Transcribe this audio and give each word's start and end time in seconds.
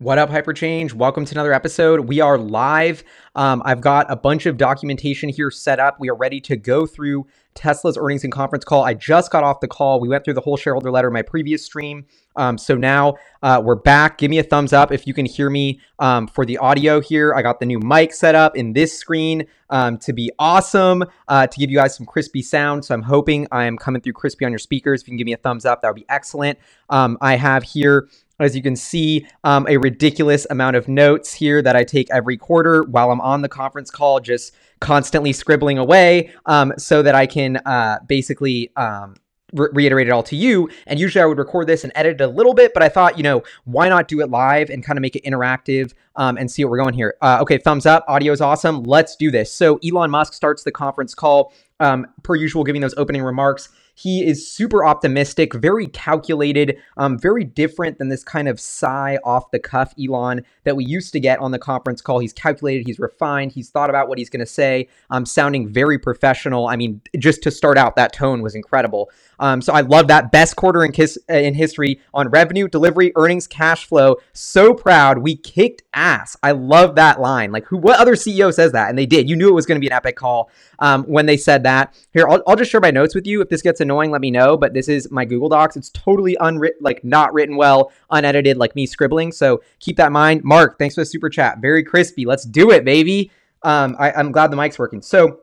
What 0.00 0.16
up, 0.16 0.30
Hyperchange? 0.30 0.92
Welcome 0.92 1.24
to 1.24 1.34
another 1.34 1.52
episode. 1.52 2.06
We 2.06 2.20
are 2.20 2.38
live. 2.38 3.02
Um, 3.34 3.60
I've 3.64 3.80
got 3.80 4.06
a 4.08 4.14
bunch 4.14 4.46
of 4.46 4.56
documentation 4.56 5.28
here 5.28 5.50
set 5.50 5.80
up. 5.80 5.98
We 5.98 6.08
are 6.08 6.14
ready 6.14 6.40
to 6.42 6.56
go 6.56 6.86
through 6.86 7.26
Tesla's 7.54 7.98
earnings 7.98 8.24
and 8.24 8.32
conference 8.32 8.64
call. 8.64 8.84
I 8.84 8.94
just 8.94 9.30
got 9.30 9.44
off 9.44 9.60
the 9.60 9.68
call. 9.68 10.00
We 10.00 10.08
went 10.08 10.24
through 10.24 10.34
the 10.34 10.40
whole 10.40 10.56
shareholder 10.56 10.90
letter 10.90 11.08
in 11.08 11.14
my 11.14 11.22
previous 11.22 11.64
stream. 11.64 12.06
Um, 12.36 12.56
so 12.56 12.76
now 12.76 13.16
uh, 13.42 13.60
we're 13.64 13.74
back. 13.74 14.18
Give 14.18 14.30
me 14.30 14.38
a 14.38 14.44
thumbs 14.44 14.72
up 14.72 14.92
if 14.92 15.06
you 15.06 15.12
can 15.12 15.26
hear 15.26 15.50
me 15.50 15.80
um, 15.98 16.28
for 16.28 16.46
the 16.46 16.58
audio 16.58 17.00
here. 17.00 17.34
I 17.34 17.42
got 17.42 17.58
the 17.58 17.66
new 17.66 17.80
mic 17.80 18.14
set 18.14 18.36
up 18.36 18.56
in 18.56 18.74
this 18.74 18.96
screen 18.96 19.46
um, 19.70 19.98
to 19.98 20.12
be 20.12 20.30
awesome, 20.38 21.04
uh, 21.26 21.48
to 21.48 21.58
give 21.58 21.70
you 21.70 21.76
guys 21.76 21.96
some 21.96 22.06
crispy 22.06 22.42
sound. 22.42 22.84
So 22.84 22.94
I'm 22.94 23.02
hoping 23.02 23.48
I 23.50 23.64
am 23.64 23.76
coming 23.76 24.00
through 24.00 24.12
crispy 24.12 24.44
on 24.44 24.52
your 24.52 24.60
speakers. 24.60 25.02
If 25.02 25.08
you 25.08 25.12
can 25.12 25.18
give 25.18 25.26
me 25.26 25.32
a 25.32 25.38
thumbs 25.38 25.64
up, 25.64 25.82
that 25.82 25.88
would 25.88 26.00
be 26.00 26.06
excellent. 26.08 26.58
Um, 26.88 27.18
I 27.20 27.36
have 27.36 27.64
here 27.64 28.08
as 28.40 28.54
you 28.54 28.62
can 28.62 28.76
see, 28.76 29.26
um, 29.44 29.66
a 29.68 29.76
ridiculous 29.78 30.46
amount 30.50 30.76
of 30.76 30.88
notes 30.88 31.34
here 31.34 31.60
that 31.60 31.74
I 31.74 31.84
take 31.84 32.08
every 32.10 32.36
quarter 32.36 32.84
while 32.84 33.10
I'm 33.10 33.20
on 33.20 33.42
the 33.42 33.48
conference 33.48 33.90
call, 33.90 34.20
just 34.20 34.54
constantly 34.80 35.32
scribbling 35.32 35.78
away 35.78 36.32
um, 36.46 36.72
so 36.78 37.02
that 37.02 37.14
I 37.14 37.26
can 37.26 37.56
uh, 37.58 37.98
basically 38.06 38.70
um, 38.76 39.16
re- 39.52 39.68
reiterate 39.72 40.08
it 40.08 40.10
all 40.10 40.22
to 40.24 40.36
you. 40.36 40.68
And 40.86 40.98
usually 40.98 41.22
I 41.22 41.26
would 41.26 41.38
record 41.38 41.66
this 41.66 41.84
and 41.84 41.92
edit 41.94 42.20
it 42.20 42.24
a 42.24 42.28
little 42.28 42.54
bit, 42.54 42.72
but 42.74 42.82
I 42.82 42.88
thought, 42.88 43.16
you 43.16 43.22
know, 43.22 43.42
why 43.64 43.88
not 43.88 44.08
do 44.08 44.20
it 44.20 44.30
live 44.30 44.70
and 44.70 44.84
kind 44.84 44.98
of 44.98 45.02
make 45.02 45.16
it 45.16 45.24
interactive 45.24 45.92
um, 46.16 46.36
and 46.36 46.50
see 46.50 46.64
what 46.64 46.70
we're 46.70 46.82
going 46.82 46.94
here. 46.94 47.16
Uh, 47.20 47.38
okay, 47.42 47.58
thumbs 47.58 47.86
up. 47.86 48.04
Audio 48.08 48.32
is 48.32 48.40
awesome. 48.40 48.82
Let's 48.82 49.16
do 49.16 49.30
this. 49.30 49.52
So 49.52 49.78
Elon 49.84 50.10
Musk 50.10 50.32
starts 50.32 50.64
the 50.64 50.72
conference 50.72 51.14
call, 51.14 51.52
um, 51.80 52.06
per 52.22 52.34
usual, 52.34 52.64
giving 52.64 52.82
those 52.82 52.94
opening 52.96 53.22
remarks. 53.22 53.68
He 53.98 54.24
is 54.24 54.48
super 54.48 54.84
optimistic, 54.84 55.52
very 55.54 55.88
calculated, 55.88 56.78
um, 56.96 57.18
very 57.18 57.42
different 57.42 57.98
than 57.98 58.08
this 58.08 58.22
kind 58.22 58.46
of 58.46 58.60
sigh 58.60 59.18
off 59.24 59.50
the 59.50 59.58
cuff 59.58 59.92
Elon 60.00 60.44
that 60.62 60.76
we 60.76 60.84
used 60.84 61.12
to 61.14 61.20
get 61.20 61.40
on 61.40 61.50
the 61.50 61.58
conference 61.58 62.00
call. 62.00 62.20
He's 62.20 62.32
calculated, 62.32 62.86
he's 62.86 63.00
refined, 63.00 63.50
he's 63.50 63.70
thought 63.70 63.90
about 63.90 64.08
what 64.08 64.18
he's 64.18 64.30
going 64.30 64.38
to 64.38 64.46
say, 64.46 64.86
um, 65.10 65.26
sounding 65.26 65.68
very 65.68 65.98
professional. 65.98 66.68
I 66.68 66.76
mean, 66.76 67.00
just 67.18 67.42
to 67.42 67.50
start 67.50 67.76
out, 67.76 67.96
that 67.96 68.12
tone 68.12 68.40
was 68.40 68.54
incredible. 68.54 69.10
Um, 69.40 69.60
so 69.60 69.72
I 69.72 69.80
love 69.80 70.06
that 70.08 70.30
best 70.30 70.54
quarter 70.54 70.84
in, 70.84 70.92
kiss, 70.92 71.18
in 71.28 71.54
history 71.54 72.00
on 72.14 72.28
revenue, 72.28 72.68
delivery, 72.68 73.12
earnings, 73.16 73.48
cash 73.48 73.86
flow. 73.86 74.16
So 74.32 74.74
proud. 74.74 75.18
We 75.18 75.36
kicked 75.36 75.82
ass. 75.92 76.36
I 76.42 76.52
love 76.52 76.94
that 76.96 77.20
line. 77.20 77.50
Like, 77.50 77.64
who? 77.66 77.78
What 77.78 77.98
other 77.98 78.14
CEO 78.14 78.52
says 78.52 78.72
that? 78.72 78.88
And 78.88 78.98
they 78.98 79.06
did. 79.06 79.28
You 79.28 79.36
knew 79.36 79.48
it 79.48 79.54
was 79.54 79.66
going 79.66 79.76
to 79.76 79.80
be 79.80 79.88
an 79.88 79.92
epic 79.92 80.16
call 80.16 80.50
um, 80.78 81.04
when 81.04 81.26
they 81.26 81.36
said 81.36 81.62
that. 81.64 81.94
Here, 82.12 82.28
I'll, 82.28 82.42
I'll 82.46 82.56
just 82.56 82.70
share 82.70 82.80
my 82.80 82.90
notes 82.90 83.14
with 83.14 83.26
you. 83.26 83.40
If 83.40 83.48
this 83.48 83.62
gets 83.62 83.80
annoying, 83.88 84.10
let 84.10 84.20
me 84.20 84.30
know. 84.30 84.56
But 84.56 84.74
this 84.74 84.88
is 84.88 85.10
my 85.10 85.24
Google 85.24 85.48
Docs. 85.48 85.76
It's 85.76 85.90
totally 85.90 86.36
unwritten, 86.40 86.80
like 86.82 87.02
not 87.02 87.32
written 87.32 87.56
well, 87.56 87.90
unedited, 88.10 88.56
like 88.56 88.76
me 88.76 88.86
scribbling. 88.86 89.32
So 89.32 89.62
keep 89.80 89.96
that 89.96 90.08
in 90.08 90.12
mind. 90.12 90.44
Mark, 90.44 90.78
thanks 90.78 90.94
for 90.94 91.00
the 91.00 91.06
super 91.06 91.30
chat. 91.30 91.58
Very 91.58 91.82
crispy. 91.82 92.26
Let's 92.26 92.44
do 92.44 92.70
it, 92.70 92.84
baby. 92.84 93.30
Um, 93.62 93.96
I, 93.98 94.12
I'm 94.12 94.30
glad 94.30 94.50
the 94.50 94.56
mic's 94.56 94.78
working. 94.78 95.02
So, 95.02 95.40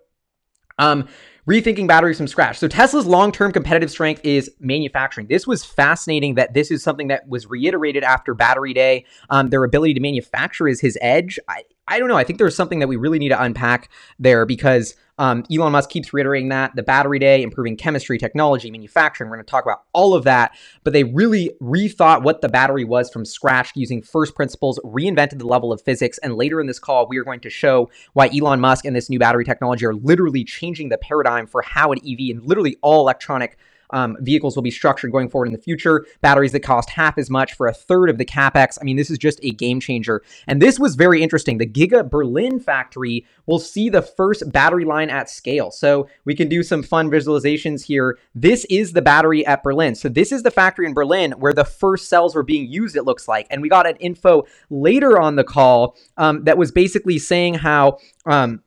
um, 0.78 1.08
rethinking 1.48 1.88
batteries 1.88 2.18
from 2.18 2.28
scratch. 2.28 2.58
So 2.58 2.68
Tesla's 2.68 3.06
long-term 3.06 3.52
competitive 3.52 3.92
strength 3.92 4.22
is 4.24 4.50
manufacturing. 4.60 5.28
This 5.28 5.46
was 5.46 5.64
fascinating 5.64 6.36
that 6.36 6.54
this 6.54 6.72
is 6.72 6.82
something 6.82 7.08
that 7.10 7.28
was 7.28 7.48
reiterated 7.48 8.04
after 8.04 8.34
Battery 8.34 8.74
Day. 8.74 9.06
Um, 9.30 9.50
their 9.50 9.64
ability 9.64 9.94
to 9.94 10.00
manufacture 10.00 10.68
is 10.68 10.82
his 10.82 10.98
edge. 11.02 11.38
I, 11.48 11.64
I 11.88 12.00
don't 12.00 12.10
know. 12.10 12.18
I 12.18 12.24
think 12.24 12.40
there's 12.40 12.56
something 12.56 12.80
that 12.80 12.88
we 12.88 12.96
really 12.96 13.20
need 13.20 13.30
to 13.30 13.42
unpack 13.42 13.92
there 14.18 14.46
because 14.46 14.96
um, 15.18 15.44
Elon 15.52 15.72
Musk 15.72 15.90
keeps 15.90 16.14
reiterating 16.14 16.50
that 16.50 16.76
the 16.76 16.84
battery 16.84 17.20
day, 17.20 17.42
improving 17.42 17.78
chemistry, 17.78 18.18
technology, 18.18 18.70
manufacturing. 18.70 19.30
We're 19.30 19.38
going 19.38 19.46
to 19.46 19.52
talk 19.52 19.64
about 19.64 19.84
all 19.94 20.14
of 20.14 20.26
that. 20.26 20.52
But 20.84 20.94
they 20.94 21.04
really 21.04 21.52
rethought 21.62 22.24
what 22.24 22.42
the 22.42 22.50
battery 22.50 22.84
was 22.84 23.10
from 23.10 23.24
scratch 23.24 23.72
using 23.76 24.02
first 24.02 24.36
principles, 24.36 24.80
reinvented 24.84 25.40
the 25.40 25.48
level 25.48 25.72
of 25.72 25.82
physics. 25.82 26.18
And 26.18 26.36
later 26.36 26.60
in 26.60 26.68
this 26.68 26.80
call, 26.80 27.08
we 27.08 27.18
are 27.18 27.24
going 27.24 27.40
to 27.42 27.50
show 27.50 27.90
why 28.14 28.30
Elon 28.30 28.60
Musk 28.60 28.86
and 28.86 28.96
this 28.96 29.10
new 29.10 29.20
battery 29.20 29.46
technology 29.46 29.86
are 29.86 29.94
literally 29.94 30.44
changing 30.44 30.90
the 30.90 30.98
paradigm 30.98 31.48
for 31.48 31.62
how 31.62 31.92
an 31.94 32.00
EV 32.00 32.36
and 32.36 32.44
literally 32.44 32.78
all 32.82 33.02
electronic 33.02 33.58
um, 33.92 34.18
vehicles 34.20 34.56
will 34.56 34.64
be 34.64 34.72
structured 34.72 35.12
going 35.12 35.30
forward 35.30 35.48
in 35.48 35.54
the 35.54 35.60
future. 35.60 36.06
Batteries 36.22 36.52
that 36.54 36.62
cost 36.62 36.90
half 36.90 37.18
as 37.18 37.30
much 37.30 37.54
for 37.54 37.68
a 37.68 37.74
third 37.74 38.10
of 38.10 38.18
the 38.18 38.26
capex. 38.26 38.78
I 38.80 38.84
mean, 38.84 38.98
this 38.98 39.10
is 39.10 39.18
just 39.18 39.40
a 39.44 39.52
game 39.52 39.80
changer. 39.80 40.22
And 40.48 40.62
this 40.62 40.80
was 40.80 40.96
very 40.96 41.22
interesting. 41.22 41.58
The 41.58 41.68
Giga 41.68 42.10
Berlin 42.10 42.60
factory 42.60 43.26
will 43.46 43.60
see 43.60 43.90
the 43.90 44.02
first 44.02 44.52
battery 44.52 44.86
line 44.86 45.10
at 45.10 45.30
scale. 45.30 45.72
So 45.72 46.08
we 46.26 46.36
can 46.36 46.50
do 46.50 46.64
some 46.64 46.84
fun 46.84 47.10
visualizations 47.10 47.86
here. 47.86 48.18
This 48.34 48.66
is 48.66 48.94
the 48.94 49.02
battery 49.02 49.46
at 49.46 49.64
Berlin. 49.64 49.96
So 49.96 50.10
this 50.10 50.32
is 50.32 50.44
the 50.44 50.52
factory 50.52 50.86
in 50.86 50.94
Berlin 50.94 51.34
where 51.34 51.54
the 51.54 51.66
first 51.66 52.10
cells 52.10 52.36
were 52.36 52.44
being 52.44 52.68
used, 52.72 52.96
it 52.96 53.04
looks 53.04 53.28
like. 53.28 53.48
And 53.50 53.62
we 53.62 53.70
got 53.70 53.88
an 53.88 53.96
info 53.98 54.44
later 54.70 55.20
on 55.20 55.36
the 55.36 55.44
call 55.44 55.96
um, 56.18 56.44
that 56.46 56.58
was 56.58 56.72
basically 56.72 57.20
saying 57.20 57.56
how. 57.56 58.00
Um, 58.26 58.62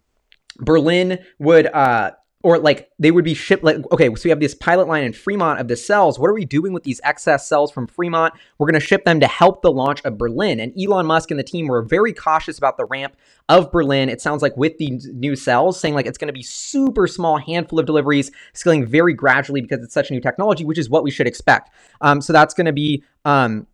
Berlin 0.61 1.25
would 1.39 1.67
uh, 1.67 2.13
or 2.43 2.59
like 2.59 2.91
they 2.99 3.11
would 3.11 3.25
be 3.25 3.35
shipped 3.35 3.65
like 3.65 3.79
okay 3.91 4.07
so 4.15 4.23
we 4.25 4.31
have 4.31 4.39
this 4.39 4.55
pilot 4.55 4.87
line 4.87 5.05
in 5.05 5.13
fremont 5.13 5.61
of 5.61 5.69
the 5.69 5.77
cells. 5.77 6.19
What 6.19 6.31
are 6.31 6.35
we 6.35 6.45
doing 6.45 6.73
with 6.73 6.85
these 6.85 7.01
excess 7.05 7.49
cells 7.49 7.73
from 7.73 7.87
fremont? 7.87 8.35
We're 8.59 8.67
going 8.67 8.81
to 8.81 8.87
ship 8.87 9.05
them 9.05 9.21
to 9.21 9.27
help 9.27 9.63
the 9.63 9.73
launch 9.73 10.01
of 10.05 10.19
berlin. 10.19 10.61
And 10.61 10.73
elon 10.81 11.07
musk 11.07 11.31
and 11.31 11.39
the 11.39 11.45
team 11.45 11.67
were 11.67 11.83
very 11.83 12.13
cautious 12.13 12.59
about 12.59 12.77
the 12.77 12.85
ramp 12.85 13.17
of 13.49 13.73
berlin 13.73 14.09
it 14.09 14.21
sounds 14.21 14.43
like 14.43 14.57
with 14.57 14.77
these 14.79 15.09
new 15.15 15.35
cells 15.35 15.81
saying 15.81 15.95
like 15.95 16.07
it's 16.07 16.19
going 16.19 16.29
to 16.29 16.33
be 16.33 16.43
super 16.43 17.07
small 17.07 17.39
handful 17.39 17.79
of 17.79 17.87
deliveries 17.87 18.31
scaling 18.53 18.87
very 18.87 19.15
gradually 19.15 19.61
because 19.61 19.83
it's 19.83 19.95
such 19.95 20.11
a 20.11 20.13
new 20.13 20.21
technology 20.21 20.65
which 20.65 20.79
is 20.79 20.89
what 20.89 21.03
we 21.03 21.11
should 21.11 21.27
expect. 21.27 21.71
Um, 22.01 22.21
so 22.21 22.33
that's 22.33 22.55
going 22.55 22.67
to 22.67 22.73
be 22.73 23.03
um, 23.25 23.67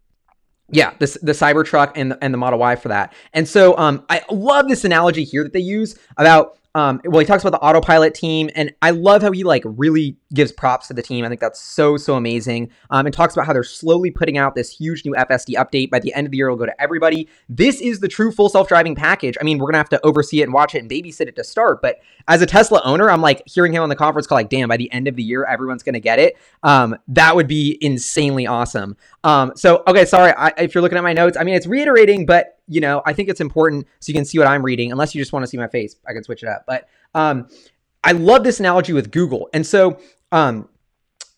yeah, 0.70 0.94
the 0.98 1.06
the 1.22 1.32
Cybertruck 1.32 1.92
and 1.94 2.12
the, 2.12 2.25
and 2.25 2.32
the 2.32 2.38
Model 2.38 2.58
Y 2.58 2.76
for 2.76 2.88
that. 2.88 3.12
And 3.32 3.46
so 3.46 3.76
um, 3.76 4.04
I 4.08 4.22
love 4.31 4.69
this 4.69 4.84
analogy 4.84 5.25
here 5.25 5.44
that 5.44 5.52
they 5.52 5.60
use 5.60 5.98
about 6.16 6.58
um, 6.77 7.01
well, 7.05 7.21
he 7.21 7.27
talks 7.27 7.45
about 7.45 7.57
the 7.57 7.65
autopilot 7.65 8.15
team, 8.15 8.51
and 8.57 8.75
I 8.83 8.91
love 8.91 9.23
how 9.23 9.31
he 9.31 9.45
like 9.45 9.62
really 9.65 10.17
gives 10.33 10.51
props 10.51 10.89
to 10.89 10.95
the 10.95 11.03
team. 11.03 11.25
I 11.25 11.29
think 11.29 11.41
that's 11.41 11.61
so 11.61 11.97
so 11.97 12.17
amazing. 12.17 12.71
Um, 12.91 13.07
and 13.07 13.15
talks 13.15 13.35
about 13.35 13.47
how 13.47 13.53
they're 13.53 13.62
slowly 13.62 14.11
putting 14.11 14.39
out 14.39 14.57
this 14.57 14.77
huge 14.77 15.05
new 15.05 15.12
FSD 15.12 15.55
update. 15.55 15.91
By 15.91 16.01
the 16.01 16.12
end 16.15 16.27
of 16.27 16.33
the 16.33 16.37
year, 16.37 16.49
it'll 16.49 16.59
go 16.59 16.67
to 16.67 16.83
everybody. 16.83 17.29
This 17.49 17.81
is 17.81 18.01
the 18.01 18.09
true 18.09 18.33
full 18.33 18.49
self 18.49 18.67
driving 18.67 18.97
package. 18.97 19.37
I 19.41 19.45
mean, 19.45 19.59
we're 19.59 19.67
gonna 19.67 19.79
have 19.79 19.89
to 19.91 20.05
oversee 20.05 20.41
it 20.41 20.45
and 20.45 20.53
watch 20.53 20.75
it 20.75 20.79
and 20.79 20.91
babysit 20.91 21.29
it 21.29 21.37
to 21.37 21.45
start. 21.45 21.81
But 21.81 22.01
as 22.27 22.43
a 22.43 22.47
Tesla 22.47 22.83
owner, 22.85 23.09
I'm 23.09 23.23
like 23.23 23.43
hearing 23.47 23.73
him 23.73 23.83
on 23.85 23.89
the 23.89 23.97
conference 23.97 24.27
call, 24.27 24.37
like, 24.37 24.49
damn, 24.49 24.69
by 24.69 24.77
the 24.77 24.91
end 24.93 25.06
of 25.06 25.15
the 25.15 25.23
year, 25.23 25.45
everyone's 25.45 25.85
gonna 25.85 26.01
get 26.01 26.19
it. 26.19 26.37
Um, 26.65 26.97
that 27.06 27.37
would 27.37 27.47
be 27.47 27.79
insanely 27.81 28.49
awesome. 28.49 28.97
Um, 29.23 29.53
so 29.55 29.85
okay, 29.87 30.05
sorry 30.05 30.33
I, 30.37 30.53
if 30.59 30.75
you're 30.75 30.83
looking 30.83 30.99
at 30.99 31.05
my 31.05 31.12
notes. 31.12 31.37
I 31.37 31.45
mean, 31.45 31.55
it's 31.55 31.69
reiterating, 31.69 32.27
but 32.27 32.59
you 32.66 32.80
know, 32.80 33.02
I 33.04 33.12
think 33.12 33.28
it's 33.28 33.41
important 33.41 33.86
so 34.00 34.10
you 34.10 34.14
can 34.14 34.25
see 34.25 34.38
what 34.38 34.48
I'm 34.48 34.64
reading. 34.64 34.91
Unless 34.91 35.14
you 35.14 35.20
just 35.20 35.32
want 35.32 35.42
to 35.42 35.47
see 35.47 35.56
my 35.56 35.69
face, 35.69 35.97
I 36.08 36.12
can 36.12 36.25
switch 36.25 36.42
it 36.42 36.48
up. 36.48 36.64
But 36.66 36.88
um, 37.14 37.48
I 38.02 38.12
love 38.12 38.44
this 38.44 38.60
analogy 38.60 38.92
with 38.92 39.10
Google, 39.10 39.48
and 39.52 39.66
so 39.66 39.98
um, 40.32 40.69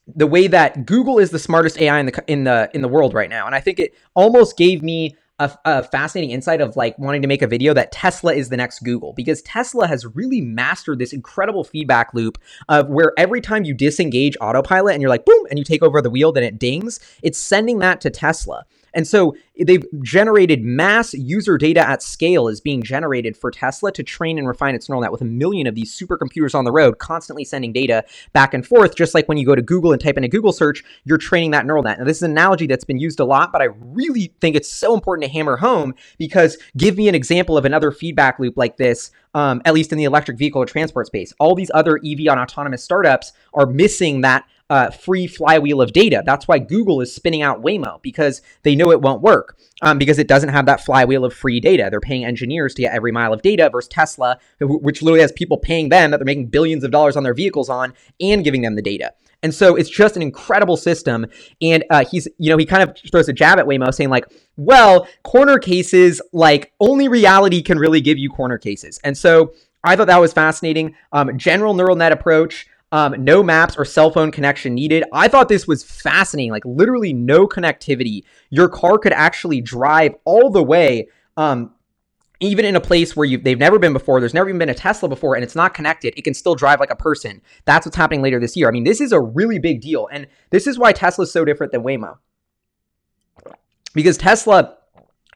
the 0.06 0.26
way 0.26 0.46
that 0.46 0.86
Google 0.86 1.18
is 1.18 1.30
the 1.30 1.38
smartest 1.38 1.78
AI 1.80 1.98
in 1.98 2.06
the 2.06 2.24
in 2.26 2.44
the 2.44 2.70
in 2.74 2.82
the 2.82 2.88
world 2.88 3.14
right 3.14 3.30
now, 3.30 3.46
and 3.46 3.54
I 3.54 3.60
think 3.60 3.78
it 3.78 3.94
almost 4.14 4.56
gave 4.56 4.82
me 4.82 5.16
a, 5.38 5.50
a, 5.64 5.82
fascinating 5.82 6.30
insight 6.30 6.60
of 6.60 6.76
like 6.76 6.98
wanting 6.98 7.22
to 7.22 7.28
make 7.28 7.42
a 7.42 7.46
video 7.46 7.74
that 7.74 7.92
Tesla 7.92 8.32
is 8.32 8.48
the 8.48 8.56
next 8.56 8.80
Google 8.80 9.12
because 9.12 9.42
Tesla 9.42 9.86
has 9.86 10.06
really 10.06 10.40
mastered 10.40 10.98
this 10.98 11.12
incredible 11.12 11.62
feedback 11.62 12.14
loop 12.14 12.38
of 12.68 12.88
where 12.88 13.12
every 13.18 13.40
time 13.40 13.64
you 13.64 13.74
disengage 13.74 14.36
autopilot 14.40 14.94
and 14.94 15.02
you're 15.02 15.10
like 15.10 15.26
boom 15.26 15.46
and 15.50 15.58
you 15.58 15.64
take 15.64 15.82
over 15.82 16.00
the 16.00 16.08
wheel 16.10 16.32
then 16.32 16.42
it 16.42 16.58
dings 16.58 17.00
it's 17.22 17.38
sending 17.38 17.80
that 17.80 18.00
to 18.00 18.08
Tesla 18.08 18.64
and 18.96 19.06
so 19.06 19.36
they've 19.60 19.84
generated 20.02 20.64
mass 20.64 21.14
user 21.14 21.58
data 21.58 21.86
at 21.86 22.02
scale 22.02 22.48
is 22.48 22.60
being 22.60 22.82
generated 22.82 23.36
for 23.36 23.50
Tesla 23.50 23.92
to 23.92 24.02
train 24.02 24.38
and 24.38 24.48
refine 24.48 24.74
its 24.74 24.88
neural 24.88 25.02
net 25.02 25.12
with 25.12 25.20
a 25.20 25.26
million 25.26 25.66
of 25.66 25.74
these 25.74 25.96
supercomputers 25.96 26.54
on 26.54 26.64
the 26.64 26.72
road 26.72 26.98
constantly 26.98 27.44
sending 27.44 27.72
data 27.72 28.04
back 28.32 28.54
and 28.54 28.66
forth. 28.66 28.96
Just 28.96 29.14
like 29.14 29.28
when 29.28 29.38
you 29.38 29.46
go 29.46 29.54
to 29.54 29.62
Google 29.62 29.92
and 29.92 30.00
type 30.00 30.16
in 30.16 30.24
a 30.24 30.28
Google 30.28 30.52
search, 30.52 30.82
you're 31.04 31.18
training 31.18 31.50
that 31.52 31.66
neural 31.66 31.82
net. 31.82 31.98
Now, 31.98 32.04
this 32.04 32.16
is 32.16 32.22
an 32.22 32.30
analogy 32.32 32.66
that's 32.66 32.84
been 32.84 32.98
used 32.98 33.20
a 33.20 33.24
lot, 33.24 33.52
but 33.52 33.62
I 33.62 33.66
really 33.80 34.32
think 34.40 34.56
it's 34.56 34.68
so 34.68 34.94
important 34.94 35.24
to 35.26 35.32
hammer 35.32 35.56
home 35.56 35.94
because 36.18 36.56
give 36.76 36.96
me 36.96 37.08
an 37.08 37.14
example 37.14 37.56
of 37.58 37.64
another 37.64 37.92
feedback 37.92 38.38
loop 38.38 38.56
like 38.56 38.78
this 38.78 39.10
um, 39.36 39.60
at 39.66 39.74
least 39.74 39.92
in 39.92 39.98
the 39.98 40.04
electric 40.04 40.38
vehicle 40.38 40.62
or 40.62 40.64
transport 40.64 41.06
space. 41.06 41.34
All 41.38 41.54
these 41.54 41.70
other 41.74 41.98
EV 41.98 42.26
on 42.30 42.38
autonomous 42.38 42.82
startups 42.82 43.34
are 43.52 43.66
missing 43.66 44.22
that 44.22 44.46
uh, 44.68 44.90
free 44.90 45.26
flywheel 45.26 45.80
of 45.80 45.92
data. 45.92 46.22
That's 46.24 46.48
why 46.48 46.58
Google 46.58 47.00
is 47.00 47.14
spinning 47.14 47.42
out 47.42 47.62
Waymo 47.62 48.02
because 48.02 48.42
they 48.62 48.74
know 48.74 48.90
it 48.90 49.00
won't 49.00 49.22
work 49.22 49.56
um, 49.82 49.98
because 49.98 50.18
it 50.18 50.28
doesn't 50.28 50.48
have 50.48 50.66
that 50.66 50.84
flywheel 50.84 51.24
of 51.24 51.32
free 51.32 51.60
data. 51.60 51.88
They're 51.90 52.00
paying 52.00 52.24
engineers 52.24 52.74
to 52.74 52.82
get 52.82 52.94
every 52.94 53.12
mile 53.12 53.32
of 53.32 53.42
data 53.42 53.70
versus 53.70 53.88
Tesla, 53.88 54.38
which 54.60 55.02
literally 55.02 55.20
has 55.20 55.32
people 55.32 55.58
paying 55.58 55.88
them 55.88 56.10
that 56.10 56.18
they're 56.18 56.24
making 56.24 56.48
billions 56.48 56.82
of 56.84 56.90
dollars 56.90 57.16
on 57.16 57.22
their 57.22 57.34
vehicles 57.34 57.68
on 57.68 57.94
and 58.20 58.42
giving 58.42 58.62
them 58.62 58.74
the 58.74 58.82
data. 58.82 59.12
And 59.42 59.54
so 59.54 59.76
it's 59.76 59.90
just 59.90 60.16
an 60.16 60.22
incredible 60.22 60.76
system. 60.76 61.26
And 61.60 61.84
uh, 61.90 62.04
he's, 62.10 62.26
you 62.38 62.50
know, 62.50 62.56
he 62.56 62.66
kind 62.66 62.82
of 62.82 62.96
throws 63.10 63.28
a 63.28 63.32
jab 63.32 63.58
at 63.58 63.66
Waymo 63.66 63.94
saying, 63.94 64.10
like, 64.10 64.24
well, 64.56 65.06
corner 65.22 65.58
cases, 65.58 66.20
like, 66.32 66.72
only 66.80 67.06
reality 67.06 67.62
can 67.62 67.78
really 67.78 68.00
give 68.00 68.18
you 68.18 68.30
corner 68.30 68.58
cases. 68.58 68.98
And 69.04 69.16
so 69.16 69.52
I 69.84 69.94
thought 69.94 70.08
that 70.08 70.20
was 70.20 70.32
fascinating. 70.32 70.96
Um, 71.12 71.38
general 71.38 71.74
neural 71.74 71.96
net 71.96 72.12
approach. 72.12 72.66
Um, 72.96 73.22
no 73.22 73.42
maps 73.42 73.76
or 73.76 73.84
cell 73.84 74.10
phone 74.10 74.32
connection 74.32 74.74
needed. 74.74 75.04
I 75.12 75.28
thought 75.28 75.50
this 75.50 75.66
was 75.66 75.84
fascinating. 75.84 76.50
Like 76.50 76.64
literally 76.64 77.12
no 77.12 77.46
connectivity. 77.46 78.22
Your 78.48 78.70
car 78.70 78.96
could 78.96 79.12
actually 79.12 79.60
drive 79.60 80.14
all 80.24 80.48
the 80.48 80.62
way. 80.62 81.08
Um, 81.36 81.74
even 82.40 82.64
in 82.64 82.74
a 82.74 82.80
place 82.80 83.14
where 83.14 83.26
you 83.26 83.36
they've 83.36 83.58
never 83.58 83.78
been 83.78 83.92
before, 83.92 84.18
there's 84.18 84.32
never 84.32 84.48
even 84.48 84.58
been 84.58 84.70
a 84.70 84.74
Tesla 84.74 85.10
before, 85.10 85.34
and 85.34 85.44
it's 85.44 85.54
not 85.54 85.74
connected, 85.74 86.14
it 86.16 86.22
can 86.22 86.32
still 86.32 86.54
drive 86.54 86.80
like 86.80 86.90
a 86.90 86.96
person. 86.96 87.42
That's 87.66 87.84
what's 87.84 87.96
happening 87.96 88.22
later 88.22 88.40
this 88.40 88.56
year. 88.56 88.66
I 88.66 88.70
mean, 88.70 88.84
this 88.84 89.02
is 89.02 89.12
a 89.12 89.20
really 89.20 89.58
big 89.58 89.82
deal, 89.82 90.08
and 90.10 90.26
this 90.48 90.66
is 90.66 90.78
why 90.78 90.92
Tesla 90.92 91.24
is 91.24 91.32
so 91.32 91.44
different 91.44 91.72
than 91.72 91.82
Waymo, 91.82 92.16
because 93.92 94.16
Tesla 94.16 94.78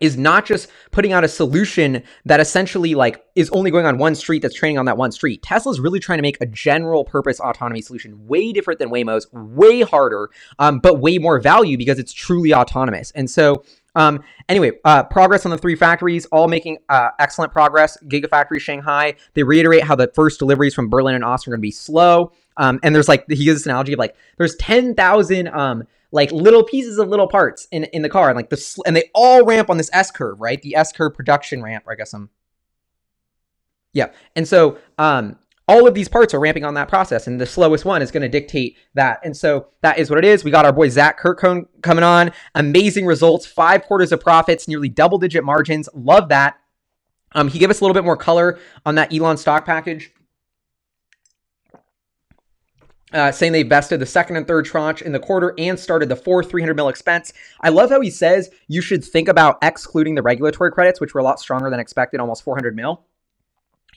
is 0.01 0.17
not 0.17 0.47
just 0.47 0.69
putting 0.91 1.13
out 1.13 1.23
a 1.23 1.29
solution 1.29 2.03
that 2.25 2.41
essentially 2.41 2.95
like 2.95 3.23
is 3.37 3.51
only 3.51 3.71
going 3.71 3.87
on 3.87 3.99
one 3.99 4.15
street 4.15 4.41
that's 4.41 4.55
training 4.55 4.79
on 4.79 4.87
that 4.87 4.97
one 4.97 5.13
street. 5.13 5.43
Tesla's 5.43 5.79
really 5.79 6.01
trying 6.01 6.19
to 6.19 6.23
make 6.23 6.41
a 6.41 6.47
general 6.47 7.05
purpose 7.05 7.39
autonomy 7.39 7.83
solution 7.83 8.27
way 8.27 8.53
different 8.53 8.81
than 8.81 8.91
Waymo's, 8.91 9.27
way 9.33 9.83
harder, 9.83 10.31
um, 10.59 10.79
but 10.79 11.01
way 11.01 11.19
more 11.19 11.39
value 11.39 11.77
because 11.77 11.99
it's 11.99 12.13
truly 12.13 12.53
autonomous. 12.55 13.11
And 13.13 13.31
so 13.31 13.63
um, 13.95 14.23
anyway, 14.49 14.73
uh, 14.85 15.03
progress 15.05 15.45
on 15.45 15.51
the 15.51 15.59
three 15.59 15.75
factories, 15.75 16.27
all 16.27 16.49
making 16.49 16.79
uh, 16.89 17.11
excellent 17.19 17.53
progress. 17.53 17.99
Gigafactory 18.05 18.61
Shanghai, 18.61 19.15
they 19.35 19.43
reiterate 19.43 19.83
how 19.83 19.97
the 19.97 20.11
first 20.15 20.39
deliveries 20.39 20.75
from 20.75 20.89
Berlin 20.89 21.15
and 21.15 21.25
Austin 21.25 21.53
are 21.53 21.57
going 21.57 21.61
to 21.61 21.67
be 21.67 21.73
slow. 21.73 22.33
Um, 22.57 22.79
and 22.83 22.95
there's 22.95 23.09
like, 23.09 23.25
he 23.29 23.45
gives 23.45 23.61
this 23.61 23.67
analogy 23.67 23.95
of 23.95 23.99
like, 23.99 24.15
there's 24.37 24.55
10,000 24.57 25.49
um, 25.49 25.85
like 26.13 26.33
little 26.33 26.65
pieces 26.65 26.99
of 26.99 27.09
little 27.09 27.29
parts 27.29 27.69
in, 27.71 27.85
in 27.85 28.03
the 28.03 28.09
car. 28.09 28.29
And 28.29 28.37
like 28.37 28.51
the, 28.51 28.57
sl- 28.57 28.83
and 28.87 28.97
they 28.97 29.11
all 29.15 29.45
ramp 29.45 29.71
on 29.71 29.77
this 29.77 29.91
S 29.93 30.11
curve, 30.11 30.41
right? 30.41 30.61
The 30.61 30.77
S 30.77 30.93
curve 30.93 31.15
production 31.15 31.63
ramp, 31.63 31.85
I 31.89 31.95
guess 31.95 32.13
I'm, 32.13 32.31
yeah. 33.93 34.11
And 34.37 34.47
so, 34.47 34.79
um, 34.99 35.37
all 35.69 35.87
of 35.87 35.95
these 35.95 36.09
parts 36.09 36.35
are 36.35 36.41
ramping 36.41 36.65
on 36.65 36.75
that 36.75 36.89
process, 36.89 37.29
and 37.29 37.41
the 37.41 37.47
slowest 37.47 37.85
one 37.85 38.03
is 38.03 38.11
going 38.11 38.25
to 38.25 38.29
dictate 38.29 38.77
that. 38.95 39.21
And 39.23 39.37
so 39.37 39.69
that 39.83 40.01
is 40.01 40.11
what 40.11 40.19
it 40.19 40.25
is. 40.25 40.43
We 40.43 40.51
got 40.51 40.65
our 40.65 40.73
boy 40.73 40.89
Zach 40.89 41.21
Kirkhorn 41.21 41.69
coming 41.81 42.03
on. 42.03 42.33
Amazing 42.57 43.07
results, 43.07 43.47
five 43.47 43.85
quarters 43.85 44.11
of 44.11 44.19
profits, 44.19 44.67
nearly 44.67 44.89
double 44.89 45.17
digit 45.17 45.45
margins. 45.45 45.89
Love 45.95 46.29
that. 46.31 46.59
Um, 47.37 47.47
he 47.47 47.61
gave 47.61 47.71
us 47.71 47.81
a 47.81 47.85
little 47.85 47.95
bit 47.95 48.03
more 48.03 48.17
color 48.17 48.59
on 48.85 48.97
that 48.97 49.15
Elon 49.15 49.37
stock 49.37 49.65
package. 49.65 50.11
Uh, 53.13 53.33
saying 53.33 53.51
they 53.51 53.65
vested 53.65 53.99
the 53.99 54.07
second 54.07 54.37
and 54.37 54.47
third 54.47 54.65
tranche 54.65 55.03
in 55.03 55.11
the 55.11 55.19
quarter 55.19 55.53
and 55.59 55.77
started 55.77 56.09
the 56.09 56.15
fourth 56.15 56.49
300 56.49 56.77
mil 56.77 56.89
expense. 56.89 57.33
I 57.61 57.71
love 57.71 57.91
how 57.91 58.01
he 58.01 58.09
says 58.09 58.51
you 58.69 58.81
should 58.81 59.05
think 59.05 59.27
about 59.27 59.59
excluding 59.63 60.15
the 60.15 60.23
regulatory 60.23 60.71
credits, 60.71 61.01
which 61.01 61.13
were 61.13 61.21
a 61.21 61.25
lot 61.25 61.41
stronger 61.41 61.71
than 61.71 61.81
expected, 61.81 62.21
almost 62.21 62.45
400 62.45 62.77
mil 62.77 63.05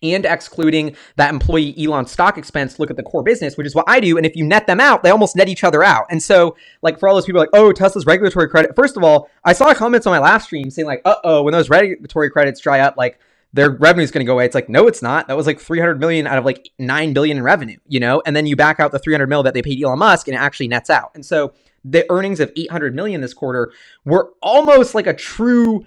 and 0.03 0.25
excluding 0.25 0.95
that 1.15 1.31
employee 1.31 1.73
Elon 1.81 2.05
stock 2.05 2.37
expense, 2.37 2.77
look 2.77 2.91
at 2.91 2.97
the 2.97 3.03
core 3.03 3.23
business, 3.23 3.57
which 3.57 3.65
is 3.65 3.73
what 3.73 3.85
I 3.87 3.99
do. 3.99 4.17
And 4.17 4.25
if 4.25 4.35
you 4.35 4.43
net 4.43 4.67
them 4.67 4.79
out, 4.79 5.01
they 5.01 5.09
almost 5.09 5.35
net 5.35 5.47
each 5.47 5.63
other 5.63 5.81
out. 5.81 6.05
And 6.09 6.21
so, 6.21 6.55
like, 6.81 6.99
for 6.99 7.07
all 7.07 7.15
those 7.15 7.25
people 7.25 7.39
like, 7.39 7.49
oh, 7.53 7.71
Tesla's 7.71 8.05
regulatory 8.05 8.49
credit. 8.49 8.75
First 8.75 8.97
of 8.97 9.03
all, 9.03 9.29
I 9.43 9.53
saw 9.53 9.73
comments 9.73 10.05
on 10.05 10.11
my 10.11 10.19
last 10.19 10.45
stream 10.45 10.69
saying, 10.69 10.87
like, 10.87 11.01
uh 11.05 11.15
oh, 11.23 11.43
when 11.43 11.53
those 11.53 11.69
regulatory 11.69 12.29
credits 12.29 12.59
dry 12.59 12.81
up, 12.81 12.97
like, 12.97 13.19
their 13.53 13.69
revenue 13.69 14.03
is 14.03 14.11
going 14.11 14.25
to 14.25 14.27
go 14.27 14.33
away. 14.33 14.45
It's 14.45 14.55
like, 14.55 14.67
no, 14.67 14.87
it's 14.87 15.01
not. 15.01 15.27
That 15.27 15.37
was 15.37 15.45
like 15.45 15.59
300 15.59 15.99
million 15.99 16.25
out 16.27 16.39
of 16.39 16.45
like 16.45 16.69
9 16.79 17.13
billion 17.13 17.37
in 17.37 17.43
revenue, 17.43 17.77
you 17.87 17.99
know? 17.99 18.21
And 18.25 18.35
then 18.35 18.45
you 18.47 18.55
back 18.55 18.79
out 18.79 18.91
the 18.91 18.99
300 18.99 19.27
mil 19.27 19.43
that 19.43 19.53
they 19.53 19.61
paid 19.61 19.81
Elon 19.81 19.99
Musk 19.99 20.27
and 20.27 20.35
it 20.35 20.39
actually 20.39 20.67
nets 20.67 20.89
out. 20.89 21.11
And 21.13 21.25
so 21.25 21.53
the 21.85 22.05
earnings 22.11 22.39
of 22.39 22.51
800 22.55 22.95
million 22.95 23.21
this 23.21 23.33
quarter 23.33 23.71
were 24.05 24.33
almost 24.41 24.95
like 24.95 25.07
a 25.07 25.13
true 25.13 25.85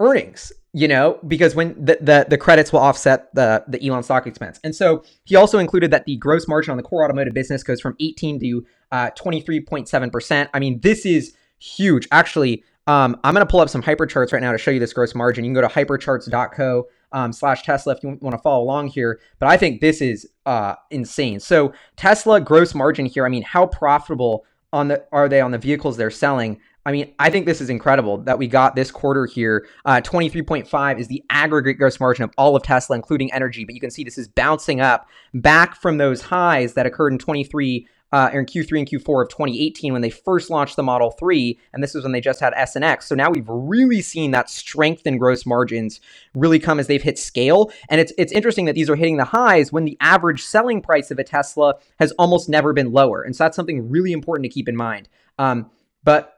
earnings 0.00 0.52
you 0.74 0.86
know, 0.86 1.18
because 1.26 1.54
when 1.54 1.74
the, 1.82 1.98
the, 2.00 2.26
the 2.28 2.36
credits 2.36 2.72
will 2.72 2.80
offset 2.80 3.34
the 3.34 3.64
the 3.66 3.84
Elon 3.84 4.02
stock 4.02 4.26
expense. 4.26 4.60
And 4.62 4.76
so 4.76 5.02
he 5.24 5.34
also 5.34 5.58
included 5.58 5.90
that 5.92 6.04
the 6.04 6.16
gross 6.16 6.46
margin 6.46 6.70
on 6.70 6.76
the 6.76 6.82
core 6.82 7.04
automotive 7.04 7.32
business 7.32 7.62
goes 7.62 7.80
from 7.80 7.96
18 7.98 8.38
to 8.40 8.66
uh, 8.92 9.10
23.7%. 9.18 10.48
I 10.52 10.58
mean, 10.58 10.80
this 10.80 11.06
is 11.06 11.34
huge. 11.58 12.06
Actually, 12.12 12.62
um, 12.86 13.18
I'm 13.24 13.34
going 13.34 13.46
to 13.46 13.50
pull 13.50 13.60
up 13.60 13.68
some 13.70 13.82
hypercharts 13.82 14.32
right 14.32 14.42
now 14.42 14.52
to 14.52 14.58
show 14.58 14.70
you 14.70 14.78
this 14.78 14.92
gross 14.92 15.14
margin. 15.14 15.44
You 15.44 15.48
can 15.48 15.54
go 15.54 15.66
to 15.66 15.74
hypercharts.co 15.74 16.86
um, 17.12 17.32
slash 17.32 17.62
Tesla 17.62 17.94
if 17.94 18.02
you 18.02 18.18
want 18.20 18.34
to 18.34 18.42
follow 18.42 18.62
along 18.62 18.88
here. 18.88 19.20
But 19.38 19.48
I 19.48 19.56
think 19.56 19.80
this 19.80 20.00
is 20.00 20.28
uh, 20.46 20.74
insane. 20.90 21.40
So 21.40 21.72
Tesla 21.96 22.40
gross 22.40 22.74
margin 22.74 23.06
here. 23.06 23.26
I 23.26 23.28
mean, 23.28 23.42
how 23.42 23.66
profitable 23.66 24.44
on 24.72 24.88
the 24.88 25.04
are 25.12 25.28
they 25.28 25.40
on 25.40 25.50
the 25.50 25.58
vehicles 25.58 25.96
they're 25.96 26.10
selling? 26.10 26.60
I 26.86 26.92
mean, 26.92 27.12
I 27.18 27.28
think 27.28 27.44
this 27.44 27.60
is 27.60 27.68
incredible 27.68 28.16
that 28.18 28.38
we 28.38 28.46
got 28.46 28.74
this 28.74 28.90
quarter 28.90 29.26
here. 29.26 29.66
Uh, 29.84 30.00
23.5 30.02 30.98
is 30.98 31.08
the 31.08 31.22
aggregate 31.28 31.76
gross 31.76 32.00
margin 32.00 32.24
of 32.24 32.30
all 32.38 32.56
of 32.56 32.62
Tesla, 32.62 32.96
including 32.96 33.30
energy. 33.30 33.66
But 33.66 33.74
you 33.74 33.80
can 33.80 33.90
see 33.90 34.04
this 34.04 34.16
is 34.16 34.26
bouncing 34.26 34.80
up 34.80 35.06
back 35.34 35.74
from 35.76 35.98
those 35.98 36.22
highs 36.22 36.72
that 36.74 36.86
occurred 36.86 37.12
in 37.12 37.18
23 37.18 37.86
uh, 38.12 38.30
in 38.32 38.46
Q3 38.46 38.78
and 38.78 38.88
Q4 38.88 39.22
of 39.22 39.28
2018 39.28 39.92
when 39.92 40.02
they 40.02 40.10
first 40.10 40.50
launched 40.50 40.76
the 40.76 40.82
Model 40.82 41.10
3, 41.10 41.58
and 41.72 41.82
this 41.82 41.94
was 41.94 42.04
when 42.04 42.12
they 42.12 42.20
just 42.20 42.40
had 42.40 42.54
S 42.54 42.76
and 42.76 42.84
X. 42.84 43.06
So 43.06 43.14
now 43.14 43.30
we've 43.30 43.48
really 43.48 44.00
seen 44.00 44.30
that 44.30 44.48
strength 44.48 45.06
in 45.06 45.18
gross 45.18 45.44
margins 45.44 46.00
really 46.34 46.58
come 46.58 46.80
as 46.80 46.86
they've 46.86 47.02
hit 47.02 47.18
scale. 47.18 47.70
And 47.90 48.00
it's 48.00 48.12
it's 48.16 48.32
interesting 48.32 48.64
that 48.64 48.74
these 48.74 48.88
are 48.88 48.96
hitting 48.96 49.16
the 49.18 49.24
highs 49.24 49.72
when 49.72 49.84
the 49.84 49.96
average 50.00 50.42
selling 50.42 50.80
price 50.80 51.10
of 51.10 51.18
a 51.18 51.24
Tesla 51.24 51.74
has 51.98 52.12
almost 52.12 52.48
never 52.48 52.72
been 52.72 52.92
lower. 52.92 53.22
And 53.22 53.36
so 53.36 53.44
that's 53.44 53.56
something 53.56 53.90
really 53.90 54.12
important 54.12 54.44
to 54.44 54.50
keep 54.50 54.68
in 54.68 54.76
mind. 54.76 55.08
Um, 55.38 55.70
but 56.04 56.34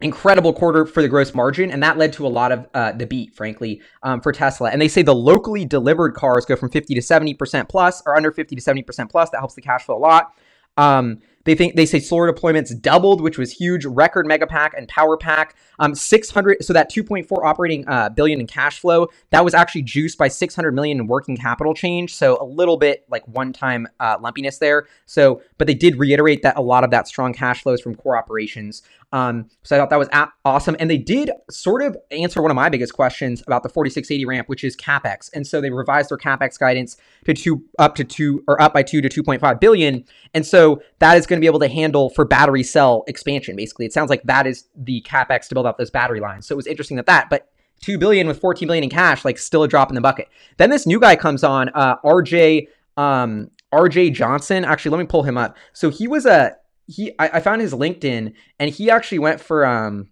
incredible 0.00 0.52
quarter 0.52 0.84
for 0.84 1.00
the 1.00 1.08
gross 1.08 1.34
margin 1.34 1.70
and 1.70 1.82
that 1.82 1.96
led 1.96 2.12
to 2.12 2.26
a 2.26 2.28
lot 2.28 2.52
of 2.52 2.66
uh, 2.74 2.92
the 2.92 3.06
beat 3.06 3.34
frankly 3.34 3.80
um, 4.02 4.20
for 4.20 4.30
tesla 4.30 4.68
and 4.68 4.80
they 4.80 4.88
say 4.88 5.00
the 5.00 5.14
locally 5.14 5.64
delivered 5.64 6.12
cars 6.12 6.44
go 6.44 6.54
from 6.54 6.68
50 6.68 6.94
to 6.94 7.00
70% 7.00 7.66
plus 7.66 8.02
or 8.04 8.14
under 8.14 8.30
50 8.30 8.54
to 8.56 8.62
70% 8.62 9.10
plus 9.10 9.30
that 9.30 9.38
helps 9.38 9.54
the 9.54 9.62
cash 9.62 9.84
flow 9.84 9.96
a 9.96 9.98
lot 9.98 10.34
um, 10.76 11.18
they 11.46 11.54
think 11.54 11.76
they 11.76 11.86
say 11.86 12.00
solar 12.00 12.30
deployments 12.30 12.78
doubled, 12.78 13.20
which 13.20 13.38
was 13.38 13.52
huge. 13.52 13.86
Record 13.86 14.26
Megapack 14.26 14.72
and 14.76 14.86
Power 14.88 15.16
Pack, 15.16 15.54
um, 15.78 15.94
600. 15.94 16.62
So 16.62 16.72
that 16.72 16.90
2.4 16.90 17.44
operating 17.44 17.88
uh, 17.88 18.08
billion 18.10 18.40
in 18.40 18.48
cash 18.48 18.80
flow 18.80 19.06
that 19.30 19.44
was 19.44 19.54
actually 19.54 19.82
juiced 19.82 20.18
by 20.18 20.26
600 20.26 20.72
million 20.72 20.98
in 20.98 21.06
working 21.06 21.36
capital 21.36 21.72
change. 21.72 22.14
So 22.14 22.36
a 22.40 22.44
little 22.44 22.76
bit 22.76 23.04
like 23.08 23.26
one-time 23.28 23.86
uh, 24.00 24.18
lumpiness 24.20 24.58
there. 24.58 24.88
So, 25.06 25.40
but 25.56 25.68
they 25.68 25.74
did 25.74 25.96
reiterate 25.98 26.42
that 26.42 26.56
a 26.56 26.62
lot 26.62 26.82
of 26.82 26.90
that 26.90 27.06
strong 27.06 27.32
cash 27.32 27.62
flows 27.62 27.80
from 27.80 27.94
core 27.94 28.16
operations. 28.16 28.82
Um, 29.12 29.48
so 29.62 29.76
I 29.76 29.78
thought 29.78 29.90
that 29.90 29.98
was 29.98 30.08
awesome. 30.44 30.76
And 30.78 30.90
they 30.90 30.98
did 30.98 31.30
sort 31.50 31.82
of 31.82 31.96
answer 32.10 32.42
one 32.42 32.50
of 32.50 32.54
my 32.54 32.68
biggest 32.68 32.92
questions 32.92 33.42
about 33.46 33.62
the 33.62 33.68
4680 33.68 34.24
ramp, 34.26 34.48
which 34.48 34.64
is 34.64 34.76
capex. 34.76 35.30
And 35.32 35.46
so 35.46 35.60
they 35.60 35.70
revised 35.70 36.10
their 36.10 36.18
capex 36.18 36.58
guidance 36.58 36.96
to 37.24 37.34
two 37.34 37.64
up 37.78 37.94
to 37.96 38.04
two 38.04 38.42
or 38.48 38.60
up 38.60 38.74
by 38.74 38.82
two 38.82 39.00
to 39.00 39.08
2.5 39.08 39.60
billion. 39.60 40.04
And 40.34 40.44
so 40.44 40.82
that 40.98 41.16
is 41.16 41.26
going 41.26 41.38
to 41.38 41.40
be 41.40 41.46
able 41.46 41.60
to 41.60 41.68
handle 41.68 42.10
for 42.10 42.24
battery 42.24 42.62
cell 42.62 43.04
expansion. 43.06 43.56
Basically, 43.56 43.86
it 43.86 43.92
sounds 43.92 44.10
like 44.10 44.22
that 44.24 44.46
is 44.46 44.64
the 44.76 45.02
capex 45.02 45.48
to 45.48 45.54
build 45.54 45.66
out 45.66 45.78
those 45.78 45.90
battery 45.90 46.20
lines. 46.20 46.46
So 46.46 46.54
it 46.54 46.56
was 46.56 46.66
interesting 46.66 46.96
that 46.96 47.06
that, 47.06 47.30
but 47.30 47.48
2 47.82 47.98
billion 47.98 48.26
with 48.26 48.40
14 48.40 48.66
billion 48.66 48.84
in 48.84 48.90
cash, 48.90 49.24
like 49.24 49.38
still 49.38 49.62
a 49.62 49.68
drop 49.68 49.90
in 49.90 49.94
the 49.94 50.00
bucket. 50.00 50.28
Then 50.56 50.70
this 50.70 50.86
new 50.86 50.98
guy 50.98 51.14
comes 51.14 51.44
on, 51.44 51.68
uh, 51.74 51.96
RJ, 52.04 52.68
um, 52.96 53.50
RJ 53.72 54.14
Johnson. 54.14 54.64
Actually, 54.64 54.92
let 54.92 54.98
me 54.98 55.06
pull 55.06 55.22
him 55.22 55.36
up. 55.36 55.56
So 55.72 55.90
he 55.90 56.08
was 56.08 56.26
a 56.26 56.56
he 56.86 57.12
I, 57.18 57.28
I 57.34 57.40
found 57.40 57.60
his 57.60 57.72
LinkedIn 57.72 58.32
and 58.58 58.70
he 58.70 58.90
actually 58.90 59.18
went 59.18 59.40
for 59.40 59.66
um 59.66 60.10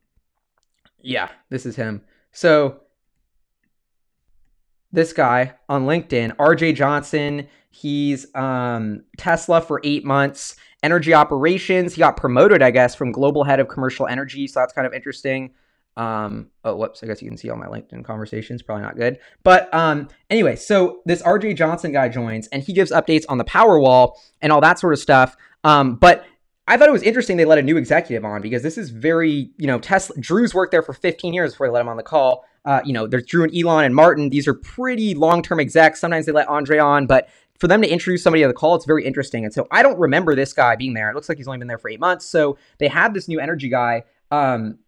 yeah, 1.00 1.28
this 1.50 1.66
is 1.66 1.76
him. 1.76 2.02
So 2.32 2.80
this 4.90 5.12
guy 5.12 5.54
on 5.68 5.84
LinkedIn, 5.84 6.36
RJ 6.36 6.74
Johnson, 6.76 7.48
he's 7.70 8.32
um 8.34 9.04
Tesla 9.18 9.60
for 9.60 9.80
8 9.84 10.04
months, 10.04 10.56
energy 10.82 11.14
operations. 11.14 11.94
He 11.94 12.00
got 12.00 12.16
promoted, 12.16 12.62
I 12.62 12.70
guess, 12.70 12.94
from 12.94 13.12
global 13.12 13.44
head 13.44 13.60
of 13.60 13.68
commercial 13.68 14.06
energy, 14.06 14.46
so 14.46 14.60
that's 14.60 14.72
kind 14.72 14.86
of 14.86 14.94
interesting. 14.94 15.52
Um, 15.96 16.50
oh, 16.64 16.74
whoops, 16.74 17.02
I 17.02 17.06
guess 17.06 17.22
you 17.22 17.28
can 17.28 17.36
see 17.36 17.48
all 17.50 17.56
my 17.56 17.66
LinkedIn 17.66 18.04
conversations. 18.04 18.62
Probably 18.62 18.82
not 18.82 18.96
good. 18.96 19.18
But 19.44 19.72
um, 19.72 20.08
anyway, 20.28 20.56
so 20.56 21.02
this 21.06 21.22
RJ 21.22 21.56
Johnson 21.56 21.92
guy 21.92 22.08
joins 22.08 22.48
and 22.48 22.62
he 22.62 22.72
gives 22.72 22.90
updates 22.90 23.24
on 23.28 23.38
the 23.38 23.44
Powerwall 23.44 24.16
and 24.42 24.52
all 24.52 24.60
that 24.60 24.78
sort 24.78 24.92
of 24.92 24.98
stuff. 24.98 25.36
Um, 25.62 25.94
but 25.94 26.24
I 26.66 26.76
thought 26.76 26.88
it 26.88 26.92
was 26.92 27.02
interesting 27.02 27.36
they 27.36 27.44
let 27.44 27.58
a 27.58 27.62
new 27.62 27.76
executive 27.76 28.24
on 28.24 28.40
because 28.40 28.62
this 28.62 28.78
is 28.78 28.90
very, 28.90 29.50
you 29.58 29.66
know, 29.66 29.78
Tesla. 29.78 30.16
Drew's 30.18 30.54
worked 30.54 30.70
there 30.70 30.82
for 30.82 30.94
15 30.94 31.34
years 31.34 31.52
before 31.52 31.66
they 31.66 31.72
let 31.72 31.82
him 31.82 31.88
on 31.88 31.96
the 31.96 32.02
call. 32.02 32.44
Uh, 32.64 32.80
you 32.84 32.92
know, 32.94 33.06
there's 33.06 33.26
Drew 33.26 33.44
and 33.44 33.54
Elon 33.54 33.84
and 33.84 33.94
Martin. 33.94 34.30
These 34.30 34.48
are 34.48 34.54
pretty 34.54 35.14
long 35.14 35.42
term 35.42 35.60
execs. 35.60 36.00
Sometimes 36.00 36.24
they 36.24 36.32
let 36.32 36.48
Andre 36.48 36.78
on, 36.78 37.06
but 37.06 37.28
for 37.58 37.68
them 37.68 37.82
to 37.82 37.88
introduce 37.88 38.22
somebody 38.22 38.42
on 38.42 38.48
the 38.48 38.54
call, 38.54 38.74
it's 38.74 38.86
very 38.86 39.04
interesting. 39.04 39.44
And 39.44 39.52
so 39.52 39.66
I 39.70 39.82
don't 39.82 39.98
remember 39.98 40.34
this 40.34 40.52
guy 40.52 40.74
being 40.74 40.94
there. 40.94 41.10
It 41.10 41.14
looks 41.14 41.28
like 41.28 41.38
he's 41.38 41.46
only 41.46 41.58
been 41.58 41.68
there 41.68 41.78
for 41.78 41.90
eight 41.90 42.00
months. 42.00 42.24
So 42.24 42.56
they 42.78 42.88
have 42.88 43.12
this 43.12 43.28
new 43.28 43.38
energy 43.38 43.68
guy. 43.68 44.04
Um, 44.30 44.78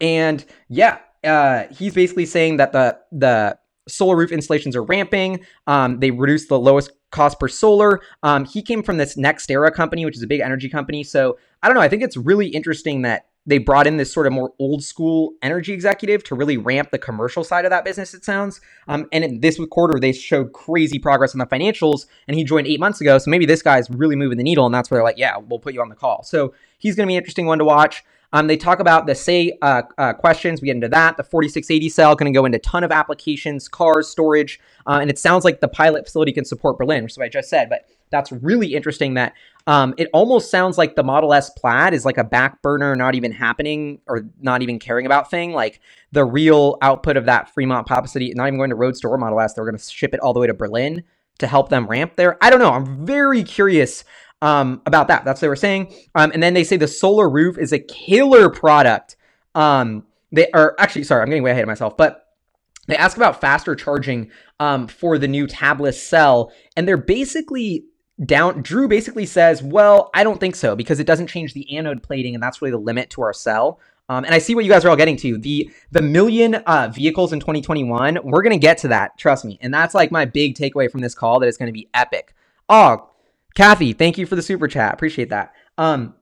and 0.00 0.44
yeah, 0.68 0.98
uh, 1.22 1.64
he's 1.70 1.94
basically 1.94 2.26
saying 2.26 2.56
that 2.56 2.72
the 2.72 2.98
the 3.12 3.58
solar 3.88 4.16
roof 4.16 4.32
installations 4.32 4.74
are 4.74 4.82
ramping. 4.82 5.44
Um, 5.66 6.00
they 6.00 6.10
reduced 6.10 6.48
the 6.48 6.58
lowest 6.58 6.90
cost 7.12 7.38
per 7.38 7.46
solar. 7.46 8.00
Um, 8.24 8.44
he 8.44 8.60
came 8.60 8.82
from 8.82 8.96
this 8.96 9.16
NextEra 9.16 9.72
company, 9.72 10.04
which 10.04 10.16
is 10.16 10.22
a 10.22 10.26
big 10.26 10.40
energy 10.40 10.68
company. 10.68 11.04
So 11.04 11.38
I 11.62 11.68
don't 11.68 11.76
know. 11.76 11.82
I 11.82 11.88
think 11.88 12.02
it's 12.02 12.16
really 12.16 12.48
interesting 12.48 13.02
that 13.02 13.26
they 13.44 13.58
brought 13.58 13.88
in 13.88 13.96
this 13.96 14.12
sort 14.12 14.26
of 14.26 14.32
more 14.32 14.52
old 14.60 14.84
school 14.84 15.34
energy 15.42 15.72
executive 15.72 16.22
to 16.24 16.34
really 16.34 16.56
ramp 16.56 16.90
the 16.90 16.98
commercial 16.98 17.42
side 17.42 17.64
of 17.64 17.70
that 17.70 17.84
business. 17.84 18.14
It 18.14 18.24
sounds. 18.24 18.60
Um, 18.86 19.08
and 19.12 19.24
in 19.24 19.40
this 19.40 19.60
quarter, 19.70 19.98
they 19.98 20.12
showed 20.12 20.52
crazy 20.52 20.98
progress 20.98 21.34
on 21.34 21.38
the 21.38 21.46
financials, 21.46 22.06
and 22.28 22.36
he 22.36 22.44
joined 22.44 22.68
eight 22.68 22.78
months 22.78 23.00
ago. 23.00 23.18
So 23.18 23.30
maybe 23.30 23.46
this 23.46 23.62
guy's 23.62 23.90
really 23.90 24.14
moving 24.16 24.38
the 24.38 24.44
needle, 24.44 24.64
and 24.64 24.74
that's 24.74 24.90
where 24.90 24.98
they're 24.98 25.04
like, 25.04 25.18
yeah, 25.18 25.36
we'll 25.36 25.58
put 25.58 25.74
you 25.74 25.80
on 25.80 25.88
the 25.88 25.96
call. 25.96 26.22
So 26.22 26.54
he's 26.78 26.94
going 26.94 27.06
to 27.06 27.10
be 27.10 27.16
an 27.16 27.18
interesting 27.18 27.46
one 27.46 27.58
to 27.58 27.64
watch. 27.64 28.04
Um, 28.32 28.46
they 28.46 28.56
talk 28.56 28.80
about 28.80 29.06
the 29.06 29.14
say 29.14 29.58
uh, 29.60 29.82
uh, 29.98 30.12
questions. 30.14 30.60
We 30.60 30.66
get 30.66 30.76
into 30.76 30.88
that. 30.88 31.16
The 31.16 31.22
4680 31.22 31.88
cell 31.88 32.14
going 32.14 32.32
to 32.32 32.36
go 32.36 32.44
into 32.44 32.56
a 32.56 32.60
ton 32.60 32.82
of 32.84 32.90
applications, 32.90 33.68
cars, 33.68 34.08
storage, 34.08 34.58
uh, 34.86 34.98
and 35.00 35.10
it 35.10 35.18
sounds 35.18 35.44
like 35.44 35.60
the 35.60 35.68
pilot 35.68 36.06
facility 36.06 36.32
can 36.32 36.44
support 36.44 36.78
Berlin, 36.78 37.02
which 37.02 37.12
is 37.12 37.18
what 37.18 37.24
I 37.24 37.28
just 37.28 37.50
said. 37.50 37.68
But 37.68 37.86
that's 38.10 38.32
really 38.32 38.74
interesting. 38.74 39.14
That 39.14 39.34
um, 39.66 39.94
it 39.98 40.08
almost 40.12 40.50
sounds 40.50 40.78
like 40.78 40.96
the 40.96 41.02
Model 41.02 41.34
S 41.34 41.50
Plaid 41.50 41.92
is 41.92 42.04
like 42.04 42.18
a 42.18 42.24
back 42.24 42.62
burner, 42.62 42.96
not 42.96 43.14
even 43.14 43.32
happening 43.32 44.00
or 44.06 44.26
not 44.40 44.62
even 44.62 44.78
caring 44.78 45.06
about 45.06 45.30
thing. 45.30 45.52
Like 45.52 45.80
the 46.12 46.24
real 46.24 46.78
output 46.80 47.16
of 47.16 47.26
that 47.26 47.52
Fremont 47.52 47.86
Papa 47.86 48.08
City, 48.08 48.32
not 48.34 48.46
even 48.46 48.58
going 48.58 48.70
to 48.70 48.76
Roadster 48.76 49.08
or 49.08 49.18
Model 49.18 49.40
S. 49.40 49.54
They're 49.54 49.64
going 49.64 49.76
to 49.76 49.84
ship 49.84 50.14
it 50.14 50.20
all 50.20 50.32
the 50.32 50.40
way 50.40 50.46
to 50.46 50.54
Berlin 50.54 51.04
to 51.38 51.46
help 51.46 51.68
them 51.68 51.86
ramp 51.86 52.16
there. 52.16 52.38
I 52.40 52.50
don't 52.50 52.60
know. 52.60 52.72
I'm 52.72 53.04
very 53.04 53.42
curious 53.42 54.04
um, 54.42 54.82
about 54.84 55.08
that. 55.08 55.24
That's 55.24 55.38
what 55.38 55.42
they 55.42 55.48
were 55.48 55.56
saying. 55.56 55.94
Um, 56.14 56.32
and 56.34 56.42
then 56.42 56.52
they 56.52 56.64
say 56.64 56.76
the 56.76 56.88
solar 56.88 57.30
roof 57.30 57.56
is 57.56 57.72
a 57.72 57.78
killer 57.78 58.50
product. 58.50 59.16
Um, 59.54 60.04
they 60.32 60.50
are 60.50 60.74
actually 60.78 61.04
sorry, 61.04 61.22
I'm 61.22 61.28
getting 61.28 61.44
way 61.44 61.52
ahead 61.52 61.62
of 61.62 61.68
myself, 61.68 61.96
but 61.96 62.26
they 62.88 62.96
ask 62.96 63.16
about 63.16 63.40
faster 63.40 63.76
charging 63.76 64.30
um, 64.58 64.88
for 64.88 65.16
the 65.16 65.28
new 65.28 65.46
tabless 65.46 65.94
cell, 65.94 66.52
and 66.76 66.86
they're 66.86 66.96
basically 66.96 67.84
down. 68.26 68.62
Drew 68.62 68.88
basically 68.88 69.24
says, 69.24 69.62
"Well, 69.62 70.10
I 70.14 70.24
don't 70.24 70.40
think 70.40 70.56
so 70.56 70.74
because 70.74 70.98
it 70.98 71.06
doesn't 71.06 71.28
change 71.28 71.54
the 71.54 71.76
anode 71.76 72.02
plating, 72.02 72.34
and 72.34 72.42
that's 72.42 72.60
really 72.60 72.72
the 72.72 72.78
limit 72.78 73.10
to 73.10 73.22
our 73.22 73.32
cell." 73.32 73.78
Um, 74.08 74.24
and 74.24 74.34
I 74.34 74.38
see 74.38 74.56
what 74.56 74.64
you 74.64 74.70
guys 74.70 74.84
are 74.84 74.90
all 74.90 74.96
getting 74.96 75.16
to 75.18 75.38
the 75.38 75.70
the 75.92 76.02
million 76.02 76.56
uh, 76.56 76.90
vehicles 76.92 77.32
in 77.32 77.38
2021. 77.38 78.18
We're 78.24 78.42
gonna 78.42 78.58
get 78.58 78.78
to 78.78 78.88
that, 78.88 79.16
trust 79.16 79.44
me. 79.44 79.58
And 79.60 79.72
that's 79.72 79.94
like 79.94 80.10
my 80.10 80.24
big 80.24 80.56
takeaway 80.56 80.90
from 80.90 81.02
this 81.02 81.14
call 81.14 81.38
that 81.38 81.46
it's 81.46 81.56
gonna 81.56 81.70
be 81.70 81.88
epic. 81.94 82.34
Oh, 82.68 83.10
Kathy, 83.54 83.92
thank 83.92 84.18
you 84.18 84.26
for 84.26 84.36
the 84.36 84.42
super 84.42 84.68
chat. 84.68 84.94
Appreciate 84.94 85.30
that. 85.30 85.54
Um, 85.78 86.14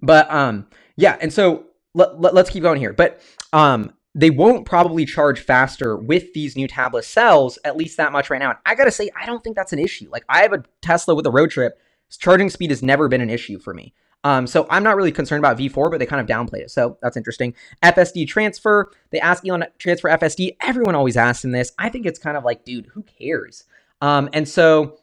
but 0.00 0.30
um, 0.30 0.66
yeah, 0.96 1.16
and 1.20 1.32
so 1.32 1.66
let, 1.94 2.20
let, 2.20 2.36
us 2.36 2.50
keep 2.50 2.62
going 2.62 2.78
here. 2.78 2.92
But 2.92 3.20
um, 3.52 3.92
they 4.14 4.30
won't 4.30 4.66
probably 4.66 5.04
charge 5.04 5.40
faster 5.40 5.96
with 5.96 6.32
these 6.34 6.56
new 6.56 6.68
tabless 6.68 7.04
cells, 7.04 7.58
at 7.64 7.76
least 7.76 7.96
that 7.96 8.12
much 8.12 8.30
right 8.30 8.38
now. 8.38 8.50
And 8.50 8.58
I 8.66 8.74
gotta 8.74 8.90
say, 8.90 9.10
I 9.20 9.26
don't 9.26 9.42
think 9.42 9.56
that's 9.56 9.72
an 9.72 9.78
issue. 9.78 10.08
Like 10.10 10.24
I 10.28 10.42
have 10.42 10.52
a 10.52 10.64
Tesla 10.82 11.14
with 11.14 11.26
a 11.26 11.30
road 11.30 11.50
trip. 11.50 11.78
Charging 12.18 12.50
speed 12.50 12.70
has 12.70 12.82
never 12.82 13.08
been 13.08 13.20
an 13.20 13.30
issue 13.30 13.58
for 13.58 13.74
me. 13.74 13.92
Um, 14.24 14.46
so 14.46 14.66
I'm 14.70 14.82
not 14.82 14.96
really 14.96 15.12
concerned 15.12 15.40
about 15.40 15.58
V4, 15.58 15.90
but 15.90 15.98
they 15.98 16.06
kind 16.06 16.20
of 16.20 16.26
downplayed 16.26 16.62
it. 16.62 16.70
So 16.70 16.98
that's 17.02 17.16
interesting. 17.16 17.54
FSD 17.82 18.26
transfer. 18.26 18.90
They 19.10 19.20
ask 19.20 19.46
Elon 19.46 19.64
transfer 19.78 20.08
FSD. 20.08 20.56
Everyone 20.60 20.94
always 20.94 21.16
asks 21.16 21.44
in 21.44 21.52
this. 21.52 21.72
I 21.78 21.88
think 21.88 22.06
it's 22.06 22.18
kind 22.18 22.36
of 22.36 22.44
like, 22.44 22.64
dude, 22.64 22.86
who 22.86 23.02
cares? 23.02 23.64
Um, 24.00 24.28
and 24.32 24.48
so 24.48 24.98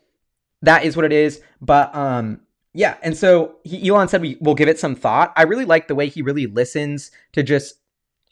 that 0.63 0.83
is 0.83 0.95
what 0.95 1.05
it 1.05 1.13
is. 1.13 1.41
But 1.61 1.95
um, 1.95 2.41
yeah, 2.73 2.97
and 3.03 3.15
so 3.15 3.57
he, 3.63 3.87
Elon 3.87 4.07
said 4.07 4.21
we 4.21 4.37
will 4.41 4.55
give 4.55 4.67
it 4.67 4.79
some 4.79 4.95
thought. 4.95 5.31
I 5.35 5.43
really 5.43 5.65
like 5.65 5.87
the 5.87 5.95
way 5.95 6.09
he 6.09 6.21
really 6.21 6.47
listens 6.47 7.11
to 7.33 7.43
just 7.43 7.75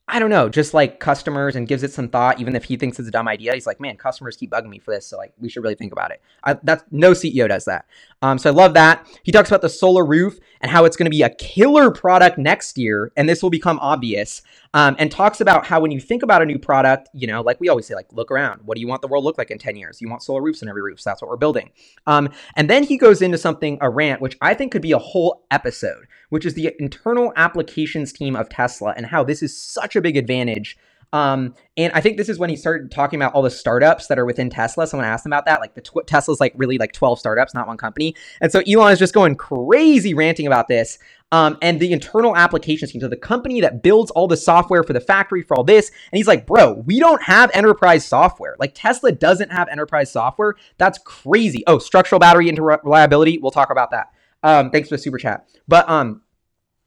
I 0.08 0.20
don't 0.20 0.30
know, 0.30 0.50
just 0.50 0.74
like 0.74 1.00
customers 1.00 1.56
and 1.56 1.68
gives 1.68 1.84
it 1.84 1.94
some 1.94 2.10
thought, 2.10 2.42
even 2.42 2.54
if 2.54 2.66
he 2.66 2.76
thinks 2.76 3.00
it's 3.00 3.08
a 3.08 3.12
dumb 3.12 3.30
idea. 3.30 3.54
He's 3.54 3.66
like, 3.66 3.80
man, 3.80 3.96
customers 3.96 4.36
keep 4.36 4.52
bugging 4.52 4.68
me 4.68 4.78
for 4.78 4.94
this, 4.94 5.08
so 5.08 5.16
like 5.16 5.32
we 5.40 5.48
should 5.48 5.64
really 5.64 5.76
think 5.76 5.94
about 5.94 6.12
it. 6.12 6.22
I, 6.44 6.56
that's 6.56 6.84
no 6.92 7.12
CEO 7.12 7.48
does 7.48 7.64
that. 7.64 7.86
Um, 8.22 8.38
so 8.38 8.50
I 8.50 8.54
love 8.54 8.74
that. 8.74 9.08
He 9.24 9.32
talks 9.32 9.50
about 9.50 9.62
the 9.62 9.70
solar 9.70 10.06
roof 10.06 10.38
and 10.60 10.70
how 10.70 10.84
it's 10.84 10.98
going 10.98 11.06
to 11.06 11.16
be 11.16 11.22
a 11.22 11.30
killer 11.30 11.92
product 11.92 12.38
next 12.38 12.78
year, 12.78 13.14
and 13.16 13.30
this 13.30 13.42
will 13.42 13.50
become 13.50 13.80
obvious. 13.80 14.42
Um, 14.74 14.96
and 15.00 15.12
talks 15.12 15.42
about 15.42 15.66
how 15.66 15.82
when 15.82 15.92
you 15.92 16.00
think 16.00 16.24
about 16.24 16.42
a 16.42 16.46
new 16.46 16.58
product, 16.58 17.10
you 17.14 17.28
know, 17.28 17.42
like 17.42 17.60
we 17.60 17.68
always 17.68 17.86
say, 17.86 17.94
like 17.94 18.08
look 18.14 18.32
around. 18.32 18.62
What 18.64 18.76
do 18.76 18.82
you 18.82 18.88
want 18.88 19.02
the 19.02 19.10
world 19.10 19.26
look 19.26 19.38
like 19.38 19.52
in 19.52 19.58
ten 19.58 19.76
years? 19.76 20.00
You 20.00 20.10
want 20.10 20.24
solar 20.24 20.42
roofs 20.42 20.62
in 20.62 20.70
every 20.70 20.82
roof. 20.82 21.02
So 21.02 21.10
that's 21.10 21.22
what 21.22 21.30
we're 21.30 21.38
building. 21.38 21.72
Um, 22.08 22.30
and 22.56 22.70
then 22.70 22.84
he 22.84 22.98
goes 22.98 23.22
into 23.22 23.38
something 23.38 23.78
a 23.82 23.90
rant, 23.90 24.22
which 24.22 24.38
I 24.42 24.54
think 24.54 24.72
could 24.72 24.82
be 24.82 24.94
a 24.94 24.98
whole 24.98 25.46
episode 25.52 26.08
which 26.32 26.46
is 26.46 26.54
the 26.54 26.74
internal 26.80 27.34
applications 27.36 28.14
team 28.14 28.38
of 28.38 28.48
Tesla 28.48 28.94
and 28.96 29.06
how 29.06 29.22
this 29.22 29.44
is 29.44 29.56
such 29.56 29.98
a 29.98 30.02
big 30.02 30.16
advantage. 30.16 30.78
Um, 31.14 31.56
and 31.76 31.92
I 31.94 32.00
think 32.00 32.18
this 32.18 32.30
is 32.30 32.40
when 32.40 32.50
he 32.50 32.56
started 32.56 32.90
talking 32.90 33.20
about 33.20 33.34
all 33.34 33.42
the 33.42 33.50
startups 33.50 34.08
that 34.08 34.18
are 34.18 34.26
within 34.26 34.50
Tesla. 34.50 34.88
Someone 34.88 35.08
asked 35.08 35.26
him 35.26 35.34
about 35.34 35.46
that. 35.46 35.60
Like 35.60 35.76
the 35.76 35.82
tw- 35.82 36.08
Tesla's 36.08 36.40
like 36.40 36.54
really 36.56 36.78
like 36.78 36.94
12 36.94 37.20
startups, 37.20 37.54
not 37.54 37.68
one 37.68 37.78
company. 37.78 38.16
And 38.40 38.52
so 38.52 38.62
Elon 38.62 38.94
is 38.94 39.00
just 39.00 39.14
going 39.14 39.36
crazy 39.36 40.14
ranting 40.14 40.48
about 40.48 40.68
this. 40.70 40.98
Um, 41.34 41.58
and 41.62 41.80
the 41.80 41.94
internal 41.94 42.36
applications 42.36 42.92
team, 42.92 43.02
so 43.02 43.08
the 43.08 43.16
company 43.16 43.62
that 43.62 43.84
builds 43.84 44.12
all 44.12 44.28
the 44.28 44.38
software 44.38 44.84
for 44.84 44.94
the 44.94 45.00
factory 45.00 45.42
for 45.42 45.58
all 45.58 45.64
this. 45.64 45.90
And 45.90 46.18
he's 46.18 46.28
like, 46.28 46.46
bro, 46.46 46.74
we 46.86 47.00
don't 47.00 47.22
have 47.24 47.52
enterprise 47.54 48.06
software. 48.06 48.56
Like 48.60 48.74
Tesla 48.76 49.12
doesn't 49.12 49.52
have 49.52 49.68
enterprise 49.70 50.12
software. 50.12 50.56
That's 50.78 50.98
crazy. 51.00 51.64
Oh, 51.68 51.80
structural 51.80 52.20
battery 52.20 52.50
into 52.50 52.62
reliability. 52.62 53.38
We'll 53.38 53.52
talk 53.52 53.70
about 53.70 53.92
that. 53.92 54.08
Um, 54.44 54.72
thanks 54.72 54.90
for 54.90 54.96
the 54.96 55.02
super 55.02 55.18
chat. 55.18 55.48
But 55.68 55.90
um, 55.90 56.22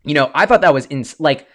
you 0.02 0.14
know, 0.14 0.30
I 0.34 0.46
thought 0.46 0.60
that 0.60 0.74
was 0.74 0.86
in 0.86 1.04
like 1.18 1.46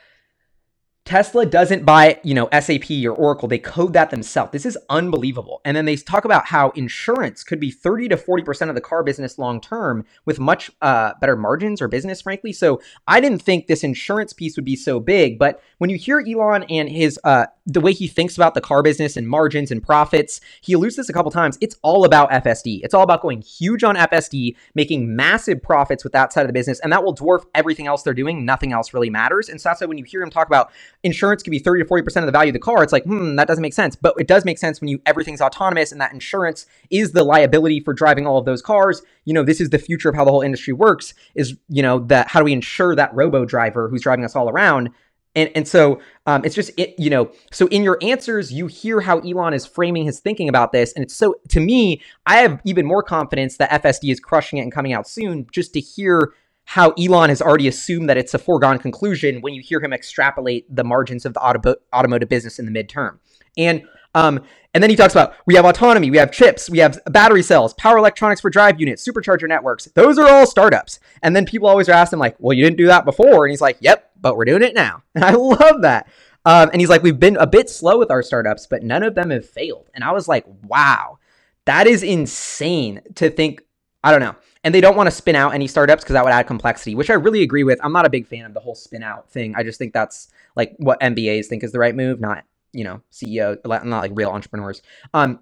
Tesla 1.09 1.43
doesn't 1.43 1.85
buy, 1.85 2.19
you 2.21 2.35
know, 2.35 2.47
SAP 2.51 2.91
or 3.03 3.13
Oracle. 3.13 3.47
They 3.47 3.57
code 3.57 3.93
that 3.93 4.11
themselves. 4.11 4.51
This 4.51 4.63
is 4.63 4.77
unbelievable. 4.91 5.59
And 5.65 5.75
then 5.75 5.85
they 5.85 5.95
talk 5.95 6.23
about 6.23 6.45
how 6.45 6.69
insurance 6.75 7.43
could 7.43 7.59
be 7.59 7.71
30 7.71 8.09
to 8.09 8.15
40% 8.15 8.69
of 8.69 8.75
the 8.75 8.81
car 8.81 9.01
business 9.01 9.39
long 9.39 9.59
term 9.59 10.05
with 10.25 10.39
much 10.39 10.69
uh, 10.83 11.13
better 11.19 11.35
margins 11.35 11.81
or 11.81 11.87
business, 11.87 12.21
frankly. 12.21 12.53
So 12.53 12.79
I 13.07 13.21
didn't 13.21 13.41
think 13.41 13.65
this 13.65 13.83
insurance 13.83 14.33
piece 14.33 14.55
would 14.55 14.65
be 14.65 14.75
so 14.75 14.99
big. 14.99 15.39
But 15.39 15.63
when 15.79 15.89
you 15.89 15.97
hear 15.97 16.19
Elon 16.19 16.61
and 16.69 16.87
his 16.87 17.19
uh, 17.23 17.47
the 17.69 17.81
way 17.81 17.93
he 17.93 18.07
thinks 18.07 18.35
about 18.35 18.55
the 18.55 18.61
car 18.61 18.81
business 18.81 19.15
and 19.15 19.27
margins 19.27 19.71
and 19.71 19.81
profits, 19.81 20.41
he 20.61 20.73
alludes 20.73 20.95
this 20.95 21.09
a 21.09 21.13
couple 21.13 21.31
times. 21.31 21.57
It's 21.61 21.75
all 21.83 22.03
about 22.03 22.31
FSD. 22.31 22.81
It's 22.83 22.93
all 22.93 23.03
about 23.03 23.21
going 23.21 23.41
huge 23.41 23.83
on 23.83 23.95
FSD, 23.95 24.55
making 24.73 25.15
massive 25.15 25.61
profits 25.61 26.03
with 26.03 26.13
that 26.13 26.33
side 26.33 26.41
of 26.41 26.47
the 26.47 26.53
business, 26.53 26.79
and 26.79 26.91
that 26.91 27.03
will 27.03 27.15
dwarf 27.15 27.45
everything 27.53 27.87
else 27.87 28.03
they're 28.03 28.13
doing. 28.13 28.45
Nothing 28.45 28.73
else 28.73 28.93
really 28.93 29.09
matters. 29.09 29.49
And 29.49 29.61
so 29.61 29.69
that's 29.69 29.81
why 29.81 29.87
when 29.87 29.97
you 29.97 30.03
hear 30.03 30.21
him 30.21 30.29
talk 30.29 30.47
about 30.47 30.71
insurance 31.03 31.43
could 31.43 31.51
be 31.51 31.59
30 31.59 31.83
to 31.83 31.89
40% 31.89 32.17
of 32.17 32.25
the 32.25 32.31
value 32.31 32.49
of 32.49 32.53
the 32.53 32.59
car, 32.59 32.83
it's 32.83 32.91
like, 32.91 33.03
hmm, 33.03 33.35
that 33.35 33.47
doesn't 33.47 33.61
make 33.61 33.73
sense. 33.73 33.95
But 33.95 34.15
it 34.19 34.27
does 34.27 34.45
make 34.45 34.57
sense 34.57 34.81
when 34.81 34.87
you 34.89 35.01
everything's 35.05 35.41
autonomous 35.41 35.91
and 35.91 36.01
that 36.01 36.13
insurance 36.13 36.65
is 36.89 37.11
the 37.11 37.23
liability 37.23 37.79
for 37.79 37.93
driving 37.93 38.27
all 38.27 38.37
of 38.37 38.45
those 38.45 38.61
cars. 38.61 39.01
You 39.25 39.33
know, 39.33 39.43
this 39.43 39.61
is 39.61 39.69
the 39.69 39.79
future 39.79 40.09
of 40.09 40.15
how 40.15 40.25
the 40.25 40.31
whole 40.31 40.41
industry 40.41 40.73
works, 40.73 41.13
is, 41.35 41.55
you 41.69 41.81
know, 41.81 41.99
that 41.99 42.27
how 42.27 42.39
do 42.39 42.45
we 42.45 42.53
insure 42.53 42.95
that 42.95 43.13
robo 43.13 43.45
driver 43.45 43.89
who's 43.89 44.01
driving 44.01 44.25
us 44.25 44.35
all 44.35 44.49
around? 44.49 44.89
And, 45.35 45.51
and 45.55 45.67
so 45.67 46.01
um, 46.25 46.43
it's 46.43 46.55
just 46.55 46.71
it, 46.75 46.95
you 46.97 47.11
know 47.11 47.31
so 47.51 47.67
in 47.67 47.83
your 47.83 47.99
answers 48.01 48.51
you 48.51 48.65
hear 48.65 48.99
how 48.99 49.19
Elon 49.19 49.53
is 49.53 49.63
framing 49.63 50.05
his 50.05 50.19
thinking 50.19 50.49
about 50.49 50.71
this 50.71 50.91
and 50.93 51.03
it's 51.03 51.15
so 51.15 51.35
to 51.49 51.59
me 51.59 52.01
I 52.25 52.37
have 52.37 52.59
even 52.65 52.87
more 52.87 53.03
confidence 53.03 53.57
that 53.57 53.69
FSD 53.83 54.11
is 54.11 54.19
crushing 54.19 54.57
it 54.57 54.63
and 54.63 54.71
coming 54.71 54.91
out 54.91 55.07
soon 55.07 55.45
just 55.51 55.71
to 55.73 55.79
hear 55.79 56.33
how 56.69 56.91
Elon 56.91 57.29
has 57.29 57.41
already 57.41 57.67
assumed 57.67 58.07
that 58.07 58.15
it's 58.15 58.35
a 58.35 58.37
foregone 58.37 58.77
conclusion 58.77 59.41
when 59.41 59.55
you 59.55 59.61
hear 59.63 59.81
him 59.81 59.91
extrapolate 59.91 60.67
the 60.69 60.83
margins 60.83 61.25
of 61.25 61.33
the 61.33 61.41
auto- 61.41 61.73
automotive 61.91 62.29
business 62.29 62.59
in 62.59 62.71
the 62.71 62.71
midterm. 62.71 63.17
And 63.57 63.87
um, 64.13 64.43
and 64.75 64.83
then 64.83 64.91
he 64.91 64.95
talks 64.95 65.15
about 65.15 65.33
we 65.47 65.55
have 65.55 65.65
autonomy, 65.65 66.11
we 66.11 66.17
have 66.17 66.31
chips, 66.31 66.69
we 66.69 66.77
have 66.77 66.99
battery 67.07 67.41
cells, 67.41 67.73
power 67.73 67.97
electronics 67.97 68.41
for 68.41 68.51
drive 68.51 68.79
units, 68.79 69.03
supercharger 69.03 69.47
networks. 69.47 69.85
Those 69.95 70.19
are 70.19 70.29
all 70.29 70.45
startups. 70.45 70.99
And 71.23 71.35
then 71.35 71.43
people 71.43 71.67
always 71.67 71.89
are 71.89 71.93
asking 71.93 72.19
like, 72.19 72.35
well, 72.37 72.55
you 72.55 72.63
didn't 72.63 72.77
do 72.77 72.85
that 72.85 73.03
before, 73.03 73.45
and 73.45 73.51
he's 73.51 73.61
like, 73.61 73.77
yep, 73.79 74.11
but 74.21 74.37
we're 74.37 74.45
doing 74.45 74.61
it 74.61 74.75
now. 74.75 75.01
And 75.15 75.25
I 75.25 75.31
love 75.31 75.81
that. 75.81 76.07
Um, 76.45 76.69
and 76.71 76.79
he's 76.79 76.89
like, 76.89 77.01
we've 77.01 77.19
been 77.19 77.37
a 77.37 77.47
bit 77.47 77.67
slow 77.71 77.97
with 77.97 78.11
our 78.11 78.21
startups, 78.21 78.67
but 78.67 78.83
none 78.83 79.01
of 79.01 79.15
them 79.15 79.31
have 79.31 79.49
failed. 79.49 79.89
And 79.95 80.03
I 80.03 80.11
was 80.11 80.27
like, 80.27 80.45
wow, 80.65 81.17
that 81.65 81.87
is 81.87 82.03
insane 82.03 83.01
to 83.15 83.31
think. 83.31 83.63
I 84.03 84.11
don't 84.11 84.21
know 84.21 84.35
and 84.63 84.75
they 84.75 84.81
don't 84.81 84.97
want 84.97 85.07
to 85.07 85.11
spin 85.11 85.35
out 85.35 85.53
any 85.53 85.67
startups 85.67 86.03
because 86.03 86.13
that 86.13 86.23
would 86.23 86.33
add 86.33 86.47
complexity, 86.47 86.95
which 86.95 87.09
I 87.09 87.13
really 87.13 87.43
agree 87.43 87.63
with. 87.63 87.79
I'm 87.83 87.93
not 87.93 88.05
a 88.05 88.09
big 88.09 88.27
fan 88.27 88.45
of 88.45 88.53
the 88.53 88.59
whole 88.59 88.75
spin 88.75 89.03
out 89.03 89.29
thing. 89.29 89.55
I 89.55 89.63
just 89.63 89.79
think 89.79 89.93
that's 89.93 90.27
like 90.55 90.75
what 90.77 90.99
MBAs 90.99 91.45
think 91.45 91.63
is 91.63 91.71
the 91.71 91.79
right 91.79 91.95
move, 91.95 92.19
not 92.19 92.43
you 92.73 92.83
know 92.83 93.01
CEO, 93.11 93.57
not 93.65 94.01
like 94.01 94.11
real 94.13 94.29
entrepreneurs. 94.29 94.81
Um, 95.13 95.39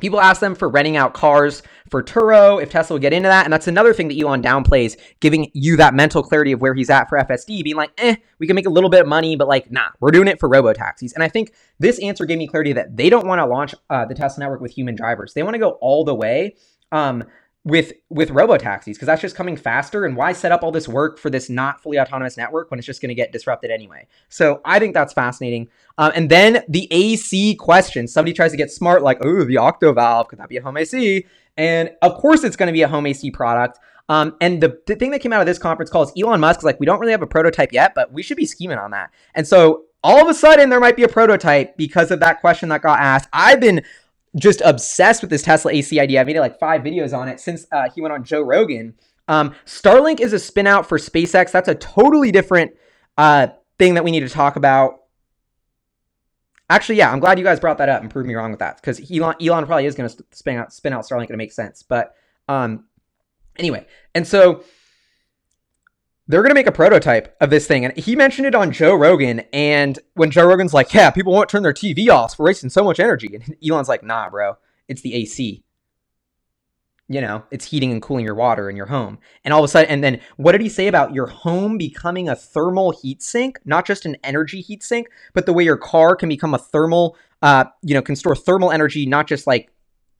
people 0.00 0.20
ask 0.20 0.40
them 0.40 0.54
for 0.54 0.68
renting 0.68 0.96
out 0.96 1.14
cars 1.14 1.62
for 1.88 2.02
Turo 2.02 2.62
if 2.62 2.70
Tesla 2.70 2.94
will 2.94 3.00
get 3.00 3.12
into 3.12 3.28
that, 3.28 3.44
and 3.44 3.52
that's 3.52 3.66
another 3.66 3.92
thing 3.92 4.08
that 4.08 4.20
Elon 4.20 4.42
downplays, 4.42 4.96
giving 5.20 5.50
you 5.52 5.76
that 5.76 5.94
mental 5.94 6.22
clarity 6.22 6.52
of 6.52 6.60
where 6.60 6.74
he's 6.74 6.90
at 6.90 7.08
for 7.08 7.18
FSD, 7.18 7.64
being 7.64 7.76
like, 7.76 7.90
eh, 7.98 8.16
we 8.38 8.46
can 8.46 8.54
make 8.54 8.66
a 8.66 8.70
little 8.70 8.90
bit 8.90 9.00
of 9.00 9.08
money, 9.08 9.36
but 9.36 9.48
like, 9.48 9.70
nah, 9.70 9.88
we're 10.00 10.10
doing 10.10 10.28
it 10.28 10.38
for 10.38 10.48
robo 10.48 10.72
taxis. 10.72 11.12
And 11.12 11.22
I 11.22 11.28
think 11.28 11.52
this 11.78 11.98
answer 12.00 12.24
gave 12.24 12.38
me 12.38 12.46
clarity 12.46 12.72
that 12.72 12.96
they 12.96 13.10
don't 13.10 13.26
want 13.26 13.40
to 13.40 13.46
launch 13.46 13.74
uh, 13.90 14.04
the 14.04 14.14
Tesla 14.14 14.44
network 14.44 14.60
with 14.60 14.72
human 14.72 14.94
drivers. 14.94 15.34
They 15.34 15.42
want 15.42 15.54
to 15.54 15.60
go 15.60 15.70
all 15.80 16.04
the 16.04 16.14
way. 16.14 16.54
Um, 16.92 17.24
with 17.64 17.92
with 18.10 18.30
robo 18.30 18.58
taxis 18.58 18.96
because 18.96 19.06
that's 19.06 19.22
just 19.22 19.34
coming 19.34 19.56
faster 19.56 20.04
and 20.04 20.16
why 20.16 20.32
set 20.32 20.52
up 20.52 20.62
all 20.62 20.70
this 20.70 20.86
work 20.86 21.18
for 21.18 21.30
this 21.30 21.48
not 21.48 21.80
fully 21.82 21.98
autonomous 21.98 22.36
network 22.36 22.70
when 22.70 22.78
it's 22.78 22.86
just 22.86 23.00
going 23.00 23.08
to 23.08 23.14
get 23.14 23.32
disrupted 23.32 23.70
anyway 23.70 24.06
so 24.28 24.60
i 24.66 24.78
think 24.78 24.92
that's 24.92 25.14
fascinating 25.14 25.66
um, 25.96 26.12
and 26.14 26.30
then 26.30 26.62
the 26.68 26.86
ac 26.90 27.54
question 27.54 28.06
somebody 28.06 28.34
tries 28.34 28.50
to 28.50 28.56
get 28.58 28.70
smart 28.70 29.02
like 29.02 29.18
oh 29.24 29.44
the 29.44 29.56
octo 29.56 29.92
valve 29.94 30.28
could 30.28 30.38
that 30.38 30.48
be 30.48 30.58
a 30.58 30.62
home 30.62 30.76
ac 30.76 31.26
and 31.56 31.90
of 32.02 32.14
course 32.14 32.44
it's 32.44 32.56
going 32.56 32.66
to 32.66 32.72
be 32.72 32.82
a 32.82 32.88
home 32.88 33.06
ac 33.06 33.30
product 33.30 33.78
Um, 34.08 34.36
and 34.40 34.62
the, 34.62 34.78
the 34.86 34.96
thing 34.96 35.12
that 35.12 35.20
came 35.20 35.32
out 35.32 35.40
of 35.40 35.46
this 35.46 35.58
conference 35.58 35.90
call 35.90 36.02
is 36.02 36.12
Elon 36.20 36.40
Musk 36.40 36.60
is 36.60 36.64
like, 36.64 36.78
we 36.78 36.84
don't 36.84 37.00
really 37.00 37.12
have 37.12 37.22
a 37.22 37.26
prototype 37.26 37.72
yet, 37.72 37.94
but 37.94 38.12
we 38.12 38.22
should 38.22 38.36
be 38.36 38.44
scheming 38.44 38.76
on 38.76 38.90
that. 38.90 39.10
And 39.34 39.46
so 39.46 39.84
all 40.02 40.20
of 40.20 40.28
a 40.28 40.34
sudden, 40.34 40.68
there 40.68 40.80
might 40.80 40.96
be 40.96 41.04
a 41.04 41.08
prototype 41.08 41.78
because 41.78 42.10
of 42.10 42.20
that 42.20 42.42
question 42.42 42.68
that 42.68 42.82
got 42.82 43.00
asked. 43.00 43.30
I've 43.32 43.60
been 43.60 43.82
just 44.36 44.60
obsessed 44.64 45.22
with 45.22 45.30
this 45.30 45.42
Tesla 45.42 45.72
AC 45.72 45.98
idea. 46.00 46.20
I 46.20 46.24
made 46.24 46.38
like 46.38 46.58
five 46.58 46.82
videos 46.82 47.16
on 47.16 47.28
it 47.28 47.40
since 47.40 47.66
uh, 47.70 47.88
he 47.94 48.00
went 48.00 48.12
on 48.12 48.24
Joe 48.24 48.42
Rogan. 48.42 48.94
Um, 49.28 49.54
Starlink 49.64 50.20
is 50.20 50.32
a 50.32 50.38
spin 50.38 50.66
out 50.66 50.88
for 50.88 50.98
SpaceX. 50.98 51.50
That's 51.50 51.68
a 51.68 51.74
totally 51.74 52.32
different 52.32 52.72
uh, 53.16 53.48
thing 53.78 53.94
that 53.94 54.04
we 54.04 54.10
need 54.10 54.20
to 54.20 54.28
talk 54.28 54.56
about. 54.56 55.00
Actually, 56.68 56.96
yeah, 56.96 57.12
I'm 57.12 57.20
glad 57.20 57.38
you 57.38 57.44
guys 57.44 57.60
brought 57.60 57.78
that 57.78 57.88
up 57.88 58.00
and 58.00 58.10
proved 58.10 58.26
me 58.26 58.34
wrong 58.34 58.50
with 58.50 58.60
that 58.60 58.76
because 58.76 59.00
Elon 59.10 59.34
Elon 59.40 59.66
probably 59.66 59.86
is 59.86 59.94
going 59.94 60.08
to 60.08 60.24
spin 60.32 60.56
out 60.56 60.72
spin 60.72 60.92
out 60.92 61.04
Starlink 61.04 61.30
it 61.30 61.36
makes 61.36 61.54
sense. 61.54 61.82
But 61.82 62.14
um, 62.48 62.84
anyway, 63.56 63.86
and 64.14 64.26
so 64.26 64.64
they're 66.26 66.42
going 66.42 66.50
to 66.50 66.54
make 66.54 66.66
a 66.66 66.72
prototype 66.72 67.36
of 67.40 67.50
this 67.50 67.66
thing. 67.66 67.84
And 67.84 67.96
he 67.96 68.16
mentioned 68.16 68.46
it 68.46 68.54
on 68.54 68.72
Joe 68.72 68.94
Rogan. 68.94 69.42
And 69.52 69.98
when 70.14 70.30
Joe 70.30 70.46
Rogan's 70.46 70.72
like, 70.72 70.94
yeah, 70.94 71.10
people 71.10 71.32
won't 71.32 71.48
turn 71.48 71.62
their 71.62 71.74
TV 71.74 72.08
off. 72.08 72.38
We're 72.38 72.46
wasting 72.46 72.70
so 72.70 72.82
much 72.84 72.98
energy. 72.98 73.34
And 73.34 73.56
Elon's 73.66 73.88
like, 73.88 74.02
nah, 74.02 74.30
bro, 74.30 74.56
it's 74.88 75.02
the 75.02 75.14
AC 75.14 75.64
you 77.08 77.20
know, 77.20 77.44
it's 77.50 77.66
heating 77.66 77.92
and 77.92 78.00
cooling 78.00 78.24
your 78.24 78.34
water 78.34 78.70
in 78.70 78.76
your 78.76 78.86
home. 78.86 79.18
And 79.44 79.52
all 79.52 79.60
of 79.60 79.64
a 79.64 79.68
sudden, 79.68 79.90
and 79.90 80.02
then 80.02 80.20
what 80.36 80.52
did 80.52 80.62
he 80.62 80.70
say 80.70 80.86
about 80.86 81.12
your 81.12 81.26
home 81.26 81.76
becoming 81.76 82.28
a 82.28 82.36
thermal 82.36 82.92
heat 82.92 83.22
sink? 83.22 83.58
Not 83.64 83.86
just 83.86 84.06
an 84.06 84.16
energy 84.24 84.62
heat 84.62 84.82
sink, 84.82 85.08
but 85.34 85.44
the 85.44 85.52
way 85.52 85.64
your 85.64 85.76
car 85.76 86.16
can 86.16 86.30
become 86.30 86.54
a 86.54 86.58
thermal, 86.58 87.16
uh, 87.42 87.64
you 87.82 87.92
know, 87.92 88.00
can 88.00 88.16
store 88.16 88.34
thermal 88.34 88.72
energy, 88.72 89.04
not 89.04 89.26
just 89.26 89.46
like 89.46 89.70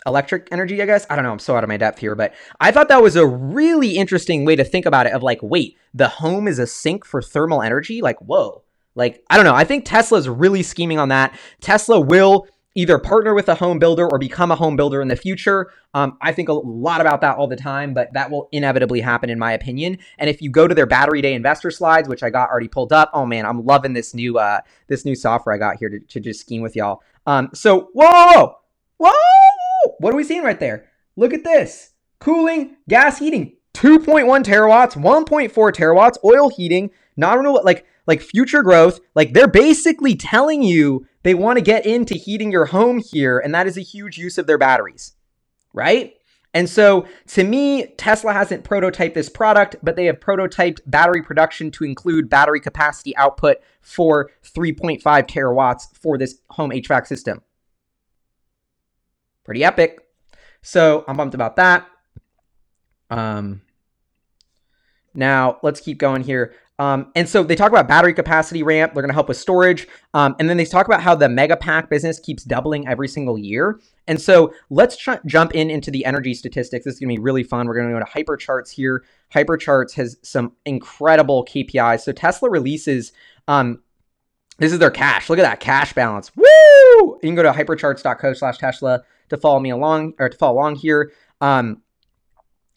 electric 0.06 0.48
energy, 0.50 0.82
I 0.82 0.86
guess. 0.86 1.06
I 1.08 1.16
don't 1.16 1.24
know. 1.24 1.32
I'm 1.32 1.38
so 1.38 1.56
out 1.56 1.64
of 1.64 1.68
my 1.68 1.76
depth 1.76 1.98
here, 1.98 2.14
but 2.14 2.34
I 2.60 2.70
thought 2.70 2.88
that 2.88 3.02
was 3.02 3.16
a 3.16 3.26
really 3.26 3.96
interesting 3.96 4.44
way 4.44 4.56
to 4.56 4.64
think 4.64 4.86
about 4.86 5.06
it 5.06 5.12
of 5.12 5.22
like, 5.22 5.40
wait, 5.42 5.78
the 5.94 6.08
home 6.08 6.46
is 6.48 6.58
a 6.58 6.66
sink 6.66 7.04
for 7.04 7.22
thermal 7.22 7.62
energy? 7.62 8.02
Like, 8.02 8.18
whoa. 8.18 8.62
Like, 8.94 9.24
I 9.28 9.36
don't 9.36 9.44
know. 9.44 9.54
I 9.54 9.64
think 9.64 9.84
Tesla's 9.84 10.28
really 10.28 10.62
scheming 10.62 10.98
on 10.98 11.08
that. 11.08 11.36
Tesla 11.60 12.00
will 12.00 12.46
either 12.74 12.98
partner 12.98 13.34
with 13.34 13.48
a 13.48 13.54
home 13.54 13.78
builder 13.78 14.08
or 14.10 14.18
become 14.18 14.50
a 14.50 14.56
home 14.56 14.76
builder 14.76 15.00
in 15.00 15.08
the 15.08 15.16
future. 15.16 15.70
Um, 15.94 16.18
I 16.20 16.32
think 16.32 16.48
a 16.48 16.52
lot 16.52 17.00
about 17.00 17.20
that 17.20 17.36
all 17.36 17.46
the 17.46 17.56
time, 17.56 17.94
but 17.94 18.12
that 18.14 18.30
will 18.30 18.48
inevitably 18.52 19.00
happen 19.00 19.30
in 19.30 19.38
my 19.38 19.52
opinion. 19.52 19.98
And 20.18 20.28
if 20.28 20.42
you 20.42 20.50
go 20.50 20.66
to 20.66 20.74
their 20.74 20.86
Battery 20.86 21.22
Day 21.22 21.34
investor 21.34 21.70
slides, 21.70 22.08
which 22.08 22.22
I 22.22 22.30
got 22.30 22.50
already 22.50 22.68
pulled 22.68 22.92
up, 22.92 23.10
oh 23.14 23.26
man, 23.26 23.46
I'm 23.46 23.64
loving 23.64 23.92
this 23.92 24.12
new 24.12 24.38
uh, 24.38 24.60
this 24.88 25.04
new 25.04 25.14
software 25.14 25.54
I 25.54 25.58
got 25.58 25.76
here 25.76 25.88
to, 25.88 26.00
to 26.00 26.20
just 26.20 26.40
scheme 26.40 26.62
with 26.62 26.74
y'all. 26.74 27.02
Um, 27.26 27.50
so 27.54 27.90
whoa, 27.94 28.56
whoa, 28.98 29.12
what 30.04 30.12
are 30.12 30.18
we 30.18 30.24
seeing 30.24 30.42
right 30.42 30.60
there? 30.60 30.84
Look 31.16 31.32
at 31.32 31.44
this: 31.44 31.94
cooling, 32.18 32.76
gas 32.90 33.20
heating, 33.20 33.56
2.1 33.72 34.44
terawatts, 34.44 34.96
1.4 34.96 35.50
terawatts, 35.72 36.18
oil 36.22 36.50
heating, 36.50 36.90
not 37.16 37.38
renewable, 37.38 37.62
like 37.64 37.86
like 38.06 38.20
future 38.20 38.62
growth. 38.62 39.00
Like 39.14 39.32
they're 39.32 39.48
basically 39.48 40.14
telling 40.14 40.62
you 40.62 41.06
they 41.22 41.32
want 41.32 41.56
to 41.56 41.64
get 41.64 41.86
into 41.86 42.18
heating 42.18 42.52
your 42.52 42.66
home 42.66 42.98
here, 42.98 43.38
and 43.38 43.54
that 43.54 43.66
is 43.66 43.78
a 43.78 43.80
huge 43.80 44.18
use 44.18 44.36
of 44.36 44.46
their 44.46 44.58
batteries, 44.58 45.14
right? 45.72 46.12
And 46.52 46.68
so 46.68 47.06
to 47.28 47.42
me, 47.42 47.86
Tesla 47.96 48.34
hasn't 48.34 48.62
prototyped 48.62 49.14
this 49.14 49.30
product, 49.30 49.76
but 49.82 49.96
they 49.96 50.04
have 50.04 50.20
prototyped 50.20 50.80
battery 50.84 51.22
production 51.22 51.70
to 51.70 51.84
include 51.84 52.28
battery 52.28 52.60
capacity 52.60 53.16
output 53.16 53.56
for 53.80 54.30
3.5 54.44 55.00
terawatts 55.02 55.96
for 55.96 56.18
this 56.18 56.40
home 56.50 56.72
HVAC 56.72 57.06
system. 57.06 57.40
Pretty 59.44 59.64
epic. 59.64 60.00
So 60.62 61.04
I'm 61.06 61.16
pumped 61.16 61.34
about 61.34 61.56
that. 61.56 61.86
Um, 63.10 63.62
now 65.14 65.58
let's 65.62 65.80
keep 65.80 65.98
going 65.98 66.22
here. 66.22 66.54
Um, 66.78 67.12
and 67.14 67.28
so 67.28 67.44
they 67.44 67.54
talk 67.54 67.70
about 67.70 67.86
battery 67.86 68.12
capacity 68.14 68.64
ramp. 68.64 68.94
They're 68.94 69.02
going 69.02 69.10
to 69.10 69.14
help 69.14 69.28
with 69.28 69.36
storage. 69.36 69.86
Um, 70.12 70.34
and 70.40 70.50
then 70.50 70.56
they 70.56 70.64
talk 70.64 70.86
about 70.86 71.02
how 71.02 71.14
the 71.14 71.28
mega 71.28 71.56
pack 71.56 71.88
business 71.88 72.18
keeps 72.18 72.42
doubling 72.42 72.88
every 72.88 73.06
single 73.06 73.38
year. 73.38 73.78
And 74.08 74.20
so 74.20 74.52
let's 74.70 74.96
jump 75.24 75.54
in 75.54 75.70
into 75.70 75.92
the 75.92 76.04
energy 76.04 76.34
statistics. 76.34 76.84
This 76.84 76.94
is 76.94 77.00
going 77.00 77.10
to 77.10 77.16
be 77.16 77.22
really 77.22 77.44
fun. 77.44 77.68
We're 77.68 77.74
going 77.74 77.88
to 77.88 77.94
go 77.94 78.04
to 78.04 78.10
Hypercharts 78.10 78.70
here. 78.70 79.04
Hypercharts 79.32 79.94
has 79.94 80.16
some 80.22 80.52
incredible 80.64 81.44
KPIs. 81.44 82.00
So 82.00 82.10
Tesla 82.10 82.50
releases, 82.50 83.12
um, 83.46 83.80
this 84.58 84.72
is 84.72 84.78
their 84.78 84.90
cash. 84.90 85.28
Look 85.28 85.38
at 85.38 85.42
that 85.42 85.60
cash 85.60 85.92
balance. 85.92 86.30
Woo! 86.36 86.44
You 86.44 87.18
can 87.22 87.34
go 87.34 87.42
to 87.42 87.52
hypercharts.co 87.52 88.32
slash 88.34 88.58
Tesla 88.58 89.02
to 89.30 89.36
follow 89.36 89.60
me 89.60 89.70
along 89.70 90.14
or 90.18 90.28
to 90.28 90.36
follow 90.36 90.54
along 90.54 90.76
here. 90.76 91.12
Um, 91.40 91.82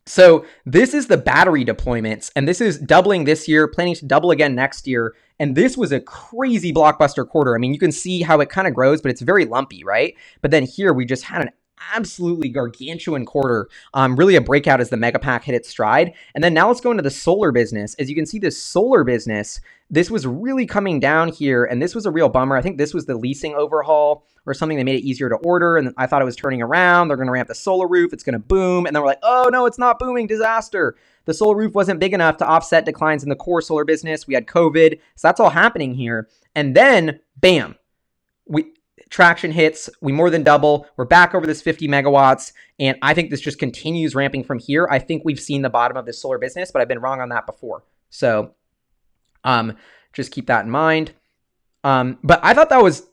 so 0.06 0.46
this 0.66 0.94
is 0.94 1.08
the 1.08 1.18
battery 1.18 1.66
deployments, 1.66 2.32
and 2.36 2.48
this 2.48 2.62
is 2.62 2.80
doubling 2.80 3.26
this 3.26 3.48
year, 3.48 3.68
planning 3.68 3.96
to 3.96 4.06
double 4.06 4.32
again 4.32 4.56
next 4.56 4.88
year. 4.88 5.14
And 5.38 5.56
this 5.56 5.78
was 5.78 5.92
a 5.92 6.00
crazy 6.00 6.74
blockbuster 6.74 7.28
quarter. 7.28 7.54
I 7.56 7.60
mean, 7.60 7.74
you 7.74 7.80
can 7.80 7.92
see 7.92 8.22
how 8.22 8.40
it 8.40 8.50
kind 8.50 8.68
of 8.68 8.74
grows, 8.74 9.02
but 9.02 9.12
it's 9.12 9.22
very 9.22 9.46
lumpy, 9.46 9.84
right? 9.84 10.16
But 10.42 10.52
then 10.52 10.64
here 10.64 10.94
we 10.94 11.06
just 11.06 11.26
had 11.26 11.42
an 11.42 11.50
absolutely 11.94 12.50
gargantuan 12.50 13.26
quarter. 13.26 13.70
Um, 13.94 14.16
really 14.16 14.36
a 14.36 14.42
breakout 14.42 14.82
as 14.82 14.90
the 14.90 14.98
Megapack 14.98 15.44
hit 15.44 15.56
its 15.56 15.70
stride. 15.70 16.14
And 16.36 16.44
then 16.44 16.54
now 16.54 16.68
let's 16.68 16.82
go 16.82 16.92
into 16.92 17.04
the 17.04 17.12
solar 17.12 17.52
business. 17.52 17.94
As 17.96 18.10
you 18.10 18.16
can 18.16 18.26
see, 18.26 18.40
this 18.40 18.62
solar 18.62 19.04
business, 19.04 19.60
this 19.90 20.12
was 20.12 20.28
really 20.28 20.66
coming 20.66 21.00
down 21.00 21.30
here, 21.30 21.64
and 21.66 21.82
this 21.82 21.96
was 21.96 22.06
a 22.06 22.12
real 22.12 22.30
bummer. 22.30 22.58
I 22.58 22.62
think 22.62 22.78
this 22.78 22.94
was 22.94 23.06
the 23.06 23.16
leasing 23.16 23.56
overhaul 23.56 24.26
or 24.46 24.54
something 24.54 24.78
that 24.78 24.84
made 24.84 24.96
it 24.96 25.08
easier 25.08 25.30
to 25.30 25.36
order, 25.36 25.78
and 25.78 25.94
I 25.98 26.08
thought 26.08 26.22
it 26.22 26.26
was 26.26 26.36
turning 26.36 26.62
around. 26.62 27.08
They're 27.08 27.18
going 27.18 27.28
to 27.28 27.34
ramp 27.34 27.48
the 27.48 27.56
solar 27.56 27.88
roof. 27.88 28.14
It's 28.14 28.24
going 28.24 28.34
to 28.34 28.40
boom. 28.40 28.86
And 28.86 28.96
then 28.96 29.02
we're 29.02 29.10
like, 29.10 29.20
oh 29.24 29.50
no, 29.52 29.66
it's 29.66 29.80
not 29.80 30.00
booming. 30.00 30.28
Disaster. 30.28 30.96
The 31.26 31.34
solar 31.34 31.56
roof 31.56 31.74
wasn't 31.74 32.00
big 32.00 32.14
enough 32.14 32.38
to 32.38 32.48
offset 32.48 32.86
declines 32.86 33.24
in 33.24 33.30
the 33.30 33.36
core 33.36 33.62
solar 33.62 33.84
business. 33.84 34.28
We 34.28 34.34
had 34.34 34.48
COVID. 34.48 35.00
So 35.16 35.28
that's 35.28 35.42
all 35.42 35.50
happening 35.50 35.94
here. 35.94 36.30
And 36.56 36.76
then, 36.76 37.20
bam, 37.36 37.76
we 38.46 38.74
traction 39.10 39.52
hits, 39.52 39.90
we 40.02 40.12
more 40.12 40.30
than 40.30 40.44
double. 40.44 40.88
We're 40.98 41.06
back 41.06 41.34
over 41.34 41.46
this 41.46 41.62
50 41.62 41.88
megawatts. 41.88 42.54
And 42.80 42.98
I 43.02 43.14
think 43.14 43.30
this 43.30 43.42
just 43.42 43.60
continues 43.60 44.16
ramping 44.16 44.44
from 44.44 44.60
here. 44.60 44.88
I 44.90 45.00
think 45.00 45.24
we've 45.26 45.40
seen 45.40 45.62
the 45.62 45.70
bottom 45.70 45.98
of 45.98 46.06
this 46.06 46.22
solar 46.22 46.38
business, 46.38 46.72
but 46.72 46.82
I've 46.82 46.88
been 46.88 47.00
wrong 47.00 47.22
on 47.22 47.30
that 47.30 47.46
before. 47.46 47.84
So 48.10 48.54
um, 49.44 49.78
just 50.14 50.32
keep 50.32 50.48
that 50.48 50.66
in 50.66 50.72
mind. 50.72 51.14
Um, 51.84 52.20
but 52.24 52.40
I 52.44 52.54
thought 52.54 52.70
that 52.70 52.84
was 52.84 53.08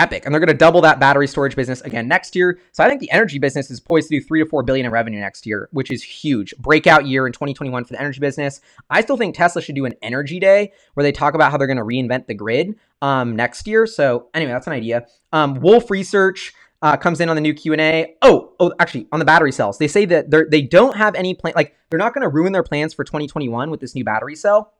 epic 0.00 0.24
and 0.24 0.34
they're 0.34 0.40
going 0.40 0.48
to 0.48 0.54
double 0.54 0.80
that 0.80 0.98
battery 0.98 1.26
storage 1.26 1.54
business 1.54 1.80
again 1.82 2.08
next 2.08 2.34
year. 2.34 2.58
So 2.72 2.82
i 2.82 2.88
think 2.88 3.00
the 3.00 3.10
energy 3.10 3.38
business 3.38 3.70
is 3.70 3.78
poised 3.78 4.08
to 4.08 4.18
do 4.18 4.24
three 4.24 4.42
to 4.42 4.48
four 4.48 4.62
billion 4.62 4.86
in 4.86 4.92
revenue 4.92 5.20
next 5.20 5.46
year 5.46 5.68
which 5.72 5.90
is 5.90 6.02
huge. 6.02 6.54
Breakout 6.58 7.06
year 7.06 7.26
in 7.26 7.32
2021 7.32 7.84
for 7.84 7.92
the 7.92 8.00
energy 8.00 8.20
business. 8.20 8.60
I 8.88 9.02
still 9.02 9.16
think 9.16 9.34
tesla 9.34 9.62
should 9.62 9.74
do 9.74 9.84
an 9.84 9.94
energy 10.02 10.40
day 10.40 10.72
where 10.94 11.04
they 11.04 11.12
talk 11.12 11.34
about 11.34 11.50
how 11.50 11.58
they're 11.58 11.66
going 11.66 11.76
to 11.76 11.84
reinvent 11.84 12.26
the 12.26 12.34
grid 12.34 12.76
um, 13.02 13.36
next 13.36 13.66
year. 13.66 13.86
So 13.86 14.28
anyway 14.34 14.52
that's 14.52 14.66
an 14.66 14.72
idea. 14.72 15.06
Um, 15.32 15.60
Wolfe 15.60 15.90
Research 15.90 16.54
uh, 16.82 16.96
comes 16.96 17.20
in 17.20 17.28
on 17.28 17.36
the 17.36 17.42
new 17.42 17.52
q&a 17.52 18.16
oh 18.22 18.52
oh 18.58 18.72
actually 18.78 19.06
on 19.12 19.18
the 19.18 19.24
battery 19.24 19.52
cells. 19.52 19.78
They 19.78 19.88
say 19.88 20.06
that 20.06 20.30
they're 20.30 20.46
they 20.50 20.62
don't 20.62 20.96
have 20.96 21.14
any 21.14 21.34
plan 21.34 21.52
like 21.54 21.74
they're 21.90 21.98
not 21.98 22.14
going 22.14 22.22
to 22.22 22.28
ruin 22.28 22.52
their 22.52 22.62
plans 22.62 22.94
for 22.94 23.04
2021 23.04 23.70
with 23.70 23.80
this 23.80 23.94
new 23.94 24.04
battery 24.04 24.34
cell 24.36 24.72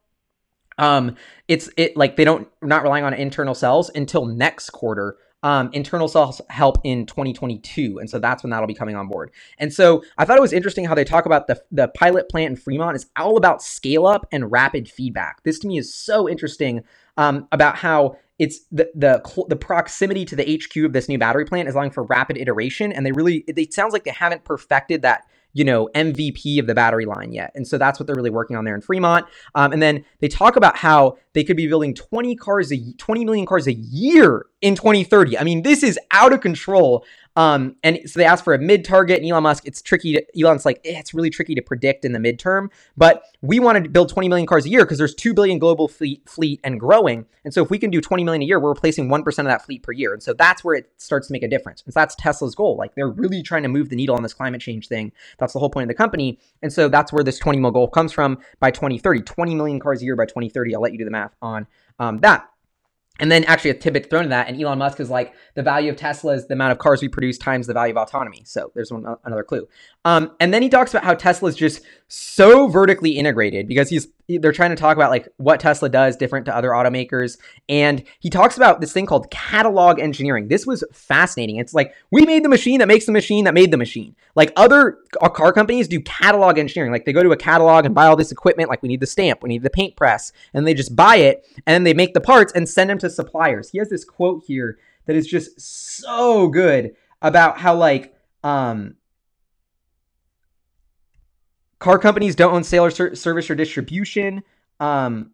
um, 0.81 1.15
it's 1.47 1.71
it 1.77 1.97
like 1.97 2.17
they 2.17 2.25
don't 2.25 2.49
not 2.63 2.83
relying 2.83 3.05
on 3.05 3.15
internal 3.15 3.55
cells 3.55 3.91
until 3.95 4.27
next 4.27 4.71
quarter. 4.71 5.17
Um, 5.43 5.71
internal 5.73 6.07
cells 6.07 6.43
help 6.51 6.79
in 6.85 7.07
2022, 7.07 7.99
and 7.99 8.11
so 8.11 8.19
that's 8.19 8.43
when 8.43 8.51
that'll 8.51 8.67
be 8.67 8.75
coming 8.75 8.95
on 8.95 9.09
board. 9.09 9.31
And 9.57 9.73
so 9.73 10.03
I 10.19 10.27
thought 10.27 10.37
it 10.37 10.43
was 10.43 10.53
interesting 10.53 10.85
how 10.85 10.95
they 10.95 11.05
talk 11.05 11.27
about 11.27 11.47
the 11.47 11.63
the 11.71 11.89
pilot 11.89 12.29
plant 12.29 12.51
in 12.51 12.57
Fremont 12.57 12.97
is 12.97 13.07
all 13.17 13.37
about 13.37 13.63
scale 13.63 14.07
up 14.07 14.27
and 14.33 14.51
rapid 14.51 14.89
feedback. 14.89 15.43
This 15.45 15.59
to 15.61 15.69
me 15.69 15.79
is 15.79 15.95
so 15.95 16.29
interesting 16.29 16.83
um, 17.17 17.47
about 17.53 17.77
how 17.77 18.17
it's 18.39 18.61
the 18.73 18.91
the 18.95 19.45
the 19.49 19.57
proximity 19.57 20.25
to 20.25 20.37
the 20.37 20.59
HQ 20.59 20.85
of 20.85 20.93
this 20.95 21.09
new 21.09 21.19
battery 21.19 21.45
plant 21.45 21.69
is 21.69 21.75
allowing 21.75 21.91
for 21.91 22.05
rapid 22.05 22.39
iteration, 22.39 22.91
and 22.91 23.05
they 23.05 23.13
really 23.13 23.45
it, 23.47 23.59
it 23.59 23.75
sounds 23.75 23.93
like 23.93 24.05
they 24.05 24.13
haven't 24.13 24.45
perfected 24.45 25.03
that 25.03 25.25
you 25.53 25.65
know, 25.65 25.89
MVP 25.95 26.59
of 26.59 26.67
the 26.67 26.75
battery 26.75 27.07
line 27.07 27.33
yet. 27.33 27.53
And 27.55 27.67
so 27.67 27.79
that's 27.79 27.99
what 27.99 28.07
they're 28.07 28.17
really 28.17 28.31
working 28.31 28.57
on 28.57 28.65
there 28.65 28.75
in 28.75 28.81
Fremont. 28.81 29.27
Um, 29.55 29.73
and 29.73 29.83
then 29.83 30.05
they 30.21 30.29
talk 30.29 30.57
about 30.57 30.77
how 30.77 31.19
they 31.33 31.45
could 31.45 31.57
be 31.57 31.67
building 31.67 31.95
20 31.95 32.37
cars, 32.37 32.73
a, 32.73 32.93
20 32.99 33.25
million 33.25 33.47
cars 33.47 33.67
a 33.67 33.73
year 33.73 34.47
in 34.61 34.75
2030. 34.75 35.39
I 35.39 35.45
mean, 35.45 35.63
this 35.63 35.83
is 35.83 35.99
out 36.11 36.33
of 36.33 36.41
control. 36.41 37.05
Um, 37.37 37.77
and 37.85 38.01
so 38.07 38.19
they 38.19 38.25
asked 38.25 38.45
for 38.45 38.55
a 38.55 38.59
mid 38.59 38.85
target, 38.85 39.21
and 39.21 39.31
Elon 39.31 39.45
Musk, 39.45 39.67
it's 39.67 39.81
tricky. 39.81 40.15
To, 40.15 40.41
Elon's 40.41 40.65
like, 40.65 40.81
eh, 40.85 40.99
it's 40.99 41.15
really 41.15 41.31
tricky 41.31 41.55
to 41.55 41.63
predict 41.63 42.05
in 42.05 42.13
the 42.13 42.19
midterm, 42.19 42.69
but 42.97 43.23
we 43.41 43.61
wanted 43.61 43.85
to 43.85 43.91
build 43.91 44.09
20 44.09 44.29
million 44.29 44.47
cars 44.47 44.67
a 44.67 44.69
year 44.69 44.85
because 44.85 44.99
there's 44.99 45.15
2 45.15 45.33
billion 45.33 45.59
global 45.59 45.89
fleet, 45.89 46.29
fleet 46.29 46.61
and 46.65 46.81
growing. 46.81 47.27
And 47.45 47.55
so 47.55 47.63
if 47.63 47.71
we 47.71 47.79
can 47.79 47.91
do 47.91 48.01
20 48.01 48.25
million 48.25 48.43
a 48.43 48.45
year, 48.45 48.59
we're 48.59 48.71
replacing 48.71 49.09
1% 49.09 49.27
of 49.39 49.45
that 49.47 49.65
fleet 49.65 49.83
per 49.83 49.93
year. 49.93 50.13
And 50.13 50.23
so 50.23 50.35
that's 50.35 50.65
where 50.65 50.75
it 50.75 50.91
starts 50.97 51.29
to 51.29 51.33
make 51.33 51.43
a 51.43 51.49
difference. 51.49 51.83
And 51.87 51.95
so 51.95 52.01
that's 52.01 52.15
Tesla's 52.17 52.55
goal. 52.55 52.77
Like 52.77 52.95
they're 52.95 53.09
really 53.09 53.43
trying 53.43 53.63
to 53.63 53.69
move 53.69 53.89
the 53.89 53.97
needle 53.97 54.17
on 54.17 54.23
this 54.23 54.35
climate 54.35 54.61
change 54.61 54.89
thing. 54.89 55.13
That's 55.39 55.53
the 55.53 55.59
whole 55.59 55.71
point 55.71 55.85
of 55.85 55.89
the 55.89 55.95
company. 55.95 56.39
And 56.63 56.73
so 56.73 56.89
that's 56.89 57.13
where 57.13 57.25
this 57.25 57.39
20 57.39 57.59
mil 57.61 57.71
goal 57.71 57.89
comes 57.89 58.13
from 58.13 58.39
by 58.59 58.71
2030, 58.71 59.23
20 59.23 59.55
million 59.55 59.81
cars 59.81 60.03
a 60.03 60.05
year 60.05 60.17
by 60.17 60.27
2030. 60.27 60.75
I'll 60.75 60.81
let 60.81 60.93
you 60.93 60.99
do 60.99 61.05
the 61.05 61.11
math 61.11 61.35
on 61.41 61.67
um, 61.99 62.19
that. 62.19 62.51
And 63.21 63.31
then 63.31 63.45
actually 63.45 63.71
a 63.71 63.75
tidbit 63.75 64.11
thrown 64.11 64.25
to 64.25 64.29
that, 64.31 64.49
and 64.49 64.61
Elon 64.61 64.79
Musk 64.79 64.99
is 64.99 65.11
like, 65.11 65.35
the 65.55 65.63
value 65.63 65.91
of 65.91 65.97
Tesla 65.97 66.33
is 66.33 66.49
the 66.49 66.55
amount 66.55 66.73
of 66.73 66.79
cars 66.79 67.03
we 67.03 67.09
produce 67.09 67.39
times 67.39 67.67
the 67.67 67.75
value 67.75 67.93
of 67.93 67.99
autonomy. 67.99 68.43
So 68.45 68.73
there's 68.75 68.91
one, 68.91 69.05
another 69.25 69.45
clue. 69.45 69.69
Um, 70.05 70.33
and 70.41 70.53
then 70.53 70.63
he 70.63 70.69
talks 70.69 70.93
about 70.93 71.05
how 71.05 71.15
Tesla 71.15 71.49
is 71.51 71.55
just 71.55 71.83
so 72.13 72.67
vertically 72.67 73.13
integrated 73.13 73.69
because 73.69 73.89
he's 73.89 74.09
they're 74.29 74.51
trying 74.51 74.71
to 74.71 74.77
talk 74.77 74.97
about 74.97 75.11
like 75.11 75.29
what 75.37 75.61
Tesla 75.61 75.89
does 75.89 76.17
different 76.17 76.45
to 76.45 76.55
other 76.55 76.71
automakers 76.71 77.39
and 77.69 78.03
he 78.19 78.29
talks 78.29 78.57
about 78.57 78.81
this 78.81 78.93
thing 78.93 79.07
called 79.07 79.31
catalog 79.31 80.01
engineering. 80.01 80.49
This 80.49 80.67
was 80.67 80.83
fascinating. 80.93 81.57
It's 81.57 81.73
like 81.73 81.95
we 82.11 82.27
made 82.27 82.45
the 82.45 82.49
machine 82.49 82.81
that 82.81 82.89
makes 82.89 83.07
the 83.07 83.13
machine 83.13 83.45
that 83.45 83.55
made 83.55 83.71
the 83.71 83.77
machine. 83.77 84.17
Like 84.35 84.53
other 84.57 84.99
car 85.21 85.53
companies 85.53 85.87
do 85.87 86.01
catalog 86.01 86.59
engineering. 86.59 86.91
Like 86.91 87.05
they 87.05 87.13
go 87.13 87.23
to 87.23 87.31
a 87.31 87.37
catalog 87.37 87.85
and 87.85 87.95
buy 87.95 88.07
all 88.07 88.17
this 88.17 88.33
equipment 88.33 88.71
like 88.71 88.83
we 88.83 88.89
need 88.89 89.01
the 89.01 89.07
stamp, 89.07 89.45
we 89.45 89.49
need 89.49 89.63
the 89.63 89.71
paint 89.71 89.95
press 89.95 90.33
and 90.53 90.67
they 90.67 90.75
just 90.75 90.97
buy 90.97 91.15
it 91.15 91.47
and 91.65 91.75
then 91.75 91.85
they 91.85 91.95
make 91.95 92.15
the 92.15 92.21
parts 92.21 92.53
and 92.53 92.69
send 92.69 92.91
them 92.91 92.99
to 92.99 93.09
suppliers. 93.09 93.71
He 93.71 93.79
has 93.79 93.89
this 93.89 94.05
quote 94.05 94.43
here 94.49 94.79
that 95.07 95.15
is 95.15 95.29
just 95.29 95.61
so 95.61 96.49
good 96.49 96.97
about 97.23 97.59
how 97.59 97.77
like 97.77 98.17
um 98.43 98.97
car 101.81 101.99
companies 101.99 102.37
don't 102.37 102.55
own 102.55 102.63
sale 102.63 102.85
or 102.85 102.91
ser- 102.91 103.17
service 103.17 103.51
or 103.51 103.57
distribution. 103.57 104.45
Um, 104.79 105.33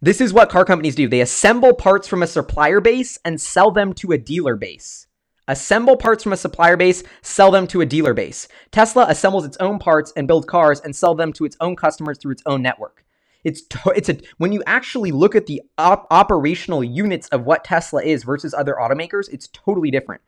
this 0.00 0.20
is 0.20 0.32
what 0.32 0.48
car 0.48 0.64
companies 0.64 0.94
do. 0.94 1.06
They 1.06 1.20
assemble 1.20 1.74
parts 1.74 2.08
from 2.08 2.22
a 2.22 2.26
supplier 2.26 2.80
base 2.80 3.18
and 3.24 3.40
sell 3.40 3.70
them 3.70 3.92
to 3.94 4.12
a 4.12 4.18
dealer 4.18 4.56
base. 4.56 5.06
Assemble 5.48 5.96
parts 5.96 6.22
from 6.22 6.32
a 6.32 6.36
supplier 6.36 6.76
base, 6.76 7.02
sell 7.20 7.50
them 7.50 7.66
to 7.68 7.80
a 7.80 7.86
dealer 7.86 8.14
base. 8.14 8.48
Tesla 8.70 9.06
assembles 9.08 9.44
its 9.44 9.56
own 9.58 9.78
parts 9.78 10.12
and 10.16 10.26
builds 10.26 10.46
cars 10.46 10.80
and 10.80 10.94
sell 10.94 11.14
them 11.14 11.32
to 11.34 11.44
its 11.44 11.56
own 11.60 11.76
customers 11.76 12.18
through 12.18 12.32
its 12.32 12.42
own 12.46 12.62
network. 12.62 13.04
It's 13.44 13.62
to, 13.62 13.92
it's 13.96 14.08
a 14.08 14.18
when 14.38 14.52
you 14.52 14.62
actually 14.66 15.10
look 15.10 15.34
at 15.34 15.46
the 15.46 15.62
op- 15.78 16.06
operational 16.12 16.84
units 16.84 17.26
of 17.28 17.44
what 17.44 17.64
Tesla 17.64 18.02
is 18.02 18.22
versus 18.22 18.54
other 18.54 18.76
automakers, 18.80 19.28
it's 19.32 19.48
totally 19.48 19.90
different 19.90 20.22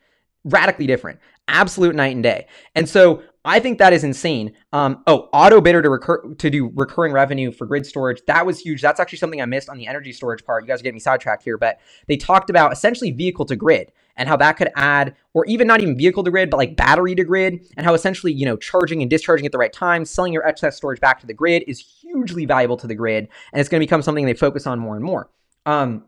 radically 0.45 0.87
different 0.87 1.19
absolute 1.49 1.95
night 1.95 2.15
and 2.15 2.23
day. 2.23 2.47
And 2.75 2.89
so 2.89 3.23
i 3.47 3.61
think 3.61 3.79
that 3.79 3.93
is 3.93 4.05
insane. 4.05 4.53
Um, 4.73 5.03
oh 5.07 5.29
Autobidder 5.35 5.83
to 5.83 5.91
recur 5.91 6.35
to 6.35 6.51
do 6.51 6.73
recurring 6.75 7.13
revenue 7.13 7.53
for 7.53 7.67
grid 7.67 7.85
storage 7.87 8.23
that 8.27 8.47
was 8.47 8.59
huge. 8.59 8.81
That's 8.81 9.01
actually 9.01 9.19
something 9.19 9.41
i 9.41 9.45
missed 9.45 9.69
on 9.69 9.77
the 9.77 9.87
energy 9.87 10.13
storage 10.13 10.45
part. 10.45 10.65
You 10.65 10.69
guys 10.69 10.81
are 10.81 10.83
getting 10.83 10.97
me 10.97 11.01
sidetracked 11.01 11.43
here 11.43 11.59
but 11.59 11.79
they 12.09 12.17
talked 12.17 12.51
about 12.51 12.73
essentially 12.73 13.11
vehicle 13.11 13.45
to 13.47 13.57
grid 13.57 13.93
and 14.17 14.29
how 14.29 14.37
that 14.37 14.53
could 14.53 14.71
add 14.77 15.15
or 15.35 15.45
even 15.47 15.67
not 15.67 15.83
even 15.83 15.97
vehicle 15.97 16.25
to 16.25 16.31
grid 16.31 16.49
but 16.49 16.57
like 16.57 16.77
battery 16.77 17.15
to 17.15 17.25
grid 17.25 17.61
and 17.77 17.85
how 17.85 17.95
essentially 17.95 18.33
you 18.33 18.47
know 18.47 18.57
charging 18.57 19.03
and 19.03 19.11
discharging 19.11 19.45
at 19.45 19.53
the 19.53 19.59
right 19.59 19.73
time 19.73 20.05
selling 20.05 20.33
your 20.33 20.47
excess 20.47 20.77
storage 20.77 21.01
back 21.01 21.21
to 21.21 21.27
the 21.27 21.35
grid 21.35 21.65
is 21.67 21.81
hugely 21.81 22.47
valuable 22.47 22.77
to 22.77 22.87
the 22.87 22.95
grid 22.95 23.29
and 23.53 23.61
it's 23.61 23.69
going 23.69 23.81
to 23.81 23.87
become 23.87 24.03
something 24.03 24.25
they 24.25 24.35
focus 24.35 24.67
on 24.67 24.79
more 24.79 24.97
and 24.97 25.05
more. 25.05 25.29
Um, 25.67 26.05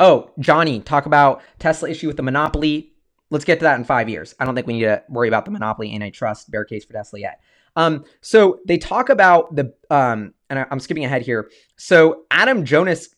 Oh, 0.00 0.30
Johnny, 0.38 0.80
talk 0.80 1.06
about 1.06 1.42
Tesla 1.58 1.88
issue 1.90 2.06
with 2.06 2.16
the 2.16 2.22
monopoly. 2.22 2.92
Let's 3.30 3.44
get 3.44 3.58
to 3.58 3.64
that 3.64 3.78
in 3.78 3.84
five 3.84 4.08
years. 4.08 4.34
I 4.38 4.44
don't 4.44 4.54
think 4.54 4.66
we 4.66 4.74
need 4.74 4.82
to 4.82 5.02
worry 5.08 5.28
about 5.28 5.44
the 5.44 5.50
monopoly 5.50 5.94
antitrust 5.94 6.50
bear 6.50 6.64
case 6.64 6.84
for 6.84 6.92
Tesla 6.92 7.20
yet. 7.20 7.40
Um, 7.76 8.04
so 8.20 8.60
they 8.66 8.78
talk 8.78 9.08
about 9.08 9.54
the 9.54 9.74
um, 9.90 10.34
and 10.50 10.60
I, 10.60 10.66
I'm 10.70 10.80
skipping 10.80 11.04
ahead 11.04 11.22
here. 11.22 11.50
So 11.76 12.24
Adam 12.30 12.64
Jonas 12.64 13.10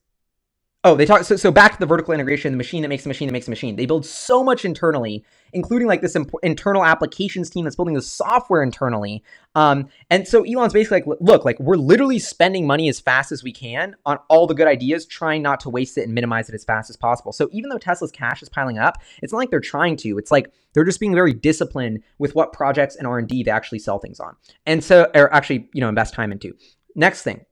Oh, 0.82 0.94
they 0.94 1.04
talk. 1.04 1.24
So, 1.24 1.36
so 1.36 1.50
back 1.50 1.74
to 1.74 1.78
the 1.78 1.84
vertical 1.84 2.14
integration, 2.14 2.52
the 2.52 2.56
machine 2.56 2.80
that 2.80 2.88
makes 2.88 3.02
the 3.02 3.10
machine 3.10 3.28
that 3.28 3.34
makes 3.34 3.44
the 3.44 3.50
machine. 3.50 3.76
They 3.76 3.84
build 3.84 4.06
so 4.06 4.42
much 4.42 4.64
internally, 4.64 5.22
including 5.52 5.86
like 5.86 6.00
this 6.00 6.16
imp- 6.16 6.32
internal 6.42 6.86
applications 6.86 7.50
team 7.50 7.64
that's 7.64 7.76
building 7.76 7.94
the 7.94 8.00
software 8.00 8.62
internally. 8.62 9.22
Um, 9.54 9.88
and 10.08 10.26
so 10.26 10.42
Elon's 10.42 10.72
basically 10.72 11.02
like, 11.02 11.20
look, 11.20 11.44
like 11.44 11.60
we're 11.60 11.76
literally 11.76 12.18
spending 12.18 12.66
money 12.66 12.88
as 12.88 12.98
fast 12.98 13.30
as 13.30 13.44
we 13.44 13.52
can 13.52 13.94
on 14.06 14.20
all 14.30 14.46
the 14.46 14.54
good 14.54 14.66
ideas, 14.66 15.04
trying 15.04 15.42
not 15.42 15.60
to 15.60 15.68
waste 15.68 15.98
it 15.98 16.04
and 16.04 16.14
minimize 16.14 16.48
it 16.48 16.54
as 16.54 16.64
fast 16.64 16.88
as 16.88 16.96
possible. 16.96 17.32
So 17.32 17.50
even 17.52 17.68
though 17.68 17.78
Tesla's 17.78 18.10
cash 18.10 18.42
is 18.42 18.48
piling 18.48 18.78
up, 18.78 19.02
it's 19.22 19.34
not 19.34 19.38
like 19.38 19.50
they're 19.50 19.60
trying 19.60 19.98
to. 19.98 20.16
It's 20.16 20.30
like 20.30 20.50
they're 20.72 20.84
just 20.84 21.00
being 21.00 21.14
very 21.14 21.34
disciplined 21.34 22.02
with 22.18 22.34
what 22.34 22.54
projects 22.54 22.96
and 22.96 23.06
R 23.06 23.18
and 23.18 23.28
D 23.28 23.42
they 23.42 23.50
actually 23.50 23.80
sell 23.80 23.98
things 23.98 24.18
on, 24.18 24.34
and 24.64 24.82
so 24.82 25.10
or 25.14 25.30
actually 25.34 25.68
you 25.74 25.82
know 25.82 25.90
invest 25.90 26.14
time 26.14 26.32
into. 26.32 26.54
Next 26.94 27.22
thing, 27.22 27.44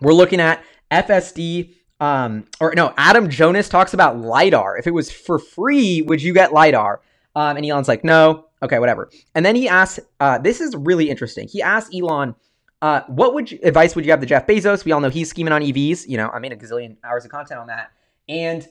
we're 0.00 0.14
looking 0.14 0.40
at 0.40 0.64
FSD 0.90 1.74
um, 2.00 2.44
or 2.60 2.74
no, 2.76 2.92
Adam 2.96 3.30
Jonas 3.30 3.68
talks 3.68 3.94
about 3.94 4.18
LiDAR. 4.18 4.78
If 4.78 4.86
it 4.86 4.92
was 4.92 5.10
for 5.10 5.38
free, 5.38 6.02
would 6.02 6.22
you 6.22 6.34
get 6.34 6.52
LiDAR? 6.52 7.00
Um, 7.34 7.56
and 7.56 7.66
Elon's 7.66 7.88
like, 7.88 8.04
no. 8.04 8.46
Okay, 8.62 8.78
whatever. 8.78 9.10
And 9.34 9.44
then 9.44 9.54
he 9.54 9.68
asks, 9.68 10.00
uh, 10.18 10.38
this 10.38 10.60
is 10.60 10.74
really 10.74 11.10
interesting. 11.10 11.46
He 11.46 11.60
asked 11.60 11.94
Elon, 11.94 12.34
uh, 12.80 13.02
what 13.06 13.34
would 13.34 13.50
you, 13.50 13.58
advice 13.62 13.94
would 13.94 14.04
you 14.04 14.10
have 14.10 14.20
to 14.20 14.26
Jeff 14.26 14.46
Bezos? 14.46 14.84
We 14.84 14.92
all 14.92 15.00
know 15.00 15.10
he's 15.10 15.28
scheming 15.28 15.52
on 15.52 15.62
EVs. 15.62 16.08
You 16.08 16.16
know, 16.16 16.28
I 16.28 16.38
made 16.38 16.52
a 16.52 16.56
gazillion 16.56 16.96
hours 17.04 17.24
of 17.24 17.30
content 17.30 17.60
on 17.60 17.66
that. 17.66 17.90
And 18.28 18.66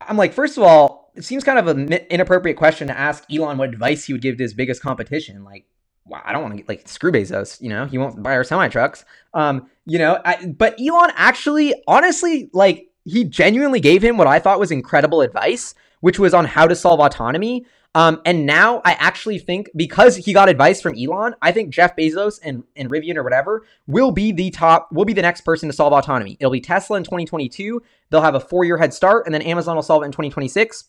I'm 0.00 0.16
like, 0.16 0.32
first 0.32 0.56
of 0.56 0.62
all, 0.62 1.12
it 1.14 1.24
seems 1.24 1.44
kind 1.44 1.58
of 1.58 1.66
an 1.68 1.92
inappropriate 1.92 2.56
question 2.56 2.88
to 2.88 2.98
ask 2.98 3.24
Elon 3.32 3.58
what 3.58 3.68
advice 3.68 4.04
he 4.04 4.12
would 4.12 4.22
give 4.22 4.36
to 4.36 4.44
his 4.44 4.54
biggest 4.54 4.82
competition. 4.82 5.44
Like, 5.44 5.66
wow, 6.06 6.22
I 6.24 6.32
don't 6.32 6.42
want 6.42 6.54
to 6.54 6.58
get 6.58 6.68
like 6.68 6.88
screw 6.88 7.12
Bezos, 7.12 7.60
you 7.60 7.68
know, 7.68 7.86
he 7.86 7.98
won't 7.98 8.22
buy 8.22 8.34
our 8.34 8.44
semi 8.44 8.68
trucks. 8.68 9.04
Um, 9.32 9.68
you 9.86 9.98
know, 9.98 10.20
I, 10.24 10.46
but 10.46 10.78
Elon 10.80 11.12
actually, 11.14 11.74
honestly, 11.86 12.50
like 12.52 12.88
he 13.04 13.24
genuinely 13.24 13.80
gave 13.80 14.02
him 14.02 14.16
what 14.16 14.26
I 14.26 14.38
thought 14.38 14.60
was 14.60 14.70
incredible 14.70 15.20
advice, 15.20 15.74
which 16.00 16.18
was 16.18 16.34
on 16.34 16.44
how 16.44 16.66
to 16.66 16.74
solve 16.74 17.00
autonomy. 17.00 17.66
Um, 17.96 18.20
and 18.24 18.44
now 18.44 18.82
I 18.84 18.94
actually 18.94 19.38
think 19.38 19.70
because 19.76 20.16
he 20.16 20.32
got 20.32 20.48
advice 20.48 20.80
from 20.80 20.96
Elon, 20.98 21.36
I 21.40 21.52
think 21.52 21.70
Jeff 21.70 21.94
Bezos 21.94 22.40
and, 22.42 22.64
and 22.74 22.90
Rivian 22.90 23.16
or 23.16 23.22
whatever 23.22 23.64
will 23.86 24.10
be 24.10 24.32
the 24.32 24.50
top, 24.50 24.90
will 24.90 25.04
be 25.04 25.12
the 25.12 25.22
next 25.22 25.42
person 25.42 25.68
to 25.68 25.72
solve 25.72 25.92
autonomy. 25.92 26.36
It'll 26.40 26.50
be 26.50 26.60
Tesla 26.60 26.96
in 26.96 27.04
2022. 27.04 27.80
They'll 28.10 28.20
have 28.20 28.34
a 28.34 28.40
four 28.40 28.64
year 28.64 28.78
head 28.78 28.92
start, 28.92 29.26
and 29.26 29.34
then 29.34 29.42
Amazon 29.42 29.76
will 29.76 29.82
solve 29.82 30.02
it 30.02 30.06
in 30.06 30.12
2026. 30.12 30.84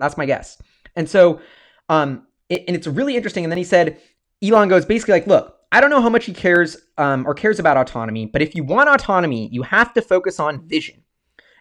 That's 0.00 0.16
my 0.16 0.26
guess. 0.26 0.60
And 0.96 1.08
so, 1.08 1.40
um, 1.88 2.26
it, 2.48 2.64
and 2.66 2.76
it's 2.76 2.88
really 2.88 3.14
interesting. 3.14 3.44
And 3.44 3.52
then 3.52 3.58
he 3.58 3.64
said, 3.64 4.00
Elon 4.42 4.68
goes 4.68 4.84
basically 4.84 5.14
like, 5.14 5.26
look, 5.26 5.58
I 5.70 5.80
don't 5.80 5.90
know 5.90 6.00
how 6.00 6.08
much 6.08 6.24
he 6.24 6.32
cares 6.32 6.76
um, 6.96 7.26
or 7.26 7.34
cares 7.34 7.58
about 7.58 7.76
autonomy, 7.76 8.26
but 8.26 8.40
if 8.40 8.54
you 8.54 8.64
want 8.64 8.88
autonomy, 8.88 9.48
you 9.52 9.62
have 9.62 9.92
to 9.94 10.02
focus 10.02 10.40
on 10.40 10.66
vision. 10.66 11.02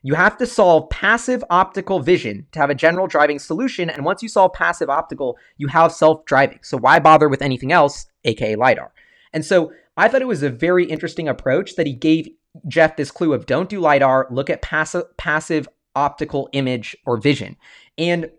You 0.03 0.13
have 0.13 0.37
to 0.37 0.45
solve 0.45 0.89
passive 0.89 1.43
optical 1.49 1.99
vision 1.99 2.47
to 2.51 2.59
have 2.59 2.69
a 2.69 2.75
general 2.75 3.07
driving 3.07 3.39
solution. 3.39 3.89
And 3.89 4.05
once 4.05 4.23
you 4.23 4.29
solve 4.29 4.53
passive 4.53 4.89
optical, 4.89 5.37
you 5.57 5.67
have 5.67 5.91
self 5.91 6.23
driving. 6.25 6.59
So 6.61 6.77
why 6.77 6.99
bother 6.99 7.27
with 7.27 7.41
anything 7.41 7.71
else, 7.71 8.05
aka 8.23 8.55
LiDAR? 8.55 8.93
And 9.33 9.43
so 9.43 9.73
I 9.97 10.07
thought 10.07 10.21
it 10.21 10.27
was 10.27 10.43
a 10.43 10.49
very 10.49 10.85
interesting 10.85 11.27
approach 11.27 11.75
that 11.75 11.87
he 11.87 11.93
gave 11.93 12.29
Jeff 12.67 12.95
this 12.95 13.11
clue 13.11 13.33
of 13.33 13.45
don't 13.45 13.69
do 13.69 13.79
LiDAR, 13.79 14.27
look 14.31 14.49
at 14.49 14.61
passive, 14.61 15.17
passive 15.17 15.67
optical 15.95 16.47
image 16.53 16.95
or 17.05 17.17
vision. 17.17 17.57
And 17.97 18.31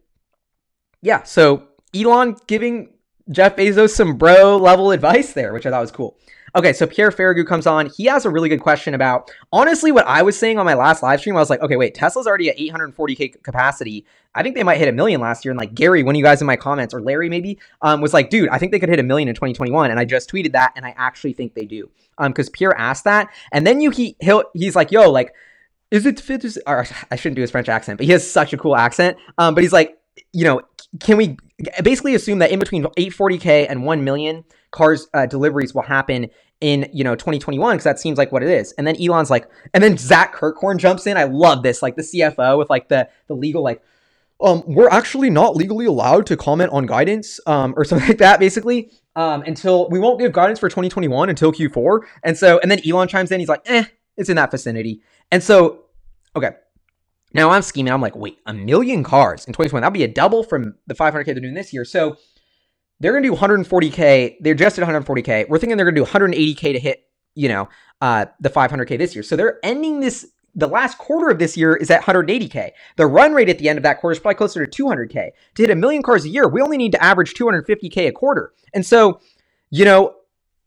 yeah, 1.02 1.24
so 1.24 1.68
Elon 1.94 2.36
giving 2.46 2.94
Jeff 3.30 3.56
Bezos 3.56 3.90
some 3.90 4.16
bro 4.16 4.56
level 4.56 4.90
advice 4.90 5.32
there, 5.32 5.52
which 5.52 5.66
I 5.66 5.70
thought 5.70 5.80
was 5.80 5.90
cool. 5.90 6.16
Okay, 6.56 6.72
so 6.72 6.86
Pierre 6.86 7.10
Ferragu 7.10 7.46
comes 7.46 7.66
on. 7.66 7.90
He 7.94 8.06
has 8.06 8.24
a 8.24 8.30
really 8.30 8.48
good 8.48 8.62
question 8.62 8.94
about 8.94 9.30
honestly 9.52 9.92
what 9.92 10.06
I 10.06 10.22
was 10.22 10.38
saying 10.38 10.58
on 10.58 10.64
my 10.64 10.74
last 10.74 11.02
live 11.02 11.20
stream. 11.20 11.36
I 11.36 11.40
was 11.40 11.50
like, 11.50 11.60
okay, 11.60 11.76
wait, 11.76 11.94
Tesla's 11.94 12.26
already 12.26 12.48
at 12.48 12.56
840k 12.56 13.42
capacity. 13.42 14.06
I 14.34 14.42
think 14.42 14.54
they 14.54 14.62
might 14.62 14.78
hit 14.78 14.88
a 14.88 14.92
million 14.92 15.20
last 15.20 15.44
year. 15.44 15.52
And 15.52 15.58
like 15.58 15.74
Gary, 15.74 16.02
one 16.02 16.14
of 16.14 16.18
you 16.18 16.24
guys 16.24 16.40
in 16.40 16.46
my 16.46 16.56
comments, 16.56 16.94
or 16.94 17.02
Larry 17.02 17.28
maybe, 17.28 17.58
um, 17.82 18.00
was 18.00 18.14
like, 18.14 18.30
dude, 18.30 18.48
I 18.48 18.58
think 18.58 18.72
they 18.72 18.78
could 18.78 18.88
hit 18.88 18.98
a 18.98 19.02
million 19.02 19.28
in 19.28 19.34
2021. 19.34 19.90
And 19.90 20.00
I 20.00 20.04
just 20.04 20.30
tweeted 20.30 20.52
that, 20.52 20.72
and 20.74 20.86
I 20.86 20.94
actually 20.96 21.34
think 21.34 21.54
they 21.54 21.66
do. 21.66 21.90
Um, 22.16 22.32
because 22.32 22.48
Pierre 22.48 22.76
asked 22.78 23.04
that, 23.04 23.28
and 23.52 23.66
then 23.66 23.80
you 23.80 23.90
he 23.90 24.16
he's 24.54 24.74
like, 24.74 24.90
yo, 24.90 25.10
like, 25.10 25.34
is 25.90 26.06
it 26.06 26.18
fit? 26.18 26.44
Or 26.66 26.86
I 27.10 27.16
shouldn't 27.16 27.36
do 27.36 27.42
his 27.42 27.50
French 27.50 27.68
accent, 27.68 27.98
but 27.98 28.06
he 28.06 28.12
has 28.12 28.28
such 28.28 28.52
a 28.52 28.56
cool 28.56 28.74
accent. 28.74 29.18
Um, 29.36 29.54
but 29.54 29.62
he's 29.62 29.72
like, 29.72 29.98
you 30.32 30.44
know, 30.44 30.62
can 31.00 31.16
we 31.16 31.36
basically 31.82 32.14
assume 32.14 32.38
that 32.38 32.50
in 32.50 32.58
between 32.58 32.84
840k 32.84 33.66
and 33.68 33.84
1 33.84 34.04
million 34.04 34.44
cars 34.70 35.08
uh, 35.14 35.26
deliveries 35.26 35.74
will 35.74 35.82
happen 35.82 36.30
in 36.60 36.88
you 36.92 37.04
know 37.04 37.14
2021 37.14 37.76
because 37.76 37.84
that 37.84 37.98
seems 38.00 38.18
like 38.18 38.32
what 38.32 38.42
it 38.42 38.48
is. 38.48 38.72
And 38.72 38.86
then 38.86 39.00
elon's 39.00 39.30
like 39.30 39.48
and 39.74 39.82
then 39.82 39.96
zach 39.96 40.34
kirkhorn 40.34 40.78
jumps 40.78 41.06
in. 41.06 41.16
I 41.16 41.24
love 41.24 41.62
this 41.62 41.82
like 41.82 41.96
the 41.96 42.02
cfo 42.02 42.58
with 42.58 42.70
like 42.70 42.88
the 42.88 43.08
the 43.26 43.34
legal 43.34 43.62
like 43.62 43.82
um 44.40 44.62
we're 44.66 44.88
actually 44.88 45.30
not 45.30 45.56
legally 45.56 45.86
allowed 45.86 46.26
to 46.26 46.36
comment 46.36 46.70
on 46.72 46.86
guidance 46.86 47.40
um 47.46 47.74
or 47.76 47.84
something 47.84 48.08
like 48.08 48.18
that 48.18 48.40
basically 48.40 48.90
um 49.16 49.42
until 49.42 49.88
we 49.88 49.98
won't 49.98 50.18
give 50.18 50.32
guidance 50.32 50.58
for 50.58 50.68
2021 50.68 51.28
until 51.28 51.52
q4 51.52 52.00
and 52.22 52.36
so 52.36 52.58
and 52.60 52.70
then 52.70 52.80
elon 52.86 53.08
chimes 53.08 53.30
in. 53.30 53.40
He's 53.40 53.48
like 53.48 53.62
eh 53.66 53.84
it's 54.16 54.28
in 54.28 54.36
that 54.36 54.50
vicinity. 54.50 55.00
And 55.30 55.42
so 55.42 55.84
okay 56.34 56.50
now 57.34 57.50
I'm 57.50 57.62
scheming. 57.62 57.92
I'm 57.92 58.00
like, 58.00 58.16
wait, 58.16 58.38
a 58.46 58.54
million 58.54 59.04
cars 59.04 59.44
in 59.44 59.52
2020. 59.52 59.82
That'll 59.82 59.92
be 59.92 60.04
a 60.04 60.08
double 60.08 60.42
from 60.42 60.74
the 60.86 60.94
500k 60.94 61.26
they're 61.26 61.34
doing 61.34 61.54
this 61.54 61.72
year. 61.72 61.84
So 61.84 62.16
they're 63.00 63.12
gonna 63.12 63.28
do 63.28 63.34
140k. 63.34 64.36
They're 64.40 64.54
just 64.54 64.78
at 64.78 64.88
140k. 64.88 65.48
We're 65.48 65.58
thinking 65.58 65.76
they're 65.76 65.90
gonna 65.90 66.04
do 66.04 66.10
180k 66.10 66.72
to 66.72 66.78
hit, 66.78 67.04
you 67.34 67.48
know, 67.48 67.68
uh, 68.00 68.26
the 68.40 68.50
500k 68.50 68.98
this 68.98 69.14
year. 69.14 69.22
So 69.22 69.36
they're 69.36 69.58
ending 69.62 70.00
this. 70.00 70.26
The 70.54 70.66
last 70.66 70.98
quarter 70.98 71.28
of 71.30 71.38
this 71.38 71.56
year 71.56 71.76
is 71.76 71.90
at 71.90 72.02
180k. 72.02 72.70
The 72.96 73.06
run 73.06 73.32
rate 73.32 73.48
at 73.48 73.58
the 73.58 73.68
end 73.68 73.78
of 73.78 73.82
that 73.84 74.00
quarter 74.00 74.12
is 74.12 74.18
probably 74.18 74.36
closer 74.36 74.66
to 74.66 74.82
200k. 74.82 75.30
To 75.54 75.62
hit 75.62 75.70
a 75.70 75.76
million 75.76 76.02
cars 76.02 76.24
a 76.24 76.28
year, 76.28 76.48
we 76.48 76.60
only 76.60 76.78
need 76.78 76.92
to 76.92 77.04
average 77.04 77.34
250k 77.34 78.08
a 78.08 78.12
quarter. 78.12 78.52
And 78.74 78.84
so, 78.84 79.20
you 79.70 79.84
know, 79.84 80.16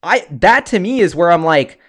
I 0.04 0.26
that 0.30 0.65
to 0.67 0.80
me 0.80 1.02
is 1.02 1.15
where 1.15 1.32
I'm 1.32 1.43
like 1.43 1.80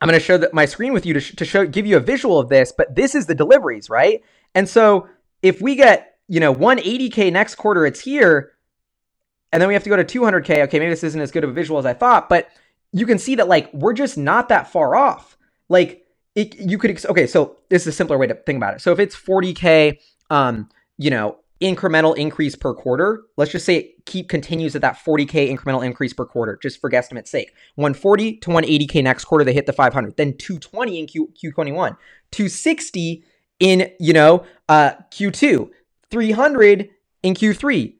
I'm 0.00 0.08
going 0.08 0.18
to 0.18 0.24
show 0.24 0.36
the, 0.38 0.50
my 0.52 0.66
screen 0.66 0.92
with 0.92 1.06
you 1.06 1.14
to, 1.14 1.20
sh- 1.20 1.34
to 1.36 1.44
show, 1.44 1.66
give 1.66 1.86
you 1.86 1.96
a 1.96 2.00
visual 2.00 2.38
of 2.38 2.48
this, 2.48 2.72
but 2.76 2.94
this 2.94 3.14
is 3.14 3.26
the 3.26 3.34
deliveries, 3.34 3.88
right? 3.88 4.22
And 4.54 4.68
so 4.68 5.08
if 5.42 5.60
we 5.60 5.74
get, 5.76 6.18
you 6.28 6.40
know, 6.40 6.54
180K 6.54 7.32
next 7.32 7.54
quarter, 7.56 7.86
it's 7.86 8.00
here. 8.00 8.52
and 9.52 9.60
then 9.60 9.68
we 9.68 9.74
have 9.74 9.84
to 9.84 9.90
go 9.90 9.96
to 9.96 10.04
200K. 10.04 10.64
Okay, 10.64 10.78
maybe 10.78 10.90
this 10.90 11.04
isn't 11.04 11.20
as 11.20 11.30
good 11.30 11.44
of 11.44 11.50
a 11.50 11.52
visual 11.52 11.78
as 11.78 11.86
I 11.86 11.94
thought, 11.94 12.28
but 12.28 12.48
you 12.92 13.06
can 13.06 13.18
see 13.18 13.36
that 13.36 13.48
like 13.48 13.72
we're 13.72 13.92
just 13.92 14.18
not 14.18 14.48
that 14.48 14.70
far 14.70 14.96
off. 14.96 15.36
Like 15.68 16.04
it, 16.34 16.56
you 16.58 16.78
could 16.78 17.04
okay, 17.06 17.26
so 17.26 17.56
this 17.68 17.82
is 17.82 17.88
a 17.88 17.92
simpler 17.92 18.18
way 18.18 18.26
to 18.26 18.34
think 18.34 18.56
about 18.56 18.74
it. 18.74 18.80
So 18.80 18.92
if 18.92 18.98
it's 18.98 19.16
40K, 19.16 19.98
um, 20.30 20.68
you 20.98 21.10
know, 21.10 21.38
incremental 21.60 22.16
increase 22.16 22.54
per 22.54 22.74
quarter. 22.74 23.24
Let's 23.36 23.50
just 23.50 23.64
say 23.64 23.76
it 23.76 24.06
keep 24.06 24.28
continues 24.28 24.76
at 24.76 24.82
that 24.82 24.96
40k 24.96 25.50
incremental 25.50 25.84
increase 25.84 26.12
per 26.12 26.26
quarter, 26.26 26.58
just 26.62 26.80
for 26.80 26.90
guesstimate's 26.90 27.30
sake. 27.30 27.52
140 27.76 28.36
to 28.38 28.50
180k 28.50 29.02
next 29.02 29.24
quarter, 29.24 29.44
they 29.44 29.54
hit 29.54 29.66
the 29.66 29.72
500. 29.72 30.16
Then 30.16 30.36
220 30.36 30.98
in 30.98 31.06
Q, 31.06 31.32
Q21, 31.42 31.96
260 32.30 33.24
in 33.60 33.90
you 33.98 34.12
know 34.12 34.44
uh, 34.68 34.92
Q2, 35.10 35.70
300 36.10 36.90
in 37.22 37.34
Q3, 37.34 37.94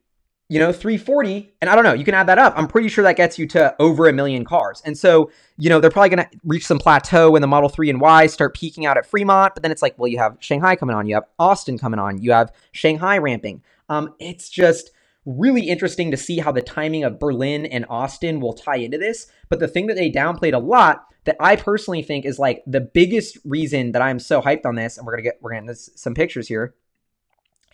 you 0.49 0.59
know 0.59 0.71
340 0.71 1.53
and 1.61 1.69
i 1.69 1.75
don't 1.75 1.83
know 1.83 1.93
you 1.93 2.05
can 2.05 2.13
add 2.13 2.27
that 2.27 2.39
up. 2.39 2.53
I'm 2.55 2.67
pretty 2.67 2.87
sure 2.87 3.03
that 3.03 3.17
gets 3.17 3.37
you 3.37 3.47
to 3.47 3.75
over 3.79 4.07
a 4.07 4.13
million 4.13 4.45
cars. 4.45 4.81
And 4.85 4.97
so 4.97 5.29
you 5.57 5.69
know 5.69 5.79
they're 5.79 5.91
probably 5.91 6.09
going 6.09 6.27
to 6.29 6.39
reach 6.43 6.65
some 6.65 6.79
plateau 6.79 7.31
when 7.31 7.41
the 7.41 7.47
model 7.47 7.69
3 7.69 7.89
and 7.89 7.99
y 7.99 8.27
start 8.27 8.55
peaking 8.55 8.85
out 8.85 8.97
at 8.97 9.05
fremont 9.05 9.53
but 9.55 9.63
then 9.63 9.71
it's 9.71 9.81
like 9.81 9.97
well 9.97 10.07
you 10.07 10.17
have 10.17 10.37
shanghai 10.39 10.75
coming 10.75 10.95
on 10.95 11.07
you 11.07 11.15
have 11.15 11.25
austin 11.39 11.77
coming 11.77 11.99
on 11.99 12.21
you 12.21 12.31
have 12.31 12.51
shanghai 12.71 13.17
ramping. 13.17 13.61
Um, 13.89 14.13
it's 14.19 14.49
just 14.49 14.91
really 15.25 15.67
interesting 15.67 16.11
to 16.11 16.17
see 16.17 16.39
how 16.39 16.51
the 16.51 16.61
timing 16.61 17.03
of 17.03 17.19
berlin 17.19 17.65
and 17.65 17.85
austin 17.89 18.39
will 18.39 18.53
tie 18.53 18.77
into 18.77 18.97
this. 18.97 19.27
But 19.49 19.59
the 19.59 19.67
thing 19.67 19.87
that 19.87 19.95
they 19.95 20.09
downplayed 20.09 20.53
a 20.53 20.59
lot 20.59 21.05
that 21.25 21.35
i 21.41 21.57
personally 21.57 22.03
think 22.03 22.25
is 22.25 22.39
like 22.39 22.63
the 22.65 22.79
biggest 22.79 23.37
reason 23.43 23.91
that 23.91 24.01
i'm 24.01 24.19
so 24.19 24.41
hyped 24.41 24.65
on 24.65 24.75
this 24.75 24.97
and 24.97 25.05
we're 25.05 25.13
going 25.13 25.23
to 25.23 25.29
get 25.29 25.39
we're 25.41 25.51
going 25.51 25.67
to 25.67 25.75
some 25.75 26.13
pictures 26.13 26.47
here 26.47 26.73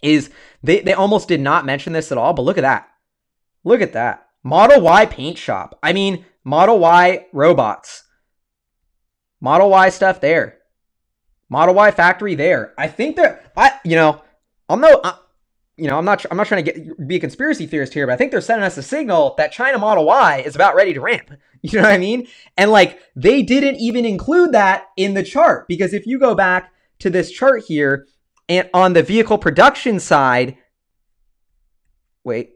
is 0.04 0.30
they, 0.62 0.82
they 0.82 0.94
almost 0.94 1.28
did 1.28 1.42
not 1.42 1.66
mention 1.66 1.94
this 1.94 2.12
at 2.12 2.18
all, 2.18 2.34
but 2.34 2.44
look 2.44 2.58
at 2.58 2.62
that. 2.62 2.88
Look 3.63 3.82
at 3.82 3.94
that. 3.94 4.28
Model 4.44 4.82
Y 4.82 5.06
paint 5.06 5.38
shop. 5.38 5.80
I 5.82 5.94
mean, 5.94 6.26
Model 6.44 6.80
Y 6.80 7.28
robots. 7.32 8.04
Model 9.39 9.70
Y 9.70 9.89
stuff 9.89 10.22
there. 10.22 10.60
Model 11.50 11.76
Y 11.76 11.92
factory 11.92 12.36
there. 12.36 12.74
I 12.78 12.88
think 12.88 13.16
that 13.16 13.52
I, 13.56 13.80
you 13.84 13.96
know, 13.96 14.22
I'm 14.70 14.82
no, 14.82 15.00
I, 15.04 15.18
you 15.78 15.88
know, 15.88 15.98
I'm 15.98 16.06
not, 16.06 16.26
I'm 16.30 16.38
not 16.38 16.48
trying 16.48 16.63
to 16.63 16.72
get 16.72 17.08
be 17.08 17.16
a 17.16 17.20
conspiracy 17.20 17.66
theorist 17.66 17.94
here, 17.94 18.06
but 18.06 18.13
I 18.13 18.16
think 18.16 18.32
they're 18.32 18.42
sending 18.42 18.66
us 18.66 18.78
a 18.78 18.84
signal 18.84 19.36
that 19.38 19.52
China 19.52 19.78
Model 19.78 20.06
Y 20.06 20.44
is 20.46 20.56
about 20.56 20.76
ready 20.76 20.94
to 20.94 21.02
ramp. 21.02 21.32
You 21.66 21.80
know 21.80 21.84
what 21.84 21.94
I 21.94 21.98
mean? 21.98 22.28
And 22.58 22.72
like 22.72 23.00
they 23.16 23.42
didn't 23.42 23.78
even 23.78 24.04
include 24.04 24.52
that 24.52 24.88
in 24.98 25.13
the 25.13 25.24
chart 25.24 25.66
because 25.70 25.94
if 25.94 26.06
you 26.06 26.20
go 26.20 26.36
back 26.36 26.74
to 27.00 27.10
this 27.10 27.32
chart 27.32 27.63
here, 27.66 28.06
and 28.58 28.70
on 28.74 28.94
the 28.94 29.04
vehicle 29.04 29.38
production 29.38 30.00
side, 30.00 30.58
wait, 32.24 32.56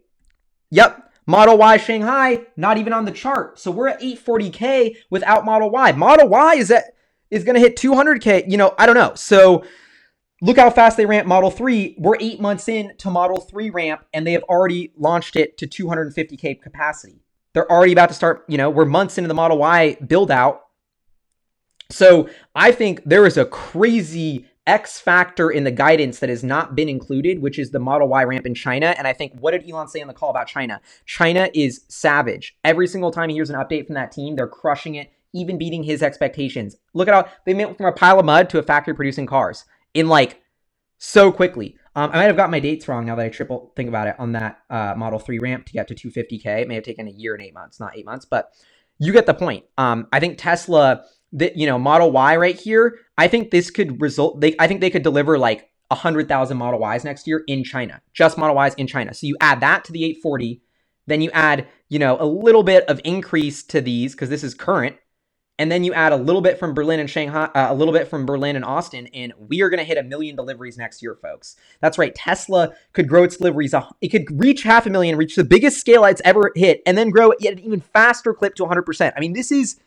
yep, 0.69 1.11
Model 1.25 1.57
Y 1.57 1.77
Shanghai, 1.77 2.45
not 2.55 2.77
even 2.77 2.93
on 2.93 3.05
the 3.05 3.11
chart. 3.11 3.59
So 3.59 3.69
we're 3.69 3.89
at 3.89 4.01
840K 4.01 4.95
without 5.09 5.45
Model 5.45 5.69
Y. 5.69 5.91
Model 5.91 6.29
Y 6.29 6.55
is 6.55 6.73
is 7.29 7.43
going 7.43 7.55
to 7.55 7.59
hit 7.59 7.75
200K. 7.75 8.49
You 8.49 8.57
know, 8.57 8.73
I 8.77 8.85
don't 8.85 8.95
know. 8.95 9.13
So 9.15 9.65
look 10.41 10.57
how 10.57 10.69
fast 10.69 10.95
they 10.95 11.05
ramp 11.05 11.27
Model 11.27 11.51
3. 11.51 11.95
We're 11.99 12.15
eight 12.19 12.39
months 12.39 12.69
in 12.69 12.95
to 12.99 13.09
Model 13.09 13.41
3 13.41 13.69
ramp, 13.71 14.05
and 14.13 14.25
they 14.25 14.31
have 14.31 14.43
already 14.43 14.93
launched 14.97 15.35
it 15.35 15.57
to 15.57 15.67
250K 15.67 16.61
capacity. 16.61 17.21
They're 17.53 17.69
already 17.69 17.91
about 17.91 18.09
to 18.09 18.15
start, 18.15 18.45
you 18.47 18.57
know, 18.57 18.69
we're 18.69 18.85
months 18.85 19.17
into 19.17 19.27
the 19.27 19.33
Model 19.33 19.57
Y 19.57 19.97
build 20.07 20.31
out. 20.31 20.61
So 21.89 22.29
I 22.53 22.71
think 22.71 23.01
there 23.05 23.25
is 23.25 23.37
a 23.37 23.45
crazy 23.45 24.45
X 24.67 24.99
factor 24.99 25.49
in 25.49 25.63
the 25.63 25.71
guidance 25.71 26.19
that 26.19 26.29
has 26.29 26.43
not 26.43 26.75
been 26.75 26.89
included, 26.89 27.41
which 27.41 27.57
is 27.57 27.71
the 27.71 27.79
Model 27.79 28.09
Y 28.09 28.23
ramp 28.23 28.45
in 28.45 28.53
China. 28.53 28.93
And 28.97 29.07
I 29.07 29.13
think, 29.13 29.33
what 29.39 29.51
did 29.51 29.67
Elon 29.67 29.87
say 29.87 30.01
on 30.01 30.07
the 30.07 30.13
call 30.13 30.29
about 30.29 30.47
China? 30.47 30.81
China 31.05 31.49
is 31.53 31.85
savage. 31.87 32.57
Every 32.63 32.87
single 32.87 33.11
time 33.11 33.29
he 33.29 33.35
hears 33.35 33.49
an 33.49 33.55
update 33.55 33.87
from 33.87 33.95
that 33.95 34.11
team, 34.11 34.35
they're 34.35 34.47
crushing 34.47 34.95
it, 34.95 35.11
even 35.33 35.57
beating 35.57 35.83
his 35.83 36.03
expectations. 36.03 36.75
Look 36.93 37.07
at 37.07 37.13
how 37.13 37.31
they 37.45 37.53
went 37.53 37.77
from 37.77 37.87
a 37.87 37.91
pile 37.93 38.19
of 38.19 38.25
mud 38.25 38.49
to 38.49 38.59
a 38.59 38.63
factory 38.63 38.93
producing 38.93 39.25
cars 39.25 39.65
in 39.93 40.07
like 40.07 40.41
so 40.97 41.31
quickly. 41.31 41.77
Um, 41.95 42.11
I 42.11 42.17
might 42.17 42.23
have 42.25 42.37
got 42.37 42.51
my 42.51 42.59
dates 42.59 42.87
wrong 42.87 43.05
now 43.05 43.15
that 43.15 43.25
I 43.25 43.29
triple 43.29 43.71
think 43.75 43.89
about 43.89 44.07
it 44.07 44.15
on 44.19 44.33
that 44.33 44.59
uh, 44.69 44.93
Model 44.95 45.17
3 45.17 45.39
ramp 45.39 45.65
to 45.65 45.73
get 45.73 45.87
to 45.87 45.95
250K. 45.95 46.61
It 46.61 46.67
may 46.67 46.75
have 46.75 46.83
taken 46.83 47.07
a 47.07 47.11
year 47.11 47.33
and 47.33 47.41
eight 47.41 47.53
months, 47.53 47.79
not 47.79 47.97
eight 47.97 48.05
months, 48.05 48.25
but 48.25 48.51
you 48.99 49.13
get 49.13 49.25
the 49.25 49.33
point. 49.33 49.65
Um, 49.77 50.07
I 50.11 50.19
think 50.19 50.37
Tesla 50.37 51.03
that 51.33 51.57
you 51.57 51.65
know 51.67 51.77
Model 51.77 52.11
Y 52.11 52.35
right 52.35 52.59
here, 52.59 52.99
I 53.17 53.27
think 53.27 53.51
this 53.51 53.71
could 53.71 54.01
result. 54.01 54.41
They 54.41 54.55
I 54.59 54.67
think 54.67 54.81
they 54.81 54.89
could 54.89 55.03
deliver 55.03 55.37
like 55.37 55.69
hundred 55.91 56.27
thousand 56.27 56.57
Model 56.57 56.81
Ys 56.93 57.03
next 57.03 57.27
year 57.27 57.43
in 57.47 57.63
China, 57.63 58.01
just 58.13 58.37
Model 58.37 58.63
Ys 58.63 58.73
in 58.75 58.87
China. 58.87 59.13
So 59.13 59.25
you 59.25 59.37
add 59.39 59.61
that 59.61 59.85
to 59.85 59.91
the 59.91 60.03
840, 60.03 60.61
then 61.07 61.21
you 61.21 61.31
add 61.31 61.67
you 61.89 61.99
know 61.99 62.17
a 62.19 62.25
little 62.25 62.63
bit 62.63 62.83
of 62.85 63.01
increase 63.03 63.63
to 63.63 63.81
these 63.81 64.13
because 64.13 64.29
this 64.29 64.43
is 64.43 64.53
current, 64.53 64.97
and 65.57 65.71
then 65.71 65.83
you 65.83 65.93
add 65.93 66.11
a 66.11 66.17
little 66.17 66.41
bit 66.41 66.59
from 66.59 66.73
Berlin 66.73 66.99
and 66.99 67.09
Shanghai, 67.09 67.45
uh, 67.45 67.67
a 67.71 67.73
little 67.73 67.93
bit 67.93 68.07
from 68.07 68.25
Berlin 68.25 68.55
and 68.55 68.65
Austin, 68.65 69.07
and 69.07 69.33
we 69.37 69.61
are 69.61 69.69
going 69.69 69.79
to 69.79 69.83
hit 69.83 69.97
a 69.97 70.03
million 70.03 70.35
deliveries 70.35 70.77
next 70.77 71.01
year, 71.01 71.15
folks. 71.15 71.55
That's 71.81 71.97
right. 71.97 72.13
Tesla 72.13 72.73
could 72.93 73.07
grow 73.07 73.23
its 73.23 73.37
deliveries. 73.37 73.73
It 74.01 74.09
could 74.09 74.25
reach 74.39 74.63
half 74.63 74.85
a 74.85 74.89
million, 74.89 75.17
reach 75.17 75.35
the 75.35 75.43
biggest 75.43 75.79
scale 75.79 76.05
it's 76.05 76.21
ever 76.23 76.51
hit, 76.55 76.81
and 76.85 76.97
then 76.97 77.09
grow 77.09 77.31
at 77.31 77.43
an 77.43 77.59
even 77.59 77.81
faster 77.81 78.33
clip 78.33 78.55
to 78.55 78.65
100%. 78.65 79.13
I 79.15 79.19
mean, 79.19 79.33
this 79.33 79.51
is 79.51 79.79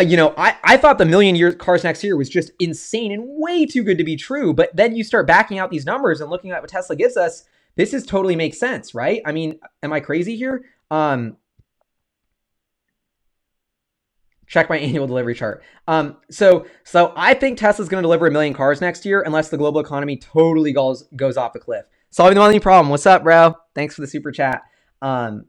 you 0.00 0.16
know, 0.16 0.34
I, 0.36 0.56
I 0.64 0.76
thought 0.76 0.98
the 0.98 1.04
million 1.04 1.36
year 1.36 1.52
cars 1.52 1.84
next 1.84 2.02
year 2.02 2.16
was 2.16 2.28
just 2.28 2.50
insane 2.58 3.12
and 3.12 3.22
way 3.26 3.64
too 3.64 3.84
good 3.84 3.98
to 3.98 4.04
be 4.04 4.16
true. 4.16 4.52
But 4.52 4.74
then 4.74 4.96
you 4.96 5.04
start 5.04 5.26
backing 5.26 5.58
out 5.58 5.70
these 5.70 5.86
numbers 5.86 6.20
and 6.20 6.30
looking 6.30 6.50
at 6.50 6.60
what 6.60 6.70
Tesla 6.70 6.96
gives 6.96 7.16
us. 7.16 7.44
This 7.76 7.94
is 7.94 8.04
totally 8.04 8.36
makes 8.36 8.58
sense, 8.58 8.94
right? 8.94 9.22
I 9.24 9.32
mean, 9.32 9.58
am 9.82 9.92
I 9.92 10.00
crazy 10.00 10.36
here? 10.36 10.64
Um, 10.90 11.36
check 14.46 14.68
my 14.68 14.78
annual 14.78 15.06
delivery 15.06 15.34
chart. 15.34 15.62
Um, 15.86 16.16
so 16.30 16.66
so 16.82 17.12
I 17.16 17.34
think 17.34 17.58
Tesla's 17.58 17.88
going 17.88 18.02
to 18.02 18.06
deliver 18.06 18.26
a 18.26 18.30
million 18.30 18.54
cars 18.54 18.80
next 18.80 19.04
year 19.04 19.22
unless 19.22 19.48
the 19.48 19.58
global 19.58 19.80
economy 19.80 20.16
totally 20.16 20.72
goes 20.72 21.04
goes 21.16 21.36
off 21.36 21.54
a 21.54 21.60
cliff. 21.60 21.84
Solving 22.10 22.34
the 22.34 22.40
money 22.40 22.60
problem. 22.60 22.90
What's 22.90 23.06
up, 23.06 23.24
bro? 23.24 23.54
Thanks 23.74 23.94
for 23.94 24.00
the 24.00 24.06
super 24.06 24.30
chat. 24.30 24.62
Um, 25.02 25.46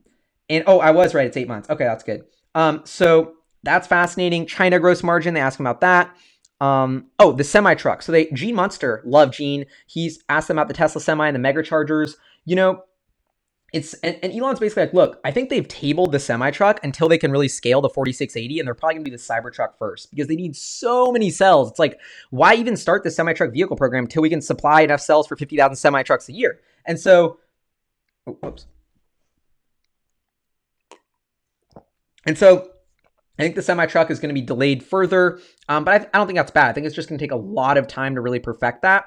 and 0.50 0.64
oh, 0.68 0.80
I 0.80 0.92
was 0.92 1.14
right. 1.14 1.28
It's 1.28 1.38
eight 1.38 1.48
months. 1.48 1.70
Okay, 1.70 1.84
that's 1.84 2.04
good. 2.04 2.26
Um, 2.54 2.82
so 2.86 3.34
that's 3.66 3.88
fascinating. 3.88 4.46
China 4.46 4.80
gross 4.80 5.04
margin, 5.04 5.34
they 5.34 5.42
ask 5.42 5.60
him 5.60 5.66
about 5.66 5.82
that. 5.82 6.16
Um, 6.62 7.08
oh, 7.20 7.34
the 7.34 7.44
semi 7.44 7.76
truck. 7.76 8.02
So 8.02 8.12
they 8.12 8.28
Gene 8.28 8.56
Munster, 8.56 9.02
love 9.06 9.32
Gene. 9.32 9.66
He's 9.88 10.24
asked 10.30 10.48
them 10.48 10.58
about 10.58 10.70
the 10.70 10.74
Tesla 10.74 11.02
semi 11.02 11.28
and 11.28 11.36
the 11.36 11.40
mega 11.40 11.62
chargers. 11.62 12.16
You 12.46 12.56
know, 12.56 12.84
it's 13.74 13.94
and, 13.96 14.18
and, 14.24 14.32
Elon's 14.32 14.60
basically 14.60 14.84
like, 14.84 14.94
look, 14.94 15.20
I 15.26 15.32
think 15.32 15.50
they've 15.50 15.68
tabled 15.68 16.14
the 16.14 16.20
semi 16.20 16.50
truck 16.52 16.80
until 16.84 17.10
they 17.10 17.18
can 17.18 17.32
really 17.32 17.50
scale 17.50 17.82
the 17.82 17.90
4680, 17.90 18.60
and 18.60 18.68
they're 18.68 18.74
probably 18.74 18.96
gonna 18.96 19.04
be 19.04 19.12
the 19.12 19.18
Cybertruck 19.18 19.78
first 19.78 20.12
because 20.12 20.28
they 20.28 20.36
need 20.36 20.56
so 20.56 21.12
many 21.12 21.30
cells. 21.30 21.72
It's 21.72 21.80
like, 21.80 22.00
why 22.30 22.54
even 22.56 22.78
start 22.78 23.04
the 23.04 23.12
semi 23.12 23.34
truck 23.34 23.52
vehicle 23.52 23.76
program 23.76 24.06
until 24.06 24.22
we 24.22 24.30
can 24.30 24.42
supply 24.42 24.82
enough 24.82 25.02
cells 25.02 25.28
for 25.28 25.36
50,000 25.36 25.76
semi 25.76 26.04
trucks 26.04 26.30
a 26.30 26.34
year? 26.34 26.62
And 26.86 26.98
so, 26.98 27.40
oh, 28.28 28.38
whoops. 28.42 28.68
And 32.26 32.38
so 32.38 32.70
I 33.38 33.44
think 33.44 33.56
the 33.56 33.62
semi 33.62 33.86
truck 33.86 34.10
is 34.10 34.20
going 34.20 34.34
to 34.34 34.40
be 34.40 34.46
delayed 34.46 34.84
further, 34.84 35.40
um, 35.68 35.84
but 35.84 35.94
I, 35.94 36.06
I, 36.14 36.18
don't 36.18 36.28
think 36.28 36.38
that's 36.38 36.52
bad. 36.52 36.70
I 36.70 36.74
think 36.74 36.86
it's 36.86 36.96
just 36.96 37.10
going 37.10 37.18
to 37.18 37.24
take 37.24 37.32
a 37.32 37.38
lot 37.38 37.78
of 37.78 37.88
time 37.88 38.16
to 38.16 38.22
really 38.22 38.40
perfect 38.40 38.82
that. 38.84 39.06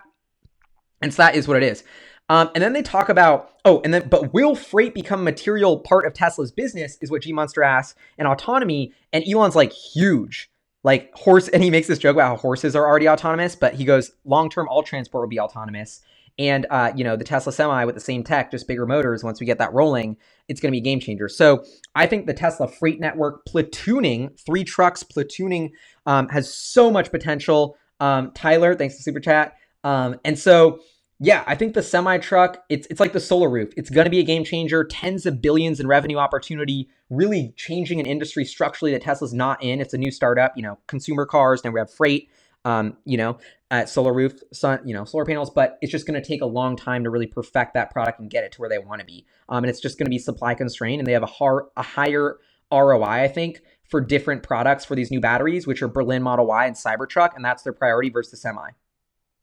And 1.01 1.13
so 1.13 1.23
that 1.23 1.35
is 1.35 1.49
what 1.49 1.57
it 1.57 1.63
is. 1.63 1.85
Um, 2.29 2.51
and 2.55 2.63
then 2.63 2.75
they 2.75 2.83
talk 2.83 3.09
about, 3.09 3.53
oh, 3.65 3.81
and 3.85 3.95
then, 3.95 4.09
but 4.09 4.35
will 4.35 4.55
freight 4.55 4.93
become 4.93 5.25
material 5.25 5.79
part 5.79 6.05
of 6.07 6.13
Tesla's 6.13 6.53
business? 6.53 6.99
Is 7.01 7.11
what 7.11 7.23
Gene 7.23 7.37
Munster 7.37 7.63
asks, 7.63 7.99
and 8.19 8.29
autonomy. 8.29 8.93
And 9.13 9.25
Elon's 9.27 9.57
like, 9.57 9.73
huge. 9.73 10.51
Like 10.85 11.15
horse, 11.15 11.49
and 11.53 11.63
he 11.63 11.71
makes 11.71 11.87
this 11.87 11.99
joke 11.99 12.17
about 12.17 12.29
how 12.29 12.37
horses 12.37 12.77
are 12.77 12.87
already 12.87 13.09
autonomous, 13.09 13.57
but 13.57 13.75
he 13.75 13.85
goes, 13.85 14.13
long 14.25 14.51
term, 14.51 14.69
all 14.69 14.83
transport 14.83 15.23
will 15.23 15.29
be 15.29 15.41
autonomous 15.41 16.03
and 16.39 16.67
uh, 16.71 16.93
you 16.95 17.05
know 17.05 17.17
the 17.17 17.25
Tesla 17.25 17.53
Semi 17.53 17.85
with 17.85 17.95
the 17.95 18.01
same 18.01 18.23
tech, 18.23 18.51
just 18.51 18.69
bigger 18.69 18.87
motors. 18.87 19.25
Once 19.25 19.41
we 19.41 19.47
get 19.47 19.59
that 19.59 19.73
rolling, 19.73 20.17
it's 20.49 20.61
going 20.61 20.71
to 20.71 20.75
be 20.75 20.79
a 20.79 20.83
game 20.83 21.01
changer. 21.01 21.29
So 21.29 21.65
I 21.95 22.07
think 22.07 22.27
the 22.27 22.35
Tesla 22.35 22.69
freight 22.69 23.01
network 23.01 23.45
platooning, 23.47 24.39
three 24.41 24.65
trucks 24.65 25.03
platooning, 25.03 25.71
um, 26.07 26.29
has 26.29 26.53
so 26.53 26.91
much 26.91 27.11
potential. 27.11 27.77
Um, 28.01 28.31
Tyler, 28.33 28.75
thanks 28.75 28.97
to 28.97 29.03
super 29.03 29.21
chat. 29.21 29.55
Um, 29.85 30.21
and 30.25 30.39
so 30.39 30.81
yeah, 31.21 31.43
I 31.49 31.57
think 31.57 31.75
the 31.75 31.83
semi 31.83 32.19
truck, 32.19 32.63
it's 32.69 32.87
it's 32.89 33.01
like 33.01 33.13
the 33.13 33.21
solar 33.21 33.51
roof. 33.51 33.73
It's 33.77 33.91
going 33.91 34.05
to 34.05 34.11
be 34.11 34.21
a 34.21 34.25
game 34.25 34.45
changer, 34.45 34.85
tens 34.85 35.27
of 35.27 35.43
billions 35.43 35.81
in 35.81 35.89
revenue 35.89 36.17
opportunity, 36.17 36.89
really 37.11 37.53
changing 37.57 37.99
an 37.99 38.07
industry 38.07 38.45
structurally 38.45 38.93
that 38.93 39.03
Tesla's 39.03 39.35
not 39.35 39.61
in. 39.63 39.81
It's 39.81 39.95
a 39.95 39.99
new 39.99 40.13
startup, 40.13 40.53
you 40.57 40.63
know, 40.63 40.79
consumer 40.87 41.27
cars. 41.27 41.65
Now 41.65 41.71
we 41.71 41.81
have 41.81 41.93
freight 41.93 42.31
um, 42.65 42.97
you 43.05 43.17
know, 43.17 43.39
solar 43.87 44.13
roof, 44.13 44.35
sun, 44.53 44.81
you 44.85 44.95
know, 44.95 45.05
solar 45.05 45.25
panels, 45.25 45.51
but 45.51 45.79
it's 45.81 45.93
just 45.93 46.07
going 46.07 46.21
to 46.21 46.27
take 46.27 46.43
a 46.43 46.47
long 46.47 46.77
time 46.77 47.05
to 47.05 47.11
really 47.11 47.27
perfect 47.27 47.75
that 47.75 47.91
product 47.91 48.21
and 48.21 48.31
get 48.31 48.45
it 48.45 48.53
to 48.53 48.61
where 48.61 48.69
they 48.69 48.79
want 48.79 49.01
to 49.01 49.07
be. 49.07 49.27
Um, 49.49 49.65
and 49.65 49.71
it's 49.71 49.81
just 49.81 49.99
going 49.99 50.07
to 50.07 50.11
be 50.11 50.19
supply 50.19 50.55
constrained, 50.55 51.01
and 51.01 51.07
they 51.07 51.13
have 51.13 51.23
a, 51.23 51.27
har- 51.27 51.69
a 51.77 51.83
higher 51.83 52.39
ROI, 52.73 53.05
I 53.05 53.29
think, 53.29 53.61
for 53.89 54.01
different 54.01 54.43
products 54.43 54.85
for 54.85 54.95
these 54.95 55.11
new 55.11 55.21
batteries, 55.21 55.67
which 55.67 55.83
are 55.83 55.89
Berlin 55.89 56.23
Model 56.23 56.47
Y 56.47 56.67
and 56.67 56.77
Cybertruck, 56.77 57.31
and 57.35 57.45
that's 57.45 57.63
their 57.63 57.73
priority 57.73 58.11
versus 58.11 58.33
the 58.33 58.37
Semi. 58.37 58.71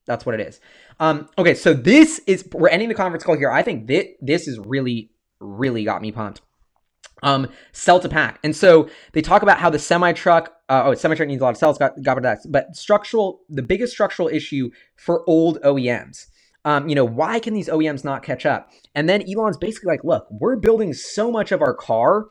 That's 0.06 0.26
what 0.26 0.36
it 0.40 0.48
is. 0.48 0.60
Um, 1.00 1.30
okay, 1.38 1.56
so 1.56 1.74
this 1.74 2.20
is 2.28 2.48
we're 2.52 2.70
ending 2.70 2.90
the 2.90 2.96
conference 2.96 3.24
call 3.24 3.38
here. 3.38 3.52
I 3.52 3.64
think 3.64 3.88
that 3.88 4.16
this 4.22 4.48
is 4.48 4.60
really 4.60 5.10
really 5.40 5.84
got 5.84 6.02
me 6.02 6.12
pumped. 6.12 6.42
Um, 7.24 7.48
cell 7.72 8.00
to 8.00 8.10
pack, 8.10 8.40
and 8.44 8.56
so 8.56 8.90
they 9.14 9.22
talk 9.22 9.42
about 9.42 9.58
how 9.58 9.70
the 9.70 9.80
semi 9.80 10.14
truck, 10.14 10.55
uh, 10.70 10.84
oh, 10.86 10.96
truck 10.96 11.28
needs 11.28 11.42
a 11.42 11.44
lot 11.44 11.52
of 11.52 11.58
cells. 11.58 11.78
Got 11.78 12.02
got 12.02 12.22
that, 12.24 12.40
but 12.50 12.76
structural, 12.76 13.42
the 13.50 13.62
biggest 13.62 13.94
structural 13.94 14.28
issue 14.28 14.72
for 14.96 15.24
old 15.28 15.62
OEMs. 15.62 16.28
Um, 16.64 16.90
you 16.90 16.96
know, 16.96 17.06
why 17.06 17.40
can 17.40 17.54
these 17.54 17.70
OEMs 17.70 18.04
not 18.04 18.24
catch 18.24 18.46
up? 18.46 18.72
And 18.96 19.08
then 19.08 19.24
Elon's 19.30 19.58
basically 19.58 19.88
like, 19.88 20.04
look, 20.04 20.26
we're 20.32 20.56
building 20.56 20.94
so 20.94 21.32
much 21.32 21.52
of 21.52 21.62
our 21.62 21.76
car 21.76 22.26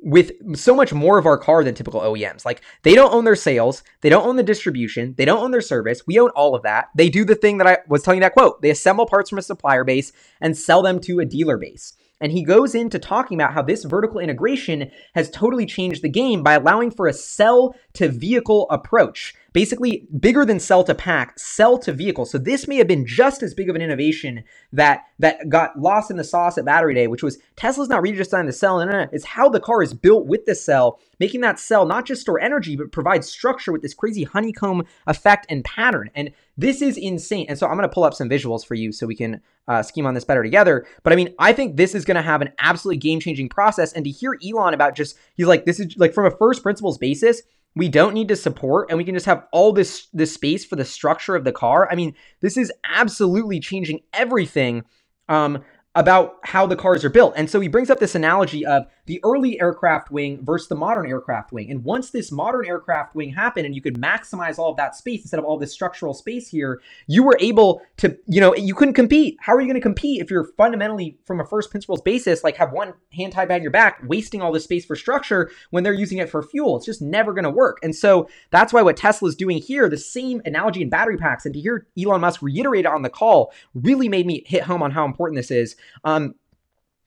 with 0.00 0.30
so 0.56 0.76
much 0.76 0.92
more 0.92 1.18
of 1.18 1.26
our 1.26 1.38
car 1.38 1.64
than 1.64 1.74
typical 1.74 2.00
OEMs. 2.00 2.44
Like 2.44 2.60
they 2.82 2.94
don't 2.94 3.12
own 3.12 3.24
their 3.24 3.34
sales, 3.34 3.82
they 4.02 4.10
don't 4.10 4.26
own 4.26 4.36
the 4.36 4.42
distribution, 4.42 5.14
they 5.16 5.24
don't 5.24 5.42
own 5.42 5.50
their 5.50 5.60
service. 5.62 6.06
We 6.06 6.20
own 6.20 6.30
all 6.30 6.54
of 6.54 6.62
that. 6.62 6.88
They 6.94 7.08
do 7.08 7.24
the 7.24 7.34
thing 7.34 7.58
that 7.58 7.66
I 7.66 7.78
was 7.88 8.02
telling 8.02 8.18
you 8.18 8.22
that 8.22 8.34
quote. 8.34 8.62
They 8.62 8.70
assemble 8.70 9.06
parts 9.06 9.30
from 9.30 9.38
a 9.38 9.42
supplier 9.42 9.84
base 9.84 10.12
and 10.40 10.56
sell 10.56 10.82
them 10.82 11.00
to 11.00 11.20
a 11.20 11.24
dealer 11.24 11.56
base. 11.56 11.94
And 12.20 12.32
he 12.32 12.42
goes 12.42 12.74
into 12.74 12.98
talking 12.98 13.38
about 13.38 13.52
how 13.52 13.62
this 13.62 13.84
vertical 13.84 14.18
integration 14.18 14.90
has 15.14 15.30
totally 15.30 15.66
changed 15.66 16.02
the 16.02 16.08
game 16.08 16.42
by 16.42 16.54
allowing 16.54 16.90
for 16.90 17.06
a 17.06 17.12
cell 17.12 17.74
to 17.94 18.08
vehicle 18.08 18.66
approach 18.70 19.34
basically 19.58 20.06
bigger 20.20 20.44
than 20.44 20.60
cell 20.60 20.84
to 20.84 20.94
pack, 20.94 21.36
cell 21.36 21.76
to 21.76 21.92
vehicle. 21.92 22.24
So 22.24 22.38
this 22.38 22.68
may 22.68 22.76
have 22.76 22.86
been 22.86 23.04
just 23.04 23.42
as 23.42 23.54
big 23.54 23.68
of 23.68 23.74
an 23.74 23.82
innovation 23.82 24.44
that 24.72 25.02
that 25.18 25.48
got 25.48 25.76
lost 25.76 26.12
in 26.12 26.16
the 26.16 26.22
sauce 26.22 26.58
at 26.58 26.64
Battery 26.64 26.94
Day, 26.94 27.08
which 27.08 27.24
was 27.24 27.38
Tesla's 27.56 27.88
not 27.88 28.00
really 28.00 28.16
redesigning 28.16 28.46
the 28.46 28.52
cell, 28.52 28.78
no, 28.78 28.84
no, 28.84 29.08
it's 29.10 29.24
how 29.24 29.48
the 29.48 29.58
car 29.58 29.82
is 29.82 29.92
built 29.92 30.26
with 30.26 30.44
the 30.44 30.54
cell, 30.54 31.00
making 31.18 31.40
that 31.40 31.58
cell 31.58 31.86
not 31.86 32.06
just 32.06 32.20
store 32.20 32.38
energy 32.38 32.76
but 32.76 32.92
provide 32.92 33.24
structure 33.24 33.72
with 33.72 33.82
this 33.82 33.94
crazy 33.94 34.22
honeycomb 34.22 34.86
effect 35.08 35.44
and 35.48 35.64
pattern. 35.64 36.08
And 36.14 36.30
this 36.56 36.80
is 36.80 36.96
insane. 36.96 37.46
And 37.48 37.58
so 37.58 37.66
I'm 37.66 37.76
going 37.76 37.88
to 37.88 37.92
pull 37.92 38.04
up 38.04 38.14
some 38.14 38.30
visuals 38.30 38.64
for 38.64 38.76
you 38.76 38.92
so 38.92 39.08
we 39.08 39.16
can 39.16 39.40
uh, 39.66 39.82
scheme 39.82 40.06
on 40.06 40.14
this 40.14 40.24
better 40.24 40.44
together. 40.44 40.86
But 41.02 41.12
I 41.12 41.16
mean, 41.16 41.34
I 41.40 41.52
think 41.52 41.76
this 41.76 41.96
is 41.96 42.04
going 42.04 42.14
to 42.14 42.22
have 42.22 42.42
an 42.42 42.52
absolutely 42.60 42.98
game 42.98 43.18
changing 43.18 43.48
process. 43.48 43.92
And 43.92 44.04
to 44.04 44.10
hear 44.10 44.38
Elon 44.46 44.72
about 44.72 44.94
just, 44.94 45.18
he's 45.34 45.48
like, 45.48 45.64
this 45.64 45.80
is 45.80 45.96
like 45.96 46.14
from 46.14 46.26
a 46.26 46.30
first 46.30 46.62
principles 46.62 46.96
basis, 46.96 47.42
we 47.76 47.88
don't 47.88 48.14
need 48.14 48.28
to 48.28 48.36
support 48.36 48.88
and 48.88 48.98
we 48.98 49.04
can 49.04 49.14
just 49.14 49.26
have 49.26 49.44
all 49.52 49.72
this 49.72 50.08
this 50.12 50.32
space 50.32 50.64
for 50.64 50.76
the 50.76 50.84
structure 50.84 51.36
of 51.36 51.44
the 51.44 51.52
car 51.52 51.88
i 51.90 51.94
mean 51.94 52.14
this 52.40 52.56
is 52.56 52.72
absolutely 52.84 53.60
changing 53.60 54.00
everything 54.12 54.84
um, 55.28 55.62
about 55.94 56.36
how 56.44 56.66
the 56.66 56.76
cars 56.76 57.04
are 57.04 57.10
built. 57.10 57.34
And 57.36 57.50
so 57.50 57.60
he 57.60 57.68
brings 57.68 57.90
up 57.90 57.98
this 57.98 58.14
analogy 58.14 58.64
of 58.64 58.84
the 59.08 59.20
early 59.24 59.58
aircraft 59.58 60.10
wing 60.10 60.38
versus 60.44 60.68
the 60.68 60.74
modern 60.74 61.06
aircraft 61.08 61.50
wing. 61.50 61.70
And 61.70 61.82
once 61.82 62.10
this 62.10 62.30
modern 62.30 62.66
aircraft 62.66 63.14
wing 63.14 63.32
happened 63.32 63.64
and 63.64 63.74
you 63.74 63.80
could 63.80 63.94
maximize 63.94 64.58
all 64.58 64.70
of 64.70 64.76
that 64.76 64.94
space 64.94 65.22
instead 65.22 65.38
of 65.38 65.46
all 65.46 65.58
this 65.58 65.72
structural 65.72 66.12
space 66.12 66.46
here, 66.46 66.82
you 67.06 67.22
were 67.22 67.36
able 67.40 67.80
to, 67.96 68.18
you 68.26 68.38
know, 68.38 68.54
you 68.54 68.74
couldn't 68.74 68.92
compete. 68.92 69.38
How 69.40 69.54
are 69.54 69.62
you 69.62 69.66
going 69.66 69.76
to 69.76 69.80
compete 69.80 70.20
if 70.20 70.30
you're 70.30 70.44
fundamentally 70.58 71.18
from 71.24 71.40
a 71.40 71.46
first 71.46 71.70
principles 71.70 72.02
basis, 72.02 72.44
like 72.44 72.58
have 72.58 72.70
one 72.70 72.92
hand 73.14 73.32
tied 73.32 73.48
behind 73.48 73.64
your 73.64 73.72
back, 73.72 74.02
wasting 74.06 74.42
all 74.42 74.52
this 74.52 74.64
space 74.64 74.84
for 74.84 74.94
structure 74.94 75.50
when 75.70 75.84
they're 75.84 75.94
using 75.94 76.18
it 76.18 76.28
for 76.28 76.42
fuel? 76.42 76.76
It's 76.76 76.84
just 76.84 77.00
never 77.00 77.32
going 77.32 77.44
to 77.44 77.50
work. 77.50 77.78
And 77.82 77.96
so 77.96 78.28
that's 78.50 78.74
why 78.74 78.82
what 78.82 78.98
Tesla's 78.98 79.34
doing 79.34 79.56
here, 79.56 79.88
the 79.88 79.96
same 79.96 80.42
analogy 80.44 80.82
in 80.82 80.90
battery 80.90 81.16
packs, 81.16 81.46
and 81.46 81.54
to 81.54 81.60
hear 81.60 81.86
Elon 81.98 82.20
Musk 82.20 82.42
reiterate 82.42 82.84
it 82.84 82.92
on 82.92 83.00
the 83.00 83.08
call 83.08 83.54
really 83.72 84.10
made 84.10 84.26
me 84.26 84.44
hit 84.46 84.64
home 84.64 84.82
on 84.82 84.90
how 84.90 85.06
important 85.06 85.38
this 85.38 85.50
is. 85.50 85.76
Um, 86.04 86.34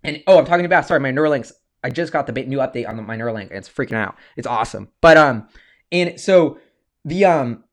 and 0.04 0.24
oh, 0.26 0.40
I'm 0.40 0.46
talking 0.46 0.66
about 0.66 0.88
sorry, 0.88 1.00
my 1.00 1.12
Neuralinks. 1.12 1.52
I 1.84 1.89
just 1.89 2.13
got 2.13 2.28
the 2.28 2.34
new 2.46 2.60
update 2.60 2.88
on 2.88 2.96
the, 2.96 3.02
my 3.02 3.17
Neuralink. 3.17 3.52
It's 3.52 3.70
freaking 3.70 3.96
out. 3.96 4.15
It's 4.38 4.48
awesome. 4.48 4.89
But 5.02 5.17
um, 5.17 5.48
and 5.91 6.20
so 6.20 6.60
the 7.04 7.26
um, 7.26 7.63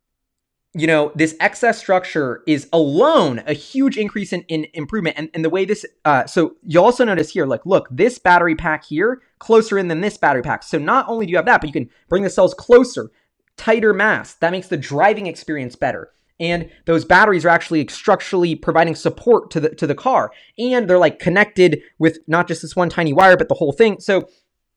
you 0.74 0.86
know, 0.86 1.10
this 1.14 1.34
excess 1.40 1.78
structure 1.78 2.42
is 2.46 2.68
alone 2.72 3.42
a 3.46 3.52
huge 3.52 3.96
increase 3.96 4.32
in, 4.32 4.42
in 4.42 4.66
improvement. 4.74 5.16
And, 5.18 5.30
and 5.34 5.44
the 5.44 5.50
way 5.50 5.64
this, 5.64 5.84
uh, 6.04 6.26
so 6.26 6.56
you 6.62 6.80
also 6.80 7.04
notice 7.04 7.30
here, 7.30 7.46
like, 7.46 7.64
look, 7.64 7.88
this 7.90 8.18
battery 8.18 8.54
pack 8.54 8.84
here, 8.84 9.22
closer 9.38 9.78
in 9.78 9.88
than 9.88 10.02
this 10.02 10.18
battery 10.18 10.42
pack. 10.42 10.62
So 10.62 10.78
not 10.78 11.08
only 11.08 11.26
do 11.26 11.30
you 11.30 11.36
have 11.36 11.46
that, 11.46 11.60
but 11.60 11.68
you 11.68 11.72
can 11.72 11.88
bring 12.08 12.22
the 12.22 12.30
cells 12.30 12.54
closer, 12.54 13.10
tighter 13.56 13.94
mass. 13.94 14.34
That 14.34 14.52
makes 14.52 14.68
the 14.68 14.76
driving 14.76 15.26
experience 15.26 15.74
better 15.74 16.10
and 16.40 16.70
those 16.86 17.04
batteries 17.04 17.44
are 17.44 17.50
actually 17.50 17.86
structurally 17.88 18.54
providing 18.54 18.94
support 18.94 19.50
to 19.50 19.60
the 19.60 19.70
to 19.70 19.86
the 19.86 19.94
car. 19.94 20.30
And 20.58 20.88
they're 20.88 20.98
like 20.98 21.18
connected 21.18 21.80
with 21.98 22.18
not 22.26 22.48
just 22.48 22.62
this 22.62 22.76
one 22.76 22.88
tiny 22.88 23.12
wire 23.12 23.36
but 23.36 23.48
the 23.48 23.54
whole 23.54 23.72
thing. 23.72 24.00
So 24.00 24.28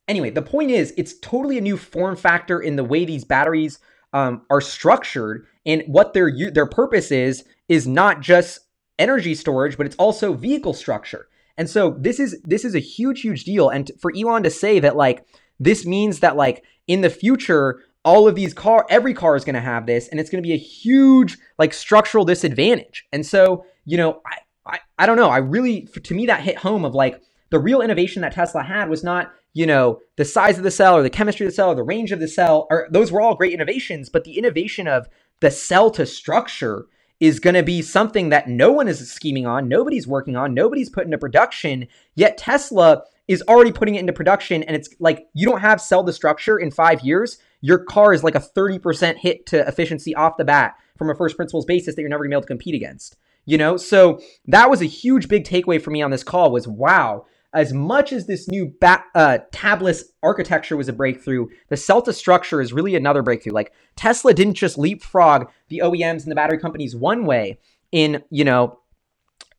anyway 0.07 0.29
the 0.31 0.41
point 0.41 0.71
is 0.71 0.93
it's 0.97 1.17
totally 1.19 1.57
a 1.57 1.61
new 1.61 1.77
form 1.77 2.15
factor 2.15 2.59
in 2.59 2.75
the 2.75 2.83
way 2.83 3.05
these 3.05 3.25
batteries 3.25 3.79
um, 4.13 4.41
are 4.49 4.61
structured. 4.61 5.45
And 5.65 5.83
what 5.87 6.13
their 6.13 6.31
their 6.51 6.65
purpose 6.65 7.11
is 7.11 7.43
is 7.69 7.87
not 7.87 8.21
just 8.21 8.59
energy 8.97 9.35
storage 9.35 9.77
but 9.77 9.85
it's 9.85 9.95
also 9.97 10.33
vehicle 10.33 10.73
structure. 10.73 11.27
And 11.57 11.69
so 11.69 11.95
this 11.99 12.19
is 12.19 12.41
this 12.43 12.65
is 12.65 12.75
a 12.75 12.79
huge 12.79 13.21
huge 13.21 13.43
deal. 13.43 13.69
And 13.69 13.91
for 13.99 14.11
Elon 14.15 14.43
to 14.43 14.49
say 14.49 14.79
that 14.79 14.95
like 14.95 15.25
this 15.59 15.85
means 15.85 16.19
that 16.21 16.35
like 16.35 16.63
in 16.87 17.01
the 17.01 17.09
future 17.09 17.81
all 18.03 18.27
of 18.27 18.35
these 18.35 18.53
car 18.53 18.85
every 18.89 19.13
car 19.13 19.35
is 19.35 19.45
going 19.45 19.55
to 19.55 19.61
have 19.61 19.85
this 19.85 20.07
and 20.07 20.19
it's 20.19 20.29
going 20.29 20.41
to 20.41 20.47
be 20.47 20.53
a 20.53 20.57
huge 20.57 21.37
like 21.57 21.73
structural 21.73 22.25
disadvantage. 22.25 23.05
And 23.11 23.25
so 23.25 23.65
you 23.85 23.97
know 23.97 24.21
I, 24.25 24.37
I 24.65 24.79
i 24.99 25.05
don't 25.05 25.17
know. 25.17 25.29
I 25.29 25.37
really 25.37 25.87
to 26.03 26.13
me 26.13 26.25
that 26.27 26.41
hit 26.41 26.57
home 26.57 26.85
of 26.85 26.95
like 26.95 27.21
the 27.51 27.59
real 27.59 27.81
innovation 27.81 28.21
that 28.21 28.33
tesla 28.33 28.63
had 28.63 28.89
was 28.89 29.03
not 29.03 29.31
you 29.53 29.65
know 29.65 29.99
the 30.15 30.25
size 30.25 30.57
of 30.57 30.63
the 30.63 30.71
cell 30.71 30.95
or 30.95 31.03
the 31.03 31.09
chemistry 31.09 31.45
of 31.45 31.51
the 31.51 31.55
cell 31.55 31.69
or 31.69 31.75
the 31.75 31.83
range 31.83 32.11
of 32.11 32.19
the 32.19 32.27
cell 32.27 32.67
or 32.71 32.87
those 32.89 33.11
were 33.11 33.21
all 33.21 33.35
great 33.35 33.53
innovations 33.53 34.09
but 34.09 34.23
the 34.23 34.37
innovation 34.37 34.87
of 34.87 35.07
the 35.41 35.51
cell 35.51 35.91
to 35.91 36.05
structure 36.05 36.85
is 37.19 37.39
going 37.39 37.53
to 37.53 37.61
be 37.61 37.81
something 37.83 38.29
that 38.29 38.47
no 38.47 38.71
one 38.71 38.87
is 38.87 39.11
scheming 39.11 39.45
on 39.45 39.67
nobody's 39.67 40.07
working 40.07 40.35
on 40.35 40.53
nobody's 40.53 40.89
put 40.89 41.05
into 41.05 41.17
production 41.17 41.87
yet 42.15 42.37
tesla 42.37 43.03
is 43.27 43.43
already 43.47 43.71
putting 43.71 43.95
it 43.95 43.99
into 43.99 44.13
production 44.13 44.63
and 44.63 44.75
it's 44.75 44.89
like 44.99 45.27
you 45.33 45.45
don't 45.45 45.61
have 45.61 45.81
cell 45.81 46.03
to 46.03 46.13
structure 46.13 46.57
in 46.57 46.71
five 46.71 47.01
years 47.01 47.37
your 47.61 47.79
car 47.79 48.13
is 48.13 48.23
like 48.23 48.35
a 48.35 48.39
30% 48.39 49.17
hit 49.17 49.45
to 49.47 49.67
efficiency 49.67 50.13
off 50.15 50.37
the 50.37 50.45
bat 50.45 50.75
from 50.97 51.09
a 51.09 51.15
first 51.15 51.35
principles 51.35 51.65
basis 51.65 51.95
that 51.95 52.01
you're 52.01 52.09
never 52.09 52.23
gonna 52.23 52.31
be 52.31 52.35
able 52.35 52.41
to 52.41 52.47
compete 52.47 52.75
against. 52.75 53.15
You 53.45 53.57
know, 53.57 53.75
so 53.77 54.19
that 54.47 54.69
was 54.69 54.81
a 54.81 54.85
huge 54.85 55.27
big 55.27 55.45
takeaway 55.45 55.81
for 55.81 55.89
me 55.89 56.01
on 56.01 56.11
this 56.11 56.23
call 56.23 56.51
was 56.51 56.67
wow, 56.67 57.25
as 57.53 57.73
much 57.73 58.13
as 58.13 58.27
this 58.27 58.47
new 58.47 58.73
uh, 58.81 59.39
tabless 59.51 60.03
architecture 60.23 60.77
was 60.77 60.87
a 60.87 60.93
breakthrough, 60.93 61.47
the 61.69 61.75
cell 61.75 62.01
to 62.03 62.13
structure 62.13 62.61
is 62.61 62.71
really 62.71 62.95
another 62.95 63.23
breakthrough. 63.23 63.53
Like 63.53 63.73
Tesla 63.95 64.33
didn't 64.33 64.53
just 64.53 64.77
leapfrog 64.77 65.49
the 65.67 65.81
OEMs 65.83 66.23
and 66.23 66.31
the 66.31 66.35
battery 66.35 66.59
companies 66.59 66.95
one 66.95 67.25
way 67.25 67.59
in, 67.91 68.23
you 68.29 68.45
know, 68.45 68.79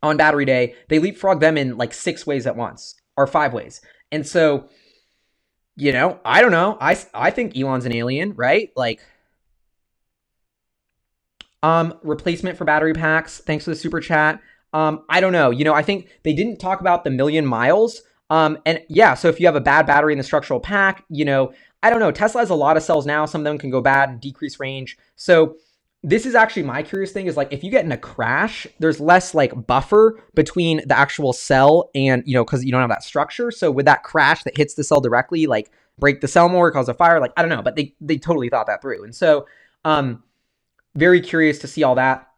on 0.03 0.17
battery 0.17 0.45
day, 0.45 0.75
they 0.89 0.99
leapfrog 0.99 1.41
them 1.41 1.57
in 1.57 1.77
like 1.77 1.93
six 1.93 2.27
ways 2.27 2.47
at 2.47 2.57
once 2.57 2.95
or 3.17 3.27
five 3.27 3.53
ways. 3.53 3.81
And 4.11 4.27
so 4.27 4.69
you 5.77 5.93
know, 5.93 6.19
I 6.25 6.43
don't 6.43 6.51
know. 6.51 6.77
I 6.81 6.99
I 7.15 7.31
think 7.31 7.57
Elon's 7.57 7.87
an 7.87 7.95
alien, 7.95 8.35
right? 8.35 8.71
Like 8.77 9.01
um 11.63 11.95
replacement 12.03 12.59
for 12.59 12.65
battery 12.65 12.93
packs. 12.93 13.39
Thanks 13.39 13.65
for 13.65 13.71
the 13.71 13.77
super 13.77 14.01
chat. 14.01 14.41
Um 14.73 15.05
I 15.09 15.21
don't 15.21 15.33
know. 15.33 15.51
You 15.51 15.65
know, 15.65 15.75
I 15.75 15.83
think 15.83 16.09
they 16.25 16.33
didn't 16.35 16.59
talk 16.59 16.81
about 16.81 17.05
the 17.05 17.11
million 17.11 17.47
miles. 17.47 18.03
Um 18.31 18.59
and 18.67 18.81
yeah, 18.89 19.15
so 19.15 19.29
if 19.29 19.41
you 19.41 19.47
have 19.47 19.57
a 19.57 19.61
bad 19.61 19.87
battery 19.87 20.13
in 20.13 20.19
the 20.19 20.25
structural 20.25 20.61
pack, 20.61 21.05
you 21.09 21.25
know, 21.25 21.53
I 21.83 21.91
don't 21.91 22.01
know. 22.01 22.13
Tesla 22.13 22.43
has 22.43 22.51
a 22.51 22.55
lot 22.55 22.77
of 22.77 22.83
cells 22.83 23.07
now. 23.07 23.27
Some 23.27 23.41
of 23.41 23.45
them 23.45 23.59
can 23.59 23.71
go 23.71 23.81
bad 23.81 24.11
and 24.11 24.21
decrease 24.21 24.61
range. 24.61 24.97
So 25.17 25.57
this 26.05 26.27
is 26.27 26.35
actually 26.35 26.65
my 26.65 26.83
curious 26.83 27.13
thing 27.13 27.27
is 27.27 27.37
like 27.37 27.53
if 27.53 27.63
you 27.63 27.71
get 27.71 27.85
in 27.85 27.93
a 27.93 27.97
crash 27.97 28.67
there's 28.81 28.99
less 28.99 29.35
like 29.35 29.67
buffer 29.67 30.21
between 30.35 30.81
the 30.87 30.97
actual 30.99 31.33
cell 31.33 31.91
and 31.95 32.25
you 32.27 32.35
know 32.35 32.45
because 32.45 32.65
you 32.65 32.73
don't 32.73 32.81
have 32.81 32.91
that 32.91 33.05
structure. 33.05 33.51
So 33.51 33.71
with 33.71 33.87
that 33.87 34.03
crash 34.03 34.43
that 34.45 34.57
hits 34.57 34.75
the 34.75 34.85
cell 34.85 35.01
directly 35.01 35.47
like 35.47 35.71
break 35.99 36.21
the 36.21 36.29
cell 36.29 36.49
more 36.49 36.71
cause 36.73 36.89
a 36.89 36.95
fire 36.95 37.21
like 37.21 37.33
i 37.37 37.43
don't 37.43 37.51
know 37.51 37.63
but 37.63 37.77
they 37.77 37.95
they 38.01 38.19
totally 38.19 38.49
thought 38.49 38.67
that 38.67 38.83
through. 38.83 39.05
And 39.05 39.15
so 39.15 39.47
um 39.85 40.23
very 40.95 41.21
curious 41.21 41.59
to 41.61 41.69
see 41.69 41.85
all 41.85 41.95
that. 41.95 42.29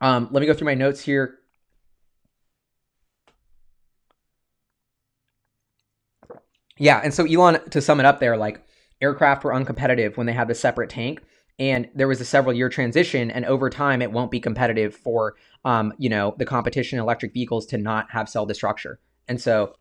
Um 0.00 0.28
let 0.30 0.40
me 0.40 0.46
go 0.46 0.54
through 0.54 0.66
my 0.66 0.74
notes 0.74 1.00
here. 1.02 1.38
Yeah 6.78 7.00
and 7.04 7.12
so 7.12 7.26
elon 7.26 7.60
to 7.70 7.82
sum 7.82 8.00
it 8.00 8.06
up 8.06 8.20
there 8.20 8.38
like 8.38 8.62
aircraft 9.02 9.44
were 9.44 9.52
uncompetitive 9.52 10.16
when 10.16 10.26
they 10.26 10.32
had 10.32 10.48
the 10.48 10.54
separate 10.54 10.88
tank 10.88 11.20
and 11.60 11.88
there 11.94 12.08
was 12.08 12.20
a 12.20 12.24
several 12.24 12.54
year 12.54 12.68
transition 12.70 13.30
and 13.30 13.44
over 13.44 13.70
time 13.70 14.02
it 14.02 14.10
won't 14.10 14.30
be 14.30 14.40
competitive 14.40 14.94
for 14.94 15.36
um, 15.64 15.92
you 15.98 16.08
know 16.08 16.34
the 16.38 16.46
competition 16.46 16.98
in 16.98 17.02
electric 17.02 17.32
vehicles 17.32 17.66
to 17.66 17.78
not 17.78 18.10
have 18.10 18.28
cell 18.28 18.48
structure 18.52 18.98
and 19.28 19.40
so 19.40 19.76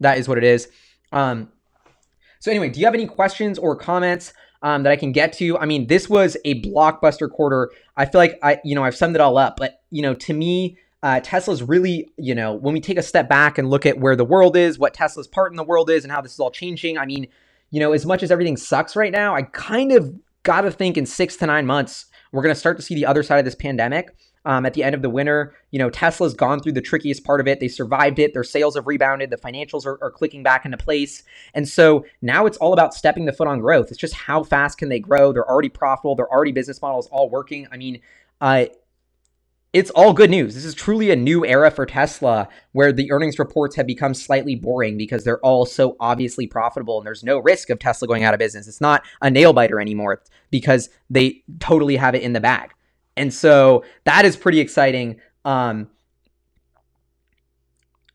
that 0.00 0.18
is 0.18 0.28
what 0.28 0.38
it 0.38 0.44
is. 0.44 0.68
Um, 1.12 1.50
so 2.40 2.50
anyway 2.50 2.68
do 2.68 2.80
you 2.80 2.86
have 2.86 2.94
any 2.94 3.06
questions 3.06 3.58
or 3.58 3.74
comments 3.76 4.34
um, 4.60 4.82
that 4.82 4.90
i 4.90 4.96
can 4.96 5.12
get 5.12 5.32
to? 5.34 5.56
I 5.56 5.64
mean 5.64 5.86
this 5.86 6.10
was 6.10 6.36
a 6.44 6.60
blockbuster 6.60 7.30
quarter. 7.30 7.70
I 7.96 8.04
feel 8.04 8.18
like 8.20 8.38
i 8.42 8.60
you 8.64 8.74
know 8.74 8.84
i've 8.84 8.96
summed 8.96 9.14
it 9.14 9.20
all 9.20 9.38
up 9.38 9.56
but 9.56 9.80
you 9.90 10.02
know 10.02 10.14
to 10.14 10.34
me 10.34 10.76
uh, 11.00 11.20
Tesla's 11.22 11.62
really, 11.62 12.10
you 12.16 12.34
know, 12.34 12.54
when 12.54 12.74
we 12.74 12.80
take 12.80 12.98
a 12.98 13.02
step 13.04 13.28
back 13.28 13.56
and 13.56 13.70
look 13.70 13.86
at 13.86 14.00
where 14.00 14.16
the 14.16 14.24
world 14.24 14.56
is, 14.56 14.80
what 14.80 14.94
Tesla's 14.94 15.28
part 15.28 15.52
in 15.52 15.56
the 15.56 15.62
world 15.62 15.90
is, 15.90 16.02
and 16.02 16.12
how 16.12 16.20
this 16.20 16.32
is 16.32 16.40
all 16.40 16.50
changing. 16.50 16.98
I 16.98 17.06
mean, 17.06 17.28
you 17.70 17.78
know, 17.78 17.92
as 17.92 18.04
much 18.04 18.24
as 18.24 18.32
everything 18.32 18.56
sucks 18.56 18.96
right 18.96 19.12
now, 19.12 19.36
I 19.36 19.42
kind 19.42 19.92
of 19.92 20.12
got 20.52 20.62
to 20.62 20.70
think 20.70 20.96
in 20.96 21.06
six 21.06 21.36
to 21.36 21.46
nine 21.46 21.66
months, 21.66 22.06
we're 22.32 22.42
going 22.42 22.54
to 22.54 22.60
start 22.60 22.76
to 22.78 22.82
see 22.82 22.94
the 22.94 23.06
other 23.06 23.22
side 23.22 23.38
of 23.38 23.44
this 23.44 23.54
pandemic. 23.54 24.06
um, 24.48 24.64
at 24.64 24.72
the 24.74 24.82
end 24.82 24.94
of 24.94 25.02
the 25.02 25.10
winter. 25.10 25.54
You 25.70 25.78
know, 25.78 25.90
Tesla's 25.90 26.34
gone 26.34 26.60
through 26.60 26.72
the 26.72 26.80
trickiest 26.80 27.22
part 27.22 27.40
of 27.40 27.46
it. 27.46 27.60
They 27.60 27.68
survived 27.68 28.18
it. 28.18 28.32
Their 28.32 28.44
sales 28.44 28.76
have 28.76 28.86
rebounded. 28.86 29.30
The 29.30 29.36
financials 29.36 29.84
are, 29.84 30.02
are 30.02 30.10
clicking 30.10 30.42
back 30.42 30.64
into 30.64 30.78
place. 30.78 31.22
And 31.54 31.68
so 31.68 32.06
now 32.22 32.46
it's 32.46 32.56
all 32.56 32.72
about 32.72 32.94
stepping 32.94 33.26
the 33.26 33.32
foot 33.32 33.46
on 33.46 33.60
growth. 33.60 33.88
It's 33.90 33.98
just 33.98 34.14
how 34.14 34.42
fast 34.42 34.78
can 34.78 34.88
they 34.88 35.00
grow? 35.00 35.32
They're 35.32 35.48
already 35.48 35.68
profitable. 35.68 36.14
Their 36.16 36.32
already 36.32 36.52
business 36.52 36.80
model 36.80 37.00
is 37.00 37.06
all 37.08 37.28
working. 37.28 37.68
I 37.70 37.76
mean, 37.76 38.00
uh, 38.40 38.66
it's 39.72 39.90
all 39.90 40.14
good 40.14 40.30
news. 40.30 40.54
This 40.54 40.64
is 40.64 40.74
truly 40.74 41.10
a 41.10 41.16
new 41.16 41.44
era 41.44 41.70
for 41.70 41.84
Tesla 41.84 42.48
where 42.72 42.90
the 42.90 43.12
earnings 43.12 43.38
reports 43.38 43.76
have 43.76 43.86
become 43.86 44.14
slightly 44.14 44.54
boring 44.54 44.96
because 44.96 45.24
they're 45.24 45.40
all 45.40 45.66
so 45.66 45.96
obviously 46.00 46.46
profitable 46.46 46.98
and 46.98 47.06
there's 47.06 47.22
no 47.22 47.38
risk 47.38 47.68
of 47.68 47.78
Tesla 47.78 48.08
going 48.08 48.24
out 48.24 48.32
of 48.32 48.38
business. 48.38 48.66
It's 48.66 48.80
not 48.80 49.02
a 49.20 49.30
nail 49.30 49.52
biter 49.52 49.78
anymore 49.78 50.22
because 50.50 50.88
they 51.10 51.42
totally 51.60 51.96
have 51.96 52.14
it 52.14 52.22
in 52.22 52.32
the 52.32 52.40
bag. 52.40 52.72
And 53.16 53.32
so 53.32 53.84
that 54.04 54.24
is 54.24 54.36
pretty 54.36 54.60
exciting. 54.60 55.20
Um, 55.44 55.88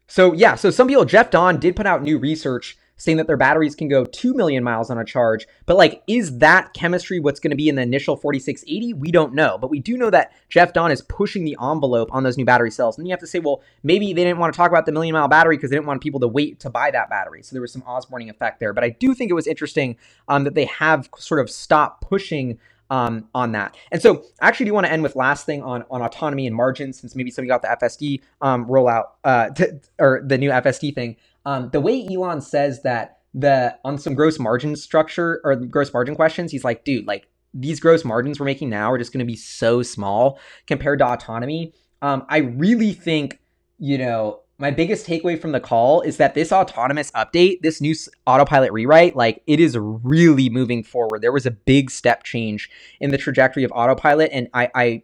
so 0.08 0.34
yeah, 0.34 0.56
so 0.56 0.72
some 0.72 0.88
people, 0.88 1.06
Jeff 1.06 1.30
Dahn 1.30 1.60
did 1.60 1.76
put 1.76 1.86
out 1.86 2.02
new 2.02 2.18
research 2.18 2.78
saying 2.98 3.18
that 3.18 3.28
their 3.28 3.38
batteries 3.38 3.76
can 3.76 3.88
go 3.88 4.06
2 4.06 4.34
million 4.34 4.64
miles 4.64 4.90
on 4.90 4.98
a 4.98 5.06
charge. 5.06 5.48
But 5.66 5.78
like, 5.78 6.04
is 6.08 6.38
that 6.40 6.74
chemistry 6.74 7.20
what's 7.20 7.40
going 7.40 7.52
to 7.52 7.58
be 7.58 7.70
in 7.70 7.76
the 7.76 7.82
initial 7.82 8.16
4680? 8.16 8.94
We 8.94 9.12
don't 9.12 9.34
know. 9.34 9.58
But 9.58 9.70
we 9.70 9.80
do 9.80 9.98
know 9.98 10.10
that 10.10 10.32
Jeff 10.50 10.74
Dahn 10.74 10.92
is 10.92 11.02
pushing 11.02 11.44
the 11.44 11.58
envelope 11.62 12.14
on 12.14 12.24
those 12.24 12.38
new 12.38 12.46
battery 12.46 12.72
cells. 12.72 12.98
And 12.98 13.08
you 13.08 13.12
have 13.12 13.20
to 13.20 13.28
say, 13.28 13.40
well, 13.40 13.62
maybe 13.84 14.14
they 14.14 14.24
didn't 14.24 14.40
want 14.40 14.54
to 14.54 14.58
talk 14.58 14.72
about 14.72 14.86
the 14.86 14.92
million 14.92 15.14
mile 15.14 15.28
battery 15.28 15.58
because 15.58 15.70
they 15.70 15.76
didn't 15.76 15.88
want 15.88 16.02
people 16.02 16.20
to 16.22 16.28
wait 16.28 16.60
to 16.62 16.70
buy 16.70 16.92
that 16.92 17.10
battery. 17.10 17.44
So 17.44 17.54
there 17.54 17.62
was 17.62 17.74
some 17.74 17.84
Osborning 17.84 18.30
effect 18.30 18.60
there. 18.60 18.74
But 18.74 18.84
I 18.84 18.90
do 18.90 19.14
think 19.14 19.32
it 19.32 19.36
was 19.36 19.48
interesting 19.48 19.98
um, 20.28 20.44
that 20.44 20.56
they 20.56 20.66
have 20.66 21.10
sort 21.18 21.40
of 21.40 21.50
stopped 21.50 22.02
pushing 22.02 22.60
um, 22.90 23.28
on 23.34 23.54
that. 23.54 23.76
And 23.92 24.02
so 24.02 24.24
I 24.40 24.48
actually 24.48 24.68
do 24.68 24.74
want 24.74 24.86
to 24.86 24.92
end 24.92 25.02
with 25.02 25.16
last 25.16 25.46
thing 25.48 25.64
on, 25.64 25.84
on 25.90 26.04
autonomy 26.04 26.46
and 26.46 26.56
margins, 26.56 27.00
since 27.00 27.16
maybe 27.16 27.32
somebody 27.32 27.48
got 27.50 27.64
the 27.64 27.86
FSD 27.86 28.22
um, 28.42 28.68
rollout 28.68 29.06
uh, 29.24 29.50
to, 29.50 29.80
or 30.00 30.22
the 30.24 30.38
new 30.38 30.52
FSD 30.52 30.94
thing. 30.94 31.16
Um, 31.46 31.70
the 31.72 31.82
way 31.82 32.08
Elon 32.08 32.42
says 32.42 32.84
that 32.84 33.20
the 33.34 33.78
on 33.84 33.98
some 33.98 34.14
gross 34.14 34.40
margin 34.40 34.76
structure 34.76 35.42
or 35.44 35.56
gross 35.56 35.94
margin 35.94 36.16
questions, 36.16 36.52
he's 36.52 36.64
like, 36.64 36.86
dude, 36.86 37.08
like 37.08 37.28
these 37.54 37.80
gross 37.80 38.04
margins 38.06 38.40
we're 38.40 38.46
making 38.46 38.70
now 38.70 38.92
are 38.92 38.98
just 38.98 39.12
going 39.12 39.20
to 39.20 39.26
be 39.26 39.36
so 39.36 39.82
small 39.84 40.40
compared 40.68 41.00
to 41.00 41.06
autonomy. 41.06 41.74
Um, 42.02 42.26
I 42.30 42.38
really 42.38 42.94
think, 42.94 43.40
you 43.80 43.98
know, 43.98 44.42
my 44.60 44.72
biggest 44.72 45.08
takeaway 45.08 45.40
from 45.40 45.52
the 45.52 45.60
call 45.60 46.02
is 46.02 46.18
that 46.18 46.36
this 46.36 46.52
autonomous 46.52 47.12
update, 47.12 47.62
this 47.62 47.82
new 47.82 47.96
autopilot 48.28 48.72
rewrite, 48.72 49.16
like 49.16 49.42
it 49.48 49.60
is 49.60 49.78
really 49.78 50.50
moving 50.50 50.84
forward. 50.84 51.22
There 51.22 51.32
was 51.32 51.46
a 51.46 51.52
big 51.52 51.90
step 51.90 52.24
change 52.24 52.70
in 53.00 53.12
the 53.12 53.18
trajectory 53.18 53.64
of 53.64 53.72
autopilot, 53.72 54.30
and 54.32 54.48
I, 54.54 54.70
I 54.76 55.04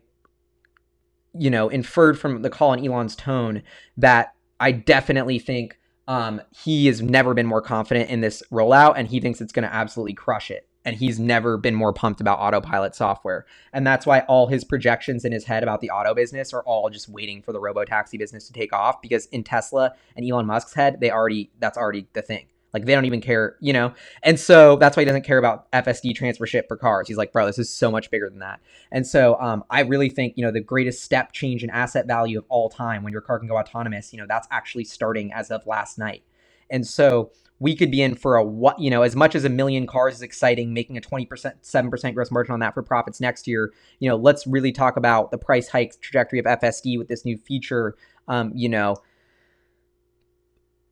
you 1.33 1.49
know, 1.49 1.69
inferred 1.69 2.19
from 2.19 2.41
the 2.41 2.49
call 2.49 2.73
and 2.73 2.85
Elon's 2.85 3.15
tone 3.15 3.63
that 3.97 4.33
I 4.59 4.71
definitely 4.71 5.39
think 5.39 5.78
um, 6.09 6.41
he 6.51 6.87
has 6.87 7.03
never 7.03 7.35
been 7.35 7.45
more 7.45 7.61
confident 7.61 8.09
in 8.09 8.19
this 8.19 8.41
rollout, 8.51 8.95
and 8.97 9.07
he 9.07 9.19
thinks 9.19 9.39
it's 9.39 9.53
going 9.53 9.67
to 9.67 9.73
absolutely 9.73 10.15
crush 10.15 10.49
it. 10.49 10.67
And 10.83 10.95
he's 10.95 11.19
never 11.19 11.55
been 11.55 11.75
more 11.75 11.93
pumped 11.93 12.19
about 12.19 12.39
autopilot 12.39 12.95
software. 12.95 13.45
And 13.73 13.85
that's 13.85 14.07
why 14.07 14.21
all 14.21 14.47
his 14.47 14.63
projections 14.63 15.23
in 15.23 15.31
his 15.31 15.43
head 15.43 15.61
about 15.61 15.81
the 15.81 15.91
auto 15.91 16.15
business 16.15 16.51
are 16.51 16.63
all 16.63 16.89
just 16.89 17.09
waiting 17.09 17.43
for 17.43 17.53
the 17.53 17.59
robo 17.59 17.85
taxi 17.85 18.17
business 18.17 18.47
to 18.47 18.53
take 18.53 18.73
off 18.73 19.01
because 19.03 19.27
in 19.27 19.43
Tesla 19.43 19.93
and 20.15 20.27
Elon 20.27 20.47
Musk's 20.47 20.73
head, 20.73 20.99
they 20.99 21.11
already 21.11 21.51
that's 21.59 21.77
already 21.77 22.07
the 22.13 22.23
thing. 22.23 22.47
Like 22.73 22.85
they 22.85 22.93
don't 22.93 23.05
even 23.05 23.21
care, 23.21 23.55
you 23.59 23.73
know? 23.73 23.93
And 24.23 24.39
so 24.39 24.75
that's 24.75 24.95
why 24.95 25.01
he 25.01 25.05
doesn't 25.05 25.25
care 25.25 25.37
about 25.37 25.71
FSD 25.71 26.15
transfership 26.15 26.67
for 26.67 26.77
cars. 26.77 27.07
He's 27.07 27.17
like, 27.17 27.31
bro, 27.31 27.45
this 27.45 27.59
is 27.59 27.69
so 27.69 27.89
much 27.89 28.11
bigger 28.11 28.29
than 28.29 28.39
that. 28.39 28.59
And 28.91 29.05
so 29.05 29.39
um, 29.39 29.63
I 29.69 29.81
really 29.81 30.09
think, 30.09 30.33
you 30.35 30.45
know, 30.45 30.51
the 30.51 30.61
greatest 30.61 31.03
step 31.03 31.31
change 31.31 31.63
in 31.63 31.69
asset 31.69 32.07
value 32.07 32.37
of 32.37 32.45
all 32.49 32.69
time 32.69 33.03
when 33.03 33.11
your 33.11 33.21
car 33.21 33.39
can 33.39 33.47
go 33.47 33.57
autonomous, 33.57 34.13
you 34.13 34.19
know, 34.19 34.25
that's 34.27 34.47
actually 34.51 34.83
starting 34.83 35.33
as 35.33 35.51
of 35.51 35.65
last 35.65 35.97
night. 35.97 36.23
And 36.69 36.85
so 36.85 37.31
we 37.59 37.75
could 37.75 37.91
be 37.91 38.01
in 38.01 38.15
for 38.15 38.35
a 38.35 38.43
what 38.43 38.79
you 38.79 38.89
know 38.89 39.01
as 39.01 39.15
much 39.15 39.35
as 39.35 39.43
a 39.43 39.49
million 39.49 39.85
cars 39.85 40.15
is 40.15 40.21
exciting 40.21 40.73
making 40.73 40.97
a 40.97 41.01
20% 41.01 41.27
7% 41.61 42.13
gross 42.13 42.31
margin 42.31 42.53
on 42.53 42.59
that 42.59 42.73
for 42.73 42.81
profits 42.81 43.19
next 43.19 43.47
year 43.47 43.73
you 43.99 44.09
know 44.09 44.15
let's 44.15 44.47
really 44.47 44.71
talk 44.71 44.97
about 44.97 45.31
the 45.31 45.37
price 45.37 45.67
hike 45.67 45.99
trajectory 46.01 46.39
of 46.39 46.45
fsd 46.45 46.97
with 46.97 47.07
this 47.07 47.25
new 47.25 47.37
feature 47.37 47.95
um, 48.27 48.51
you 48.55 48.69
know 48.69 48.95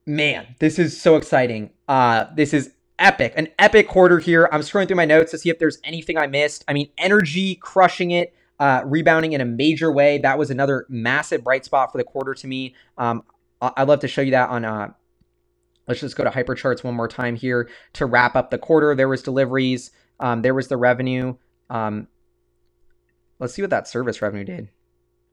man, 0.08 0.56
this 0.60 0.80
is 0.80 1.00
so 1.00 1.18
exciting. 1.18 1.70
Uh, 1.88 2.26
this 2.36 2.54
is 2.54 2.72
epic, 2.98 3.34
an 3.36 3.50
epic 3.60 3.88
quarter 3.88 4.18
here. 4.18 4.50
I'm 4.52 4.62
scrolling 4.62 4.88
through 4.88 4.96
my 4.96 5.06
notes 5.06 5.32
to 5.32 5.38
see 5.38 5.50
if 5.50 5.60
there's 5.60 5.80
anything 5.84 6.18
I 6.18 6.26
missed. 6.26 6.64
I 6.68 6.74
mean, 6.74 6.90
energy 6.98 7.56
crushing 7.56 8.12
it, 8.12 8.34
uh, 8.60 8.82
rebounding 8.86 9.34
in 9.34 9.42
a 9.42 9.46
major 9.46 9.92
way. 9.92 10.18
That 10.18 10.40
was 10.40 10.50
another 10.50 10.86
massive 10.90 11.44
bright 11.44 11.66
spot 11.66 11.92
for 11.92 11.98
the 11.98 12.04
quarter 12.04 12.34
to 12.34 12.48
me. 12.48 12.74
Um, 12.98 13.24
I'd 13.62 13.88
love 13.88 14.00
to 14.00 14.08
show 14.08 14.22
you 14.22 14.32
that 14.32 14.50
on. 14.50 14.66
Uh, 14.66 14.94
let's 15.88 16.00
just 16.00 16.16
go 16.16 16.24
to 16.24 16.30
hypercharts 16.30 16.84
one 16.84 16.96
more 16.96 17.08
time 17.08 17.36
here 17.36 17.70
to 17.94 18.06
wrap 18.06 18.36
up 18.36 18.50
the 18.50 18.58
quarter. 18.58 18.96
There 18.96 19.10
was 19.10 19.22
deliveries. 19.22 19.92
Um, 20.20 20.42
there 20.42 20.54
was 20.54 20.70
the 20.70 20.78
revenue. 20.78 21.36
Um, 21.70 22.08
let's 23.40 23.54
see 23.54 23.62
what 23.62 23.72
that 23.72 23.88
service 23.88 24.22
revenue 24.22 24.46
did. 24.46 24.70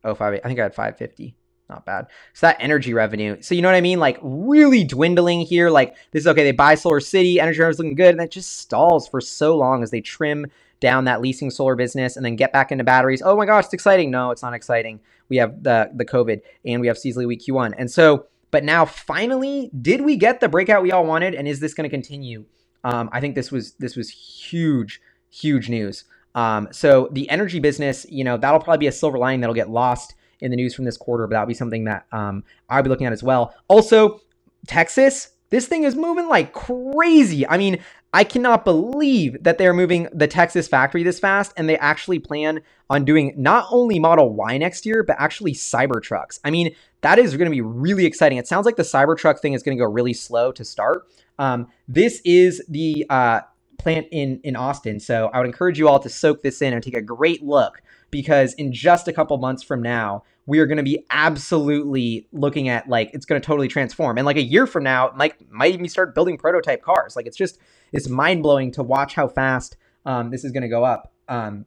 Oh, 0.03 0.15
five. 0.15 0.41
I 0.45 0.49
think 0.49 0.59
I 0.59 0.65
had 0.65 0.75
550 0.75 1.37
not 1.69 1.87
bad. 1.87 2.07
So 2.35 2.47
that 2.47 2.57
energy 2.61 2.93
revenue. 2.93 3.41
So 3.41 3.55
you 3.55 3.63
know 3.63 3.69
what 3.69 3.75
I 3.75 3.81
mean? 3.81 3.99
Like 3.99 4.19
really 4.23 4.85
dwindling 4.85 5.41
here. 5.41 5.71
Like 5.71 5.97
this 6.11 6.23
is 6.23 6.27
okay. 6.27 6.45
They 6.45 6.53
buy 6.53 6.75
Solar 6.75 7.01
City, 7.01 7.41
energy 7.41 7.63
is 7.63 7.79
looking 7.79 7.95
good, 7.95 8.15
and 8.15 8.21
it 8.21 8.31
just 8.31 8.59
stalls 8.59 9.09
for 9.09 9.21
so 9.21 9.57
long 9.57 9.83
as 9.83 9.91
they 9.91 10.01
trim 10.01 10.47
down 10.81 11.05
that 11.05 11.21
leasing 11.23 11.51
solar 11.51 11.77
business 11.77 12.17
and 12.17 12.25
then 12.25 12.37
get 12.37 12.53
back 12.53 12.71
into 12.71 12.85
batteries. 12.85 13.23
Oh 13.25 13.37
my 13.37 13.47
gosh, 13.47 13.65
it's 13.65 13.75
exciting. 13.75 14.11
No, 14.11 14.31
it's 14.31 14.43
not 14.43 14.53
exciting. 14.53 15.01
We 15.29 15.39
have 15.39 15.63
the 15.63 15.91
the 15.95 16.05
COVID 16.05 16.43
and 16.65 16.81
we 16.81 16.87
have 16.87 16.97
seasonally 16.97 17.27
weak 17.27 17.43
Q1. 17.47 17.73
And 17.79 17.91
so, 17.91 18.27
but 18.51 18.65
now 18.65 18.85
finally, 18.85 19.71
did 19.81 20.03
we 20.03 20.17
get 20.17 20.41
the 20.41 20.49
breakout 20.49 20.83
we 20.83 20.93
all 20.93 21.07
wanted? 21.07 21.35
And 21.35 21.49
is 21.49 21.61
this 21.61 21.73
going 21.73 21.89
to 21.89 21.95
continue? 21.95 22.45
Um, 22.85 23.09
I 23.13 23.21
think 23.21 23.35
this 23.35 23.51
was 23.51 23.73
this 23.75 23.97
was 23.97 24.11
huge, 24.11 25.01
huge 25.31 25.71
news. 25.71 26.05
Um, 26.35 26.69
so 26.73 27.09
the 27.13 27.31
energy 27.31 27.61
business, 27.61 28.05
you 28.11 28.25
know, 28.25 28.37
that'll 28.37 28.61
probably 28.61 28.79
be 28.79 28.89
a 28.89 28.93
silver 28.93 29.19
lining 29.19 29.41
that'll 29.41 29.55
get 29.55 29.71
lost 29.71 30.15
in 30.45 30.51
the 30.51 30.57
news 30.57 30.75
from 30.75 30.85
this 30.85 30.97
quarter, 30.97 31.27
but 31.27 31.33
that'll 31.33 31.47
be 31.47 31.55
something 31.55 31.85
that 31.85 32.07
um, 32.13 32.45
I'll 32.69 32.83
be 32.83 32.91
looking 32.91 33.07
at 33.07 33.13
as 33.13 33.23
well. 33.23 33.55
Also, 33.69 34.21
Texas, 34.67 35.31
this 35.51 35.67
thing 35.67 35.85
is 35.85 35.97
moving 35.97 36.29
like 36.29 36.53
crazy. 36.53 37.47
I 37.49 37.57
mean, 37.57 37.79
I 38.13 38.23
cannot 38.23 38.65
believe 38.65 39.43
that 39.43 39.59
they're 39.59 39.75
moving 39.75 40.09
the 40.13 40.29
Texas 40.29 40.69
factory 40.69 41.03
this 41.03 41.19
fast 41.19 41.53
and 41.57 41.69
they 41.69 41.77
actually 41.79 42.21
plan 42.21 42.61
on 42.89 43.05
doing 43.05 43.35
not 43.37 43.67
only 43.71 43.99
Model 43.99 44.33
Y 44.33 44.57
next 44.59 44.87
year, 44.87 45.03
but 45.03 45.17
actually 45.19 45.53
Cybertrucks. 45.53 46.39
I 46.45 46.51
mean, 46.51 46.75
that 47.01 47.19
is 47.19 47.37
going 47.37 47.51
to 47.51 47.55
be 47.55 47.61
really 47.61 48.07
exciting. 48.07 48.39
It 48.39 48.47
sounds 48.47 48.67
like 48.67 48.77
the 48.77 48.85
Cybertruck 48.85 49.41
thing 49.41 49.55
is 49.55 49.63
going 49.63 49.77
to 49.77 49.83
go 49.83 49.91
really 49.91 50.13
slow 50.13 50.53
to 50.53 50.65
start. 50.65 51.09
Um, 51.39 51.69
this 51.89 52.21
is 52.25 52.63
the 52.69 53.05
uh, 53.11 53.41
plant 53.85 54.09
in 54.11 54.41
in 54.45 54.57
Austin, 54.57 55.01
so 55.01 55.31
I 55.33 55.39
would 55.39 55.47
encourage 55.47 55.79
you 55.79 55.89
all 55.89 56.01
to 56.01 56.11
soak 56.11 56.43
this 56.43 56.63
in 56.63 56.75
and 56.75 56.83
take 56.83 56.97
a 56.97 57.03
great 57.03 57.45
look 57.45 57.83
because 58.11 58.55
in 58.55 58.73
just 58.73 59.09
a 59.09 59.13
couple 59.13 59.39
months 59.39 59.63
from 59.63 59.83
now, 59.83 60.25
we 60.47 60.59
are 60.59 60.67
going 60.67 60.79
to 60.79 60.85
be 60.85 61.05
absolutely 61.11 62.29
looking 62.33 62.69
at 62.69 62.89
like 62.89 63.11
it's 63.15 63.27
going 63.27 63.41
to 63.41 63.47
totally 63.47 63.69
transform. 63.69 64.19
And 64.19 64.27
like 64.27 64.37
a 64.37 64.43
year 64.43 64.67
from 64.67 64.85
now, 64.85 65.13
like 65.17 65.39
might 65.51 65.75
even 65.75 65.89
start 65.89 66.15
building 66.15 66.39
prototype 66.39 66.83
cars. 66.83 67.17
Like 67.17 67.27
it's 67.27 67.37
just 67.37 67.61
it's 67.93 68.09
mind 68.09 68.43
blowing 68.43 68.73
to 68.73 68.83
watch 68.83 69.15
how 69.15 69.29
fast 69.29 69.77
um, 70.07 70.31
this 70.31 70.45
is 70.45 70.53
going 70.53 70.63
to 70.63 70.69
go 70.69 70.85
up. 70.85 71.13
Um, 71.29 71.67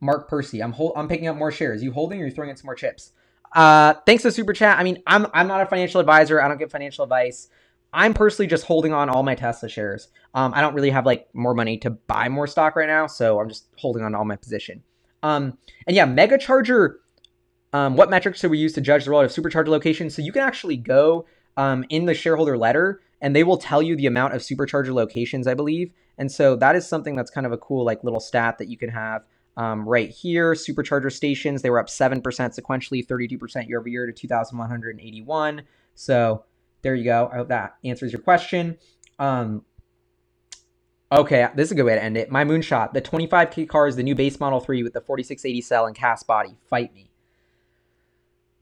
Mark 0.00 0.28
Percy, 0.28 0.62
I'm 0.62 0.72
hold, 0.72 0.94
I'm 0.96 1.08
picking 1.08 1.28
up 1.28 1.36
more 1.36 1.52
shares. 1.52 1.82
You 1.82 1.92
holding 1.92 2.20
or 2.22 2.26
you 2.26 2.30
throwing 2.32 2.50
in 2.50 2.56
some 2.56 2.66
more 2.66 2.74
chips? 2.74 3.12
Uh, 3.54 3.94
thanks 4.06 4.22
to 4.22 4.32
super 4.32 4.52
chat. 4.52 4.78
I 4.78 4.84
mean, 4.84 5.02
I'm 5.06 5.26
I'm 5.34 5.48
not 5.48 5.60
a 5.60 5.66
financial 5.66 6.00
advisor. 6.00 6.40
I 6.40 6.48
don't 6.48 6.58
give 6.58 6.70
financial 6.70 7.04
advice. 7.04 7.48
I'm 7.92 8.14
personally 8.14 8.46
just 8.46 8.64
holding 8.64 8.92
on 8.92 9.08
all 9.08 9.22
my 9.22 9.34
Tesla 9.34 9.68
shares. 9.68 10.08
Um, 10.34 10.52
I 10.54 10.60
don't 10.60 10.74
really 10.74 10.90
have 10.90 11.06
like 11.06 11.28
more 11.34 11.54
money 11.54 11.76
to 11.78 11.90
buy 11.90 12.28
more 12.28 12.46
stock 12.46 12.76
right 12.76 12.86
now, 12.86 13.06
so 13.06 13.40
I'm 13.40 13.48
just 13.48 13.66
holding 13.76 14.02
on 14.02 14.12
to 14.12 14.18
all 14.18 14.24
my 14.24 14.36
position. 14.36 14.82
Um, 15.22 15.58
and 15.86 15.96
yeah, 15.96 16.04
Mega 16.04 16.38
Charger. 16.38 17.00
Um, 17.72 17.96
what 17.96 18.10
metrics 18.10 18.40
do 18.40 18.48
we 18.48 18.58
use 18.58 18.72
to 18.74 18.80
judge 18.80 19.04
the 19.04 19.10
relative 19.10 19.32
supercharger 19.32 19.68
location? 19.68 20.10
So 20.10 20.22
you 20.22 20.32
can 20.32 20.42
actually 20.42 20.76
go 20.76 21.26
um, 21.56 21.84
in 21.88 22.06
the 22.06 22.14
shareholder 22.14 22.56
letter, 22.56 23.00
and 23.20 23.34
they 23.34 23.44
will 23.44 23.58
tell 23.58 23.82
you 23.82 23.96
the 23.96 24.06
amount 24.06 24.34
of 24.34 24.40
supercharger 24.40 24.92
locations, 24.92 25.46
I 25.46 25.54
believe. 25.54 25.92
And 26.18 26.30
so 26.30 26.56
that 26.56 26.76
is 26.76 26.86
something 26.86 27.16
that's 27.16 27.30
kind 27.30 27.46
of 27.46 27.52
a 27.52 27.58
cool 27.58 27.84
like 27.84 28.04
little 28.04 28.20
stat 28.20 28.58
that 28.58 28.68
you 28.68 28.76
can 28.76 28.90
have. 28.90 29.22
Um, 29.56 29.88
right 29.88 30.10
here, 30.10 30.54
supercharger 30.54 31.12
stations, 31.12 31.62
they 31.62 31.70
were 31.70 31.78
up 31.78 31.88
7% 31.88 32.22
sequentially, 32.22 33.06
32% 33.06 33.68
year 33.68 33.78
over 33.78 33.88
year 33.88 34.06
to 34.06 34.12
2,181. 34.12 35.62
So 35.94 36.44
there 36.82 36.94
you 36.94 37.04
go. 37.04 37.28
I 37.32 37.36
hope 37.36 37.48
that 37.48 37.76
answers 37.84 38.12
your 38.12 38.22
question. 38.22 38.78
Um, 39.18 39.64
okay, 41.12 41.48
this 41.54 41.66
is 41.66 41.72
a 41.72 41.74
good 41.74 41.84
way 41.84 41.94
to 41.94 42.02
end 42.02 42.16
it. 42.16 42.30
My 42.30 42.44
moonshot, 42.44 42.92
the 42.92 43.02
25K 43.02 43.68
car 43.68 43.86
is 43.86 43.96
the 43.96 44.02
new 44.02 44.14
base 44.14 44.40
Model 44.40 44.60
3 44.60 44.82
with 44.82 44.92
the 44.92 45.00
4680 45.00 45.60
cell 45.60 45.86
and 45.86 45.94
cast 45.94 46.26
body. 46.26 46.56
Fight 46.68 46.94
me. 46.94 47.10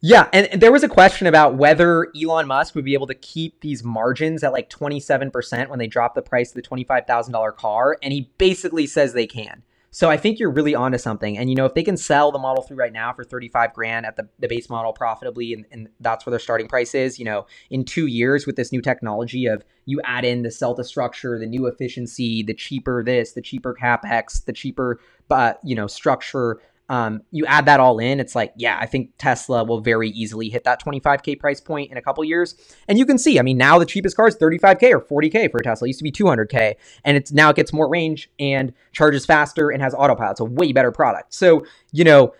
Yeah, 0.00 0.28
and 0.32 0.60
there 0.60 0.70
was 0.70 0.84
a 0.84 0.88
question 0.88 1.26
about 1.26 1.56
whether 1.56 2.12
Elon 2.16 2.46
Musk 2.46 2.76
would 2.76 2.84
be 2.84 2.94
able 2.94 3.08
to 3.08 3.14
keep 3.14 3.60
these 3.60 3.82
margins 3.82 4.44
at 4.44 4.52
like 4.52 4.70
27% 4.70 5.68
when 5.68 5.80
they 5.80 5.88
drop 5.88 6.14
the 6.14 6.22
price 6.22 6.50
of 6.50 6.54
the 6.54 6.62
$25,000 6.62 7.56
car, 7.56 7.98
and 8.00 8.12
he 8.12 8.30
basically 8.38 8.86
says 8.86 9.12
they 9.12 9.26
can. 9.26 9.64
So 9.90 10.10
I 10.10 10.16
think 10.16 10.38
you're 10.38 10.50
really 10.50 10.74
onto 10.74 10.98
something. 10.98 11.38
And 11.38 11.48
you 11.48 11.56
know, 11.56 11.64
if 11.64 11.74
they 11.74 11.82
can 11.82 11.96
sell 11.96 12.30
the 12.30 12.38
Model 12.38 12.62
3 12.62 12.76
right 12.76 12.92
now 12.92 13.12
for 13.12 13.24
35 13.24 13.72
grand 13.72 14.04
at 14.04 14.16
the, 14.16 14.28
the 14.38 14.46
base 14.46 14.68
model 14.68 14.92
profitably, 14.92 15.54
and, 15.54 15.64
and 15.70 15.88
that's 16.00 16.26
where 16.26 16.30
their 16.30 16.40
starting 16.40 16.68
price 16.68 16.94
is, 16.94 17.18
you 17.18 17.24
know, 17.24 17.46
in 17.70 17.84
two 17.84 18.06
years 18.06 18.46
with 18.46 18.56
this 18.56 18.70
new 18.70 18.82
technology 18.82 19.46
of 19.46 19.64
you 19.86 20.00
add 20.04 20.24
in 20.24 20.42
the 20.42 20.50
cell 20.50 20.74
to 20.74 20.84
structure, 20.84 21.38
the 21.38 21.46
new 21.46 21.66
efficiency, 21.66 22.42
the 22.42 22.54
cheaper 22.54 23.02
this, 23.02 23.32
the 23.32 23.40
cheaper 23.40 23.74
capex, 23.74 24.44
the 24.44 24.52
cheaper, 24.52 25.00
uh, 25.30 25.54
you 25.64 25.74
know, 25.74 25.86
structure 25.86 26.60
um, 26.88 27.22
you 27.30 27.44
add 27.46 27.66
that 27.66 27.80
all 27.80 27.98
in, 27.98 28.18
it's 28.18 28.34
like, 28.34 28.52
yeah, 28.56 28.78
I 28.80 28.86
think 28.86 29.10
Tesla 29.18 29.62
will 29.62 29.80
very 29.80 30.08
easily 30.10 30.48
hit 30.48 30.64
that 30.64 30.82
25K 30.82 31.38
price 31.38 31.60
point 31.60 31.90
in 31.90 31.98
a 31.98 32.02
couple 32.02 32.24
years. 32.24 32.54
And 32.88 32.98
you 32.98 33.04
can 33.04 33.18
see, 33.18 33.38
I 33.38 33.42
mean, 33.42 33.58
now 33.58 33.78
the 33.78 33.84
cheapest 33.84 34.16
car 34.16 34.26
is 34.26 34.36
35K 34.36 34.92
or 34.92 35.00
40K 35.00 35.50
for 35.50 35.58
a 35.58 35.62
Tesla. 35.62 35.86
It 35.86 35.90
used 35.90 36.00
to 36.00 36.04
be 36.04 36.12
200K. 36.12 36.76
And 37.04 37.16
it's 37.16 37.30
now 37.30 37.50
it 37.50 37.56
gets 37.56 37.72
more 37.72 37.88
range 37.88 38.30
and 38.38 38.72
charges 38.92 39.26
faster 39.26 39.70
and 39.70 39.82
has 39.82 39.94
autopilot. 39.94 40.32
It's 40.32 40.40
a 40.40 40.44
way 40.46 40.72
better 40.72 40.90
product. 40.90 41.34
So, 41.34 41.66
you 41.92 42.04
know, 42.04 42.34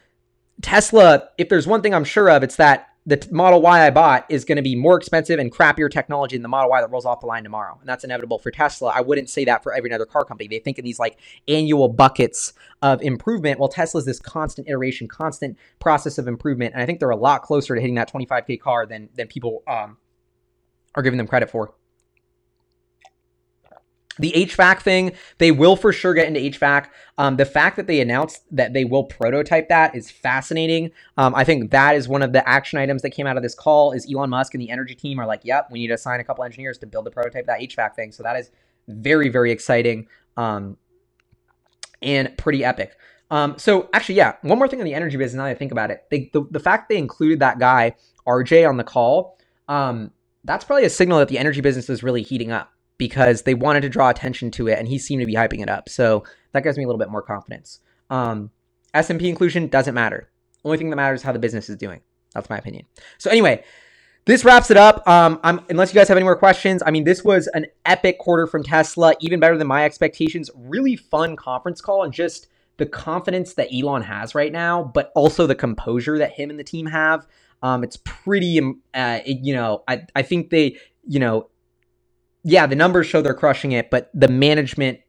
Tesla, 0.63 1.29
if 1.37 1.49
there's 1.49 1.67
one 1.67 1.83
thing 1.83 1.95
I'm 1.95 2.05
sure 2.05 2.31
of, 2.31 2.43
it's 2.43 2.57
that 2.57 2.88
the 3.09 3.27
Model 3.31 3.63
Y 3.63 3.87
I 3.87 3.89
bought 3.89 4.27
is 4.29 4.45
going 4.45 4.57
to 4.57 4.63
be 4.63 4.77
more 4.77 4.99
expensive 4.99 5.39
and 5.39 5.51
crappier 5.51 5.91
technology 5.91 6.37
than 6.37 6.43
the 6.43 6.49
Model 6.49 6.69
Y 6.69 6.83
that 6.83 6.91
rolls 6.91 7.07
off 7.07 7.21
the 7.21 7.27
line 7.27 7.43
tomorrow. 7.43 7.75
And 7.81 7.89
that's 7.89 8.05
inevitable 8.05 8.39
for 8.39 8.51
Tesla. 8.51 8.93
I 8.95 9.01
wouldn't 9.01 9.31
say 9.31 9.47
that 9.47 9.63
for 9.63 9.73
every 9.73 9.91
other 9.91 10.05
car 10.05 10.27
company. 10.27 10.47
They 10.47 10.59
think 10.59 10.79
in 10.79 10.85
these 10.85 10.99
like 10.99 11.19
annual 11.49 11.89
buckets 11.89 12.53
of 12.83 13.01
improvement. 13.01 13.59
Well, 13.59 13.71
Tesla's 13.71 14.05
this 14.05 14.21
constant 14.21 14.69
iteration, 14.69 15.09
constant 15.09 15.57
process 15.81 16.19
of 16.19 16.29
improvement. 16.29 16.75
And 16.75 16.83
I 16.83 16.87
think 16.87 17.01
they're 17.01 17.09
a 17.09 17.17
lot 17.17 17.43
closer 17.43 17.75
to 17.75 17.81
hitting 17.81 17.95
that 17.95 18.13
25K 18.13 18.61
car 18.61 18.85
than, 18.85 19.09
than 19.17 19.27
people 19.27 19.63
um, 19.67 19.97
are 20.95 21.03
giving 21.03 21.17
them 21.17 21.27
credit 21.27 21.49
for. 21.49 21.73
The 24.19 24.33
HVAC 24.33 24.81
thing, 24.81 25.13
they 25.39 25.51
will 25.51 25.77
for 25.77 25.93
sure 25.93 26.15
get 26.15 26.27
into 26.27 26.41
HVAC. 26.41 26.87
Um, 27.19 27.37
the 27.37 27.45
fact 27.45 27.77
that 27.77 27.87
they 27.87 28.01
announced 28.01 28.43
that 28.51 28.73
they 28.73 28.85
will 28.85 29.05
prototype 29.05 29.69
that 29.69 29.95
is 29.95 30.11
fascinating. 30.11 30.91
Um, 31.17 31.35
I 31.35 31.45
think 31.45 31.71
that 31.71 31.95
is 31.97 32.09
one 32.09 32.23
of 32.23 32.33
the 32.33 32.47
action 32.49 32.79
items 32.79 33.03
that 33.03 33.11
came 33.11 33.27
out 33.27 33.37
of 33.37 33.43
this 33.43 33.55
call. 33.55 33.93
Is 33.93 34.13
Elon 34.13 34.31
Musk 34.31 34.55
and 34.55 34.61
the 34.61 34.71
energy 34.71 34.95
team 34.95 35.19
are 35.21 35.27
like, 35.27 35.41
"Yep, 35.45 35.69
we 35.71 35.81
need 35.81 35.89
to 35.89 35.95
assign 35.95 36.21
a 36.21 36.25
couple 36.25 36.45
engineers 36.45 36.79
to 36.79 36.87
build 36.87 37.07
the 37.07 37.11
prototype 37.11 37.43
of 37.43 37.47
that 37.47 37.61
HVAC 37.61 37.95
thing." 37.95 38.13
So 38.13 38.23
that 38.23 38.37
is 38.37 38.51
very 38.89 39.29
very 39.29 39.53
exciting 39.53 40.07
um, 40.37 40.77
and 42.03 42.37
pretty 42.39 42.65
epic. 42.65 42.97
Um, 43.31 43.59
so 43.59 43.91
actually, 43.93 44.17
yeah, 44.17 44.37
one 44.43 44.59
more 44.59 44.69
thing 44.69 44.81
on 44.81 44.87
the 44.87 44.95
energy 44.95 45.17
business. 45.17 45.37
Now 45.37 45.45
that 45.45 45.51
I 45.51 45.55
think 45.55 45.73
about 45.73 45.91
it, 45.91 46.05
they, 46.11 46.31
the 46.33 46.45
the 46.51 46.61
fact 46.61 46.89
they 46.89 46.99
included 46.99 47.41
that 47.41 47.59
guy 47.59 47.95
RJ 48.27 48.69
on 48.69 48.77
the 48.77 48.85
call, 48.85 49.39
um, 49.69 50.13
that's 50.45 50.65
probably 50.65 50.85
a 50.85 50.91
signal 50.91 51.19
that 51.19 51.29
the 51.29 51.39
energy 51.39 51.61
business 51.61 51.91
is 51.91 52.03
really 52.03 52.23
heating 52.23 52.53
up 52.53 52.73
because 52.99 53.43
they 53.43 53.55
wanted 53.55 53.81
to 53.81 53.89
draw 53.89 54.11
attention 54.11 54.51
to 54.51 54.69
it 54.69 54.79
and 54.79 54.89
he 54.89 54.99
seemed 54.99 55.21
to 55.21 55.27
be 55.27 55.35
hyping 55.35 55.63
it 55.63 55.69
up. 55.69 55.89
So 55.89 56.25
that 56.53 56.65
gives 56.65 56.77
me 56.77 56.85
a 56.85 56.87
little 56.87 56.99
bit 56.99 57.11
more 57.11 57.23
confidence. 57.23 57.81
Um, 58.11 58.51
S&P 58.95 59.29
inclusion 59.29 59.69
doesn't 59.69 59.95
matter. 59.95 60.29
Only 60.65 60.79
thing 60.79 60.91
that 60.91 60.97
matters 60.97 61.21
is 61.21 61.25
how 61.25 61.33
the 61.33 61.39
business 61.39 61.69
is 61.69 61.77
doing. 61.77 62.01
That's 62.35 62.51
my 62.51 62.59
opinion. 62.59 62.87
So 63.19 63.31
anyway, 63.31 63.65
this 64.25 64.45
wraps 64.45 64.71
it 64.71 64.77
up. 64.77 65.07
Um, 65.09 65.41
I'm, 65.43 65.61
unless 65.71 65.93
you 65.93 65.99
guys 65.99 66.09
have 66.09 66.17
any 66.17 66.25
more 66.25 66.37
questions, 66.37 66.83
I 66.85 66.91
mean, 66.91 67.05
this 67.05 67.25
was 67.25 67.47
an 67.49 67.67
epic 67.87 68.19
quarter 68.19 68.47
from 68.47 68.63
Tesla, 68.63 69.15
even 69.21 69.41
better 69.41 69.57
than 69.57 69.67
my 69.67 69.85
expectations. 69.85 70.51
Really 70.55 70.97
fun 70.97 71.37
conference 71.37 71.81
call 71.81 72.03
and 72.03 72.13
just 72.13 72.49
the 72.77 72.87
confidence 72.87 73.55
that 73.55 73.69
Elon 73.73 74.03
has 74.03 74.35
right 74.35 74.53
now, 74.53 74.83
but 74.83 75.13
also 75.15 75.47
the 75.47 75.55
composure 75.55 76.19
that 76.19 76.33
him 76.33 76.51
and 76.51 76.59
the 76.59 76.65
team 76.65 76.87
have. 76.87 77.27
Um, 77.63 77.83
it's 77.83 77.97
pretty, 78.05 78.59
um, 78.59 78.81
uh, 78.95 79.21
it, 79.25 79.39
you 79.43 79.55
know, 79.55 79.83
I, 79.89 80.03
I 80.15 80.23
think 80.23 80.51
they, 80.51 80.77
you 81.07 81.19
know, 81.19 81.49
yeah, 82.49 82.67
the 82.67 82.77
numbers 82.77 83.07
show 83.07 83.21
they're 83.21 83.35
crushing 83.35 83.73
it, 83.73 83.91
but 83.91 84.11
the 84.15 84.29
management 84.29 85.01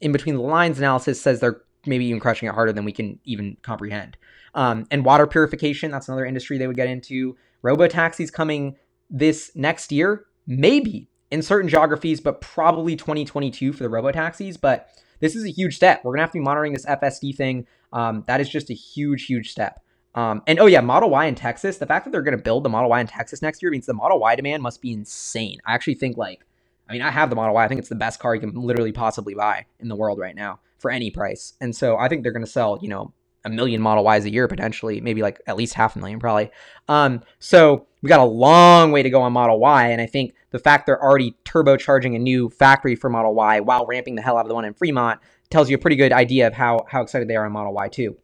in 0.00 0.12
between 0.12 0.36
the 0.36 0.40
lines 0.40 0.78
analysis 0.78 1.20
says 1.20 1.40
they're 1.40 1.60
maybe 1.86 2.06
even 2.06 2.20
crushing 2.20 2.48
it 2.48 2.54
harder 2.54 2.72
than 2.72 2.84
we 2.84 2.92
can 2.92 3.18
even 3.24 3.56
comprehend. 3.62 4.16
Um, 4.54 4.86
and 4.92 5.04
water 5.04 5.26
purification, 5.26 5.90
that's 5.90 6.06
another 6.06 6.24
industry 6.24 6.56
they 6.56 6.68
would 6.68 6.76
get 6.76 6.86
into. 6.86 7.36
Robo 7.62 7.88
taxis 7.88 8.30
coming 8.30 8.76
this 9.10 9.50
next 9.56 9.90
year, 9.90 10.26
maybe 10.46 11.08
in 11.32 11.42
certain 11.42 11.68
geographies, 11.68 12.20
but 12.20 12.40
probably 12.40 12.94
2022 12.94 13.72
for 13.72 13.82
the 13.82 13.88
robo 13.88 14.12
taxis. 14.12 14.56
But 14.56 14.88
this 15.18 15.34
is 15.34 15.44
a 15.44 15.50
huge 15.50 15.74
step. 15.74 16.04
We're 16.04 16.12
gonna 16.12 16.22
have 16.22 16.30
to 16.30 16.38
be 16.38 16.44
monitoring 16.44 16.74
this 16.74 16.86
FSD 16.86 17.34
thing. 17.34 17.66
Um, 17.92 18.22
that 18.28 18.40
is 18.40 18.48
just 18.48 18.70
a 18.70 18.74
huge, 18.74 19.26
huge 19.26 19.50
step. 19.50 19.80
Um, 20.14 20.42
and 20.46 20.60
oh 20.60 20.66
yeah, 20.66 20.80
Model 20.80 21.10
Y 21.10 21.26
in 21.26 21.34
Texas. 21.34 21.78
The 21.78 21.86
fact 21.86 22.04
that 22.04 22.12
they're 22.12 22.22
gonna 22.22 22.38
build 22.38 22.62
the 22.62 22.68
Model 22.68 22.90
Y 22.90 23.00
in 23.00 23.08
Texas 23.08 23.42
next 23.42 23.62
year 23.62 23.72
means 23.72 23.86
the 23.86 23.94
Model 23.94 24.20
Y 24.20 24.36
demand 24.36 24.62
must 24.62 24.80
be 24.80 24.92
insane. 24.92 25.58
I 25.66 25.74
actually 25.74 25.94
think 25.94 26.16
like 26.16 26.46
I 26.88 26.92
mean, 26.92 27.02
I 27.02 27.10
have 27.10 27.30
the 27.30 27.36
Model 27.36 27.54
Y. 27.54 27.64
I 27.64 27.68
think 27.68 27.78
it's 27.78 27.88
the 27.88 27.94
best 27.94 28.20
car 28.20 28.34
you 28.34 28.40
can 28.40 28.54
literally 28.54 28.92
possibly 28.92 29.34
buy 29.34 29.66
in 29.80 29.88
the 29.88 29.96
world 29.96 30.18
right 30.18 30.34
now 30.34 30.60
for 30.78 30.90
any 30.90 31.10
price. 31.10 31.54
And 31.60 31.74
so 31.74 31.96
I 31.96 32.08
think 32.08 32.22
they're 32.22 32.32
going 32.32 32.44
to 32.44 32.50
sell, 32.50 32.78
you 32.82 32.88
know, 32.88 33.12
a 33.44 33.50
million 33.50 33.80
Model 33.80 34.10
Ys 34.10 34.24
a 34.24 34.30
year 34.30 34.48
potentially, 34.48 35.00
maybe 35.00 35.22
like 35.22 35.40
at 35.46 35.56
least 35.56 35.74
half 35.74 35.96
a 35.96 35.98
million 35.98 36.18
probably. 36.18 36.50
Um, 36.88 37.22
so 37.38 37.86
we 38.02 38.08
got 38.08 38.20
a 38.20 38.24
long 38.24 38.90
way 38.92 39.02
to 39.02 39.10
go 39.10 39.20
on 39.22 39.32
Model 39.32 39.58
Y, 39.60 39.88
and 39.88 40.00
I 40.00 40.06
think 40.06 40.34
the 40.50 40.58
fact 40.58 40.86
they're 40.86 41.02
already 41.02 41.36
turbocharging 41.44 42.14
a 42.16 42.18
new 42.18 42.48
factory 42.48 42.96
for 42.96 43.10
Model 43.10 43.34
Y 43.34 43.60
while 43.60 43.86
ramping 43.86 44.14
the 44.14 44.22
hell 44.22 44.36
out 44.36 44.44
of 44.44 44.48
the 44.48 44.54
one 44.54 44.64
in 44.64 44.74
Fremont 44.74 45.20
tells 45.50 45.68
you 45.68 45.76
a 45.76 45.78
pretty 45.78 45.96
good 45.96 46.12
idea 46.12 46.46
of 46.46 46.54
how 46.54 46.84
how 46.88 47.02
excited 47.02 47.28
they 47.28 47.36
are 47.36 47.44
on 47.44 47.52
Model 47.52 47.72
Y 47.74 47.88
too. 47.88 48.16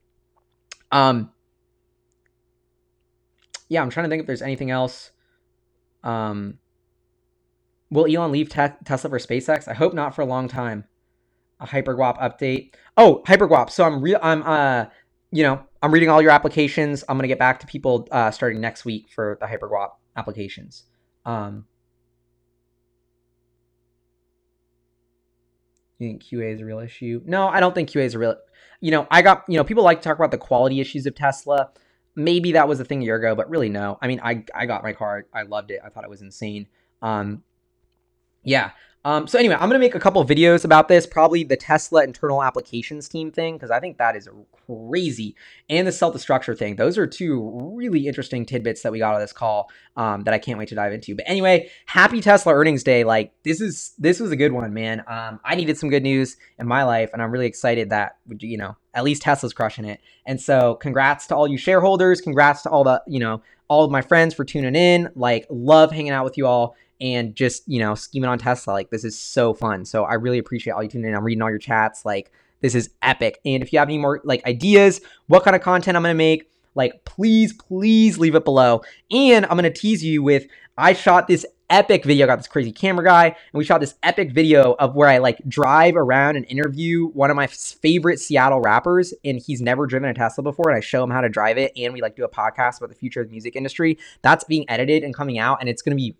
Um, 0.90 1.30
yeah, 3.68 3.82
I'm 3.82 3.90
trying 3.90 4.04
to 4.04 4.10
think 4.10 4.20
if 4.20 4.26
there's 4.26 4.42
anything 4.42 4.70
else. 4.70 5.12
Um, 6.02 6.58
Will 7.90 8.06
Elon 8.06 8.32
leave 8.32 8.48
te- 8.48 8.76
Tesla 8.84 9.10
for 9.10 9.18
SpaceX? 9.18 9.66
I 9.66 9.74
hope 9.74 9.94
not 9.94 10.14
for 10.14 10.22
a 10.22 10.26
long 10.26 10.48
time. 10.48 10.84
A 11.58 11.66
Hyperguap 11.66 12.18
update. 12.20 12.74
Oh, 12.96 13.22
Hyperguap. 13.26 13.70
So 13.70 13.84
I'm 13.84 14.00
real. 14.00 14.18
I'm 14.22 14.42
uh, 14.44 14.86
you 15.32 15.42
know, 15.42 15.62
I'm 15.82 15.92
reading 15.92 16.08
all 16.08 16.22
your 16.22 16.30
applications. 16.30 17.04
I'm 17.08 17.16
gonna 17.16 17.28
get 17.28 17.38
back 17.38 17.60
to 17.60 17.66
people 17.66 18.08
uh, 18.10 18.30
starting 18.30 18.60
next 18.60 18.84
week 18.84 19.08
for 19.14 19.36
the 19.40 19.46
Hyperguap 19.46 19.90
applications. 20.16 20.84
Um, 21.24 21.66
you 25.98 26.08
think 26.08 26.22
QA 26.22 26.54
is 26.54 26.60
a 26.60 26.64
real 26.64 26.78
issue? 26.78 27.20
No, 27.24 27.48
I 27.48 27.60
don't 27.60 27.74
think 27.74 27.90
QA 27.90 28.04
is 28.04 28.14
a 28.14 28.18
real. 28.18 28.36
You 28.80 28.90
know, 28.90 29.06
I 29.10 29.22
got 29.22 29.44
you 29.48 29.56
know 29.56 29.64
people 29.64 29.84
like 29.84 30.00
to 30.00 30.08
talk 30.08 30.16
about 30.16 30.30
the 30.30 30.38
quality 30.38 30.80
issues 30.80 31.06
of 31.06 31.14
Tesla. 31.14 31.70
Maybe 32.16 32.52
that 32.52 32.68
was 32.68 32.80
a 32.80 32.84
thing 32.84 33.02
a 33.02 33.04
year 33.04 33.16
ago, 33.16 33.34
but 33.34 33.50
really 33.50 33.68
no. 33.68 33.98
I 34.00 34.06
mean, 34.06 34.20
I 34.22 34.44
I 34.54 34.66
got 34.66 34.82
my 34.82 34.92
car. 34.92 35.26
I 35.34 35.42
loved 35.42 35.70
it. 35.70 35.80
I 35.84 35.90
thought 35.90 36.04
it 36.04 36.10
was 36.10 36.22
insane. 36.22 36.66
Um, 37.02 37.42
yeah. 38.42 38.70
Um, 39.02 39.26
so 39.26 39.38
anyway, 39.38 39.54
I'm 39.54 39.68
gonna 39.70 39.78
make 39.78 39.94
a 39.94 40.00
couple 40.00 40.22
videos 40.26 40.64
about 40.64 40.88
this, 40.88 41.06
probably 41.06 41.42
the 41.42 41.56
Tesla 41.56 42.04
internal 42.04 42.42
applications 42.42 43.08
team 43.08 43.32
thing, 43.32 43.54
because 43.54 43.70
I 43.70 43.80
think 43.80 43.96
that 43.96 44.14
is 44.14 44.28
crazy, 44.66 45.34
and 45.70 45.86
the 45.86 45.92
cell 45.92 46.12
to 46.12 46.18
structure 46.18 46.54
thing. 46.54 46.76
Those 46.76 46.98
are 46.98 47.06
two 47.06 47.72
really 47.74 48.06
interesting 48.06 48.44
tidbits 48.44 48.82
that 48.82 48.92
we 48.92 48.98
got 48.98 49.14
on 49.14 49.20
this 49.20 49.32
call 49.32 49.70
um, 49.96 50.24
that 50.24 50.34
I 50.34 50.38
can't 50.38 50.58
wait 50.58 50.68
to 50.68 50.74
dive 50.74 50.92
into. 50.92 51.16
But 51.16 51.24
anyway, 51.26 51.70
happy 51.86 52.20
Tesla 52.20 52.52
earnings 52.52 52.82
day! 52.82 53.04
Like 53.04 53.32
this 53.42 53.62
is 53.62 53.94
this 53.98 54.20
was 54.20 54.32
a 54.32 54.36
good 54.36 54.52
one, 54.52 54.74
man. 54.74 55.02
Um, 55.08 55.40
I 55.46 55.54
needed 55.54 55.78
some 55.78 55.88
good 55.88 56.02
news 56.02 56.36
in 56.58 56.66
my 56.66 56.82
life, 56.82 57.08
and 57.14 57.22
I'm 57.22 57.30
really 57.30 57.46
excited 57.46 57.88
that 57.88 58.18
you 58.38 58.58
know 58.58 58.76
at 58.92 59.04
least 59.04 59.22
Tesla's 59.22 59.54
crushing 59.54 59.86
it. 59.86 60.00
And 60.26 60.38
so, 60.38 60.74
congrats 60.74 61.26
to 61.28 61.36
all 61.36 61.48
you 61.48 61.56
shareholders. 61.56 62.20
Congrats 62.20 62.62
to 62.64 62.68
all 62.68 62.84
the 62.84 63.02
you 63.06 63.18
know 63.18 63.40
all 63.68 63.82
of 63.82 63.90
my 63.90 64.02
friends 64.02 64.34
for 64.34 64.44
tuning 64.44 64.74
in. 64.74 65.08
Like, 65.14 65.46
love 65.48 65.90
hanging 65.90 66.10
out 66.10 66.24
with 66.24 66.36
you 66.36 66.46
all 66.46 66.76
and 67.00 67.34
just 67.34 67.62
you 67.66 67.80
know 67.80 67.94
scheming 67.94 68.28
on 68.28 68.38
Tesla. 68.38 68.72
Like 68.72 68.90
this 68.90 69.04
is 69.04 69.18
so 69.18 69.54
fun. 69.54 69.84
So 69.84 70.04
I 70.04 70.14
really 70.14 70.38
appreciate 70.38 70.72
all 70.72 70.82
you 70.82 70.88
tuning 70.88 71.10
in. 71.10 71.16
I'm 71.16 71.24
reading 71.24 71.42
all 71.42 71.50
your 71.50 71.58
chats. 71.58 72.04
Like 72.04 72.30
this 72.60 72.74
is 72.74 72.90
epic. 73.02 73.38
And 73.44 73.62
if 73.62 73.72
you 73.72 73.78
have 73.78 73.88
any 73.88 73.98
more 73.98 74.20
like 74.24 74.44
ideas, 74.46 75.00
what 75.26 75.44
kind 75.44 75.56
of 75.56 75.62
content 75.62 75.96
I'm 75.96 76.02
gonna 76.02 76.14
make, 76.14 76.50
like 76.74 77.04
please, 77.04 77.52
please 77.52 78.18
leave 78.18 78.34
it 78.34 78.44
below. 78.44 78.82
And 79.10 79.44
I'm 79.46 79.56
gonna 79.56 79.70
tease 79.70 80.04
you 80.04 80.22
with 80.22 80.46
I 80.76 80.92
shot 80.92 81.28
this 81.28 81.44
epic 81.70 82.04
video. 82.04 82.26
I 82.26 82.28
got 82.28 82.36
this 82.36 82.48
crazy 82.48 82.72
camera 82.72 83.04
guy, 83.04 83.26
and 83.26 83.34
we 83.52 83.64
shot 83.64 83.80
this 83.80 83.94
epic 84.02 84.32
video 84.32 84.74
of 84.78 84.94
where 84.94 85.08
I 85.08 85.18
like 85.18 85.40
drive 85.48 85.96
around 85.96 86.36
and 86.36 86.44
interview 86.46 87.08
one 87.08 87.30
of 87.30 87.36
my 87.36 87.46
favorite 87.46 88.18
Seattle 88.18 88.60
rappers, 88.60 89.14
and 89.24 89.38
he's 89.38 89.60
never 89.60 89.86
driven 89.86 90.10
a 90.10 90.14
Tesla 90.14 90.42
before, 90.42 90.68
and 90.68 90.76
I 90.76 90.80
show 90.80 91.02
him 91.02 91.10
how 91.10 91.20
to 91.20 91.28
drive 91.28 91.58
it, 91.58 91.72
and 91.76 91.94
we 91.94 92.02
like 92.02 92.16
do 92.16 92.24
a 92.24 92.28
podcast 92.28 92.78
about 92.78 92.90
the 92.90 92.96
future 92.96 93.20
of 93.20 93.28
the 93.28 93.32
music 93.32 93.56
industry. 93.56 93.98
That's 94.22 94.44
being 94.44 94.68
edited 94.68 95.04
and 95.04 95.14
coming 95.14 95.38
out, 95.38 95.58
and 95.60 95.68
it's 95.68 95.82
gonna 95.82 95.96
be 95.96 96.16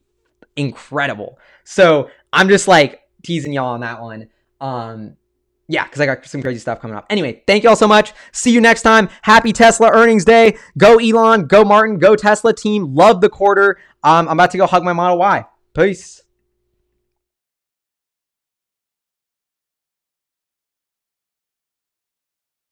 incredible. 0.61 1.39
So 1.65 2.11
I'm 2.33 2.49
just 2.49 2.69
like 2.69 3.01
teasing 3.23 3.53
y'all 3.53 3.75
on 3.75 3.81
that 3.81 4.01
one. 4.01 4.29
Um, 4.61 5.17
yeah, 5.69 5.85
because 5.85 6.01
I 6.01 6.07
got 6.07 6.25
some 6.27 6.43
crazy 6.43 6.59
stuff 6.59 6.81
coming 6.81 6.97
up. 6.97 7.07
Anyway, 7.11 7.43
thank 7.47 7.63
you 7.63 7.69
all 7.69 7.77
so 7.77 7.87
much. 7.87 8.13
See 8.33 8.51
you 8.51 8.61
next 8.61 8.83
time. 8.83 9.09
Happy 9.23 9.53
Tesla 9.53 9.91
earnings 9.93 10.25
day. 10.25 10.59
Go 10.77 10.99
Elon, 10.99 11.47
go 11.47 11.65
Martin, 11.65 11.99
go 11.99 12.17
Tesla 12.17 12.53
team. 12.53 12.95
Love 12.95 13.21
the 13.21 13.29
quarter. 13.29 13.79
Um, 14.03 14.29
I'm 14.29 14.35
about 14.35 14.51
to 14.51 14.59
go 14.59 14.67
hug 14.67 14.83
my 14.83 14.93
Model 14.93 15.19
Y. 15.19 15.45
Peace. 15.75 16.23